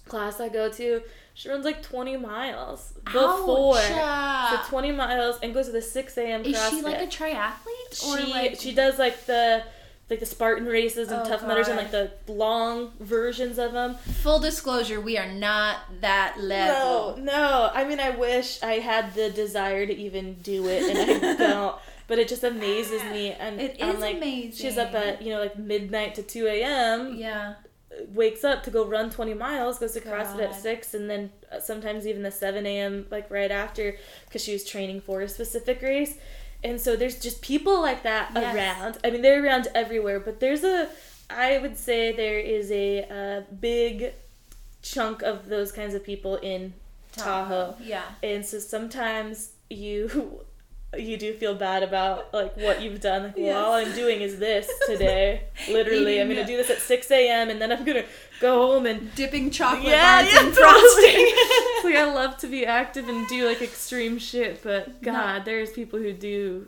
[0.07, 1.01] class I go to?
[1.35, 3.77] She runs like twenty miles before.
[3.77, 4.51] Ouch.
[4.63, 6.43] So twenty miles and goes to the six a.m.
[6.43, 6.69] Is CrossFit.
[6.69, 9.63] she like a triathlete or she like she does like the
[10.09, 13.95] like the Spartan races and Oh, Tough Mudders and like the long versions of them.
[13.95, 17.15] Full disclosure, we are not that level.
[17.17, 17.71] No, no.
[17.73, 21.75] I mean, I wish I had the desire to even do it, and I don't.
[22.07, 24.51] But it just amazes me, and It I'm is like, amazing.
[24.51, 27.15] she's up at you know like midnight to two a.m.
[27.15, 27.53] Yeah.
[28.13, 30.55] Wakes up to go run twenty miles, goes to CrossFit at God.
[30.55, 33.05] six, and then uh, sometimes even the seven a.m.
[33.11, 33.95] like right after
[34.25, 36.15] because she was training for a specific race.
[36.63, 38.55] And so there's just people like that Yes.
[38.55, 38.97] around.
[39.03, 40.87] I mean, they're around everywhere, but there's a,
[41.29, 44.13] I would say there is a, uh big
[44.81, 46.73] chunk of those kinds of people in
[47.11, 47.75] Tahoe.
[47.81, 48.03] Yeah.
[48.21, 50.45] And so sometimes you
[50.97, 53.23] you do feel bad about like what you've done.
[53.23, 53.53] Like, Yes.
[53.55, 55.43] well, all I'm doing is this today.
[55.69, 57.49] Literally, I'm gonna do this at 6 a.m.
[57.49, 58.05] and then I'm gonna
[58.39, 61.31] go home and Dipping chocolate yeah, bars yeah, in frosting.
[61.83, 65.11] Like I love to be active and do like extreme shit, but No.
[65.11, 66.67] God, there's people who do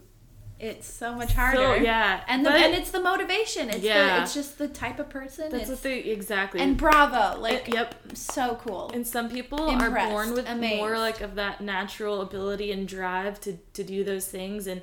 [0.59, 1.57] it's so much harder.
[1.57, 3.69] So, yeah, And the, but- and it's the motivation.
[3.69, 4.17] It's Yeah.
[4.17, 5.51] the, it's just the type of person.
[5.51, 6.61] that's what they exactly.
[6.61, 7.95] and bravo, like Uh, yep.
[8.13, 8.89] so cool.
[8.93, 10.77] And some people are born with amazed.
[10.77, 14.81] more like of that natural ability and drive to to do those things, and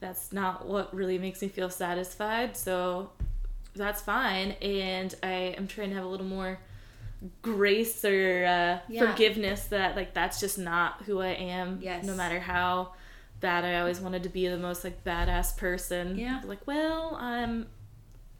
[0.00, 2.54] that's not what really makes me feel satisfied.
[2.56, 3.10] So
[3.74, 6.58] that's fine, and I am trying to have a little more
[7.42, 9.10] grace or uh, Yeah.
[9.10, 11.78] forgiveness that like that's just not who I am.
[11.80, 12.04] Yes.
[12.04, 12.92] No matter how
[13.48, 16.18] bad I always wanted to be the most like badass person.
[16.18, 16.40] Yeah.
[16.44, 17.66] Like, well, I'm.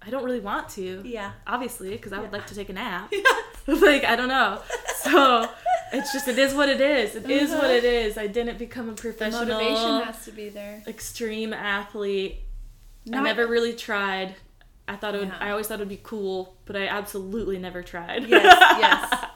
[0.06, 1.32] I don't really want to yeah.
[1.48, 2.38] obviously because i would Yeah.
[2.38, 3.22] like to take a nap Yeah.
[3.88, 4.60] like i don't know
[5.02, 5.48] so
[5.92, 7.16] it's just it is what it is.
[7.16, 7.72] It is what Uh-huh.
[7.80, 8.18] it is.
[8.18, 10.82] I didn't become a The professional motivation has to be there.
[10.86, 12.40] extreme athlete.
[13.12, 14.34] I never really tried.
[14.88, 15.28] I thought it would.
[15.28, 15.38] Yeah.
[15.46, 18.28] I always thought it would be cool, but I absolutely never tried.
[18.28, 18.42] Yes,
[18.84, 19.24] yes.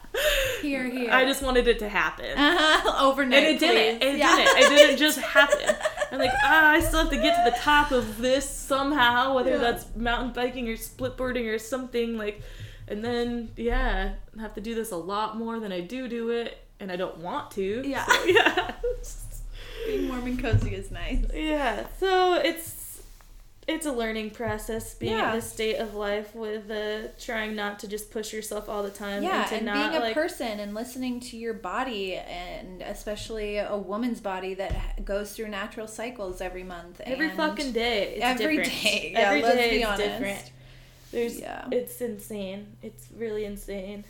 [0.62, 1.10] Here, here.
[1.10, 2.36] I just wanted it to happen.
[2.36, 3.06] uh-huh.
[3.06, 3.38] overnight.
[3.44, 4.02] and it didn't.
[4.02, 4.36] It Yeah.
[4.36, 4.58] didn't.
[4.58, 5.74] It didn't just happen.
[6.12, 9.52] I'm like, ah, I still have to get to the top of this somehow, whether
[9.52, 9.56] Yeah.
[9.58, 12.42] that's mountain biking or splitboarding or something like.
[12.88, 16.30] And then yeah, I have to do this a lot more than I do do
[16.30, 17.82] it, and I don't want to.
[17.86, 18.04] Yeah.
[18.04, 18.72] So, yeah.
[19.86, 21.24] Being warm and cozy is nice.
[21.32, 21.86] yeah.
[21.98, 22.62] So it's
[23.70, 25.30] it's a learning process being Yeah.
[25.30, 28.90] in this state of life with uh, trying not to just push yourself all the
[28.90, 32.82] time Yeah, and and not being a like person and listening to your body, and
[32.82, 37.00] especially a woman's body that goes through natural cycles every month.
[37.04, 38.16] every fucking day.
[38.16, 38.82] Every different.
[38.82, 40.02] day, yeah, Every day be is honest.
[40.02, 40.52] different.
[41.12, 41.64] There's Yeah.
[41.70, 42.76] it's insane.
[42.82, 44.04] It's really insane.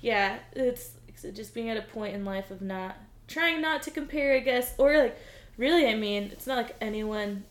[0.00, 2.96] Yeah, it's it's just being at a point in life of not
[3.28, 5.18] trying not to compare, I guess, or like
[5.58, 7.44] really, I mean, it's not like anyone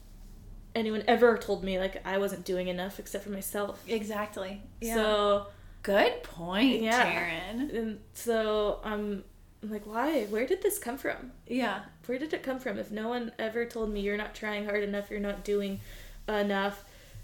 [0.76, 3.84] anyone ever told me like I wasn't doing enough except for myself.
[3.88, 4.62] Exactly.
[4.82, 4.96] Yeah.
[4.96, 5.48] So
[5.82, 7.06] Good point, Yeah.
[7.12, 7.76] Taryn.
[7.76, 9.24] and so I'm
[9.64, 10.26] like, why?
[10.26, 11.32] Where did this come from?
[11.48, 11.80] Yeah.
[12.06, 12.78] Where did it come from?
[12.78, 15.80] If no one ever told me you're not trying hard enough, you're not doing
[16.28, 16.84] enough,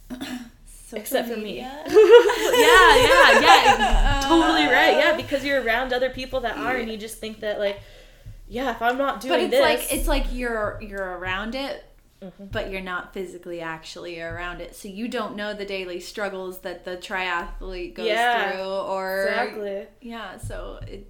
[0.93, 1.57] except for me.
[1.59, 4.22] yeah, yeah, yeah.
[4.26, 4.97] Uh, totally right.
[4.97, 7.80] Yeah, because you're around other people that are, and you just think that like,
[8.47, 11.84] yeah, if I'm not doing But it's this, like it's like you're you're around it,
[12.23, 12.51] Mhm.
[12.51, 16.85] but you're not physically actually around it, so you don't know the daily struggles that
[16.85, 19.87] the triathlete goes Yeah, through, or exactly.
[20.01, 20.37] yeah.
[20.37, 21.09] So it's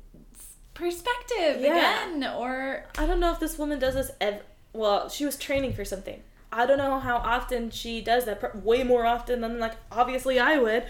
[0.74, 2.06] perspective Yeah.
[2.10, 4.40] again, or I don't know if this woman does this ever.
[4.74, 6.22] Well, she was training for something.
[6.52, 8.56] I don't know how often she does that.
[8.64, 10.84] Way more often than like obviously I would,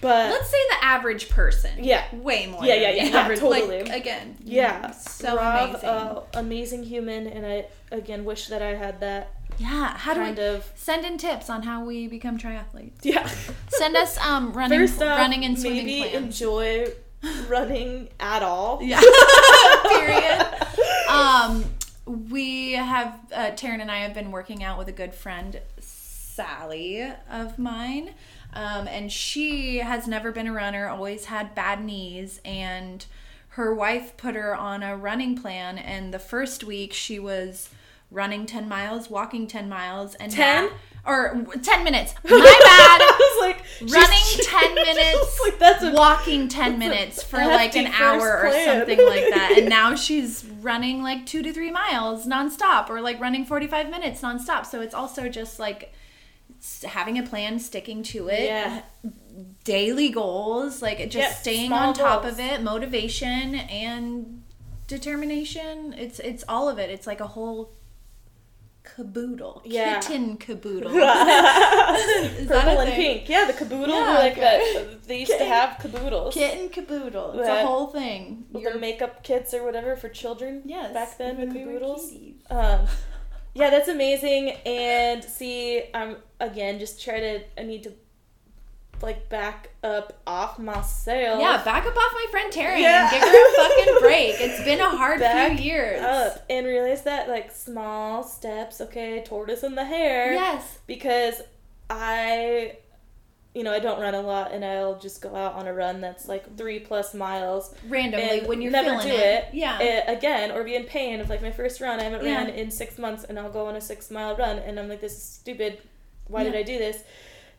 [0.00, 1.82] but let's say the average person.
[1.82, 2.04] Yeah.
[2.14, 2.64] way more.
[2.64, 3.82] Yeah, yeah, yeah, average- totally.
[3.82, 5.88] Like, again, yeah, so Rob, amazing.
[5.88, 10.36] uh, amazing human, and I again wish that I had that yeah, how do kind
[10.38, 12.92] we of send in tips on how we become triathletes?
[13.02, 13.28] yeah.
[13.68, 16.24] Send us um running, First off, running and swimming maybe plans.
[16.24, 16.92] enjoy
[17.48, 18.80] running at all.
[18.82, 19.00] Yeah.
[19.88, 20.46] Period.
[21.08, 21.64] Um,
[22.06, 27.02] we have uh, Taryn and I have been working out with a good friend, Sally
[27.30, 28.10] of mine,
[28.54, 30.88] um, and she has never been a runner.
[30.88, 33.04] Always had bad knees, and
[33.50, 35.76] her wife put her on a running plan.
[35.78, 37.68] And the first week she was
[38.10, 40.64] running ten miles, walking ten miles, and 10?
[40.66, 40.70] now-
[41.06, 42.12] or ten minutes.
[42.24, 44.44] My bad I was like she's- running
[44.74, 48.64] 10 minutes like that's a walking 10 That's minutes for like an hour first or
[48.64, 53.18] something like that and now she's running like 2 to 3 miles nonstop or like
[53.20, 55.94] running 45 minutes nonstop so it's also just like
[56.84, 58.82] having a plan sticking to it Yeah.
[59.64, 62.34] daily goals like just Yep, staying on top goals.
[62.34, 64.42] of it motivation and
[64.88, 67.72] determination it's it's all of it it's like a whole
[68.96, 70.00] caboodle Yeah.
[70.00, 73.28] kitten caboodle Purple and pink.
[73.28, 73.94] Yeah, the caboodle.
[73.94, 74.72] Yeah, like okay.
[74.74, 75.02] that.
[75.04, 76.34] They used to have caboodles.
[76.34, 77.32] Kitten caboodle.
[77.32, 78.44] It's That- a whole thing.
[78.50, 80.62] with You're- the makeup kits or whatever for children.
[80.64, 80.92] yes.
[80.92, 82.12] Back then, with the when we caboodles.
[82.50, 82.86] Um,
[83.54, 84.50] yeah, that's amazing.
[84.66, 87.40] And see, I'm again just try to.
[87.58, 87.92] I need to
[89.02, 91.40] like back up off myself.
[91.40, 93.02] Yeah, back up off my friend Taryn Yeah.
[93.04, 94.34] and give her a fucking break.
[94.40, 96.00] It's been a hard Back few years.
[96.02, 98.80] up and realize that like small steps.
[98.80, 100.32] Okay, tortoise in the hare.
[100.34, 100.78] Yes.
[100.86, 101.40] because
[101.90, 102.76] I,
[103.54, 106.00] you know, I don't run a lot, and I'll just go out on a run
[106.00, 107.74] that's like three plus miles.
[107.88, 109.44] Randomly and when you're never feeling do it.
[109.44, 109.78] it, Yeah.
[109.80, 111.98] eh, again, or be in pain of like my first run.
[111.98, 112.34] I haven't Yeah.
[112.44, 115.00] ran in six months, and I'll go on a six mile run, and I'm like,
[115.00, 115.78] this is stupid.
[116.26, 117.02] Why did I do this?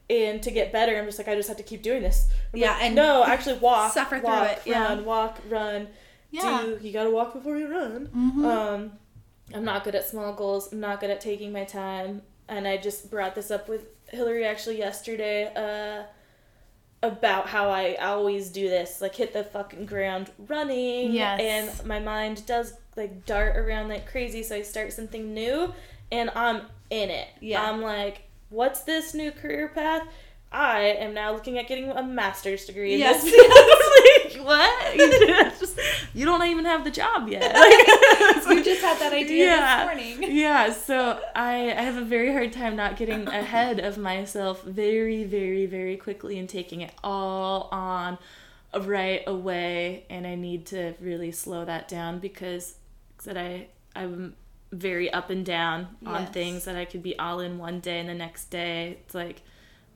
[0.10, 2.28] And to get better, I'm just like, I just have to keep doing this.
[2.54, 4.86] I'm Yeah, like, and no, actually walk, suffer through walk, it, yeah.
[4.88, 5.88] run, walk, run.
[6.32, 6.62] yeah.
[6.64, 8.08] Do you gotta walk before you run?
[8.16, 8.46] Mhm.
[8.46, 8.92] Um,
[9.54, 10.72] I'm not good at small goals.
[10.74, 12.24] I'm not good at taking my time.
[12.48, 16.06] And I just brought this up with Hillary actually yesterday uh,
[17.02, 21.14] about how I always do this, like hit the fucking ground running.
[21.14, 21.40] Yes.
[21.40, 25.74] And my mind does like dart around like crazy, so I start something new,
[26.12, 27.28] and I'm in it.
[27.40, 27.62] Yeah.
[27.62, 30.04] I'm like, what's this new career path?
[30.52, 33.24] I am now looking at getting a master's degree in Yes.
[33.24, 33.34] this.
[34.00, 34.96] Like, what?
[34.96, 35.80] You, just-
[36.14, 37.54] you don't even have the job yet.
[38.46, 39.86] Like, you just had that idea Yeah.
[39.86, 40.36] this morning.
[40.36, 45.24] yeah, so I, I have a very hard time not getting ahead of myself very,
[45.24, 48.18] very, very quickly and taking it all on
[48.82, 50.06] right away.
[50.10, 52.76] And I need to really slow that down because
[53.26, 54.36] that I I'm
[54.72, 56.32] very up and down on Yes.
[56.34, 59.42] things that I could be all in one day and the next day it's like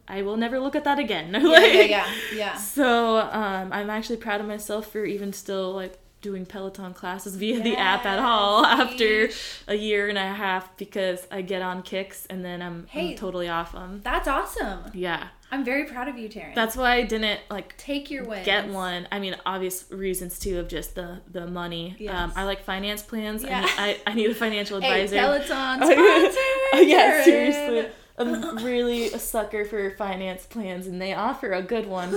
[0.07, 1.31] I will never look at that again.
[1.41, 2.05] Yeah, yeah, yeah,
[2.35, 2.55] yeah.
[2.57, 7.61] so um, I'm actually proud of myself for even still like doing Peloton classes via
[7.61, 9.29] the app at all after
[9.67, 13.11] a year and a half because I get on kicks and then I'm, Hey.
[13.11, 14.01] I'm totally off them.
[14.03, 14.79] That's awesome.
[14.95, 15.27] Yeah.
[15.51, 16.55] I'm very proud of you, Taryn.
[16.55, 18.43] That's why I didn't like Take your wins.
[18.43, 19.07] get one.
[19.11, 21.95] I mean, obvious reasons too of just the the money.
[22.09, 23.43] Um, I like finance plans.
[23.43, 23.59] Yeah.
[23.77, 25.15] I, need, I, I need a financial advisor.
[25.15, 25.21] Hey.
[25.21, 26.31] Peloton Oh,
[26.71, 26.83] sponsor.
[26.83, 27.91] yeah, seriously.
[28.17, 32.09] I'm really a sucker for finance plans, and they offer a good one.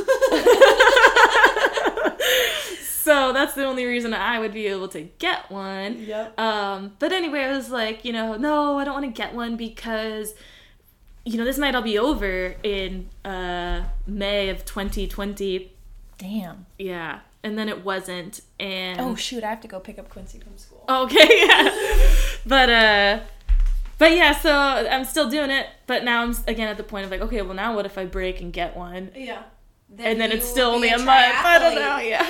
[3.07, 6.03] So that's the only reason I would be able to get one.
[6.03, 6.39] Yep.
[6.41, 9.57] Um, but anyway, I was like, you know, no, I don't want to get one
[9.57, 10.35] because,
[11.25, 15.73] you know, this might all be over in uh, May of 2020.
[16.19, 16.67] Damn.
[16.81, 19.45] Yeah, and then it wasn't, and Oh shoot!
[19.45, 20.85] I have to go pick up Quincy from school.
[20.89, 22.09] Okay, yeah.
[22.45, 23.21] but uh
[23.99, 27.11] but yeah, so I'm still doing it, but now I'm again at the point of
[27.11, 29.11] like, okay, well now what if I break and get one?
[29.15, 29.43] Yeah.
[29.99, 31.09] And then it's still only be a month.
[31.11, 32.23] I don't know, yeah.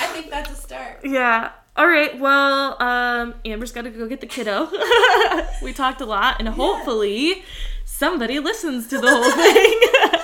[0.00, 1.00] I think that's a start.
[1.04, 1.52] yeah.
[1.76, 2.18] All right.
[2.18, 4.68] Well, um Amber's got to go get the kiddo.
[5.62, 7.44] we talked a lot and hopefully
[7.84, 10.20] somebody listens to the whole thing.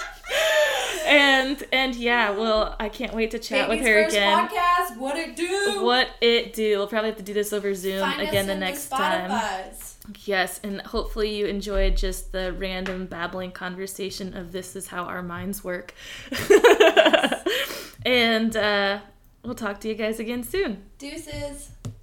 [1.06, 4.48] and and yeah, well, I can't wait to chat with her again.
[4.48, 4.96] podcast.
[4.98, 5.82] What it do?
[5.82, 6.78] What it do?
[6.78, 9.30] We'll probably have to do this over Zoom Find again the next time.
[10.24, 15.22] Yes, and hopefully you enjoyed just the random babbling conversation of this is how our
[15.22, 15.94] minds work.
[18.06, 19.00] and uh,
[19.42, 20.84] we'll talk to you guys again soon.
[20.98, 21.70] Deuces.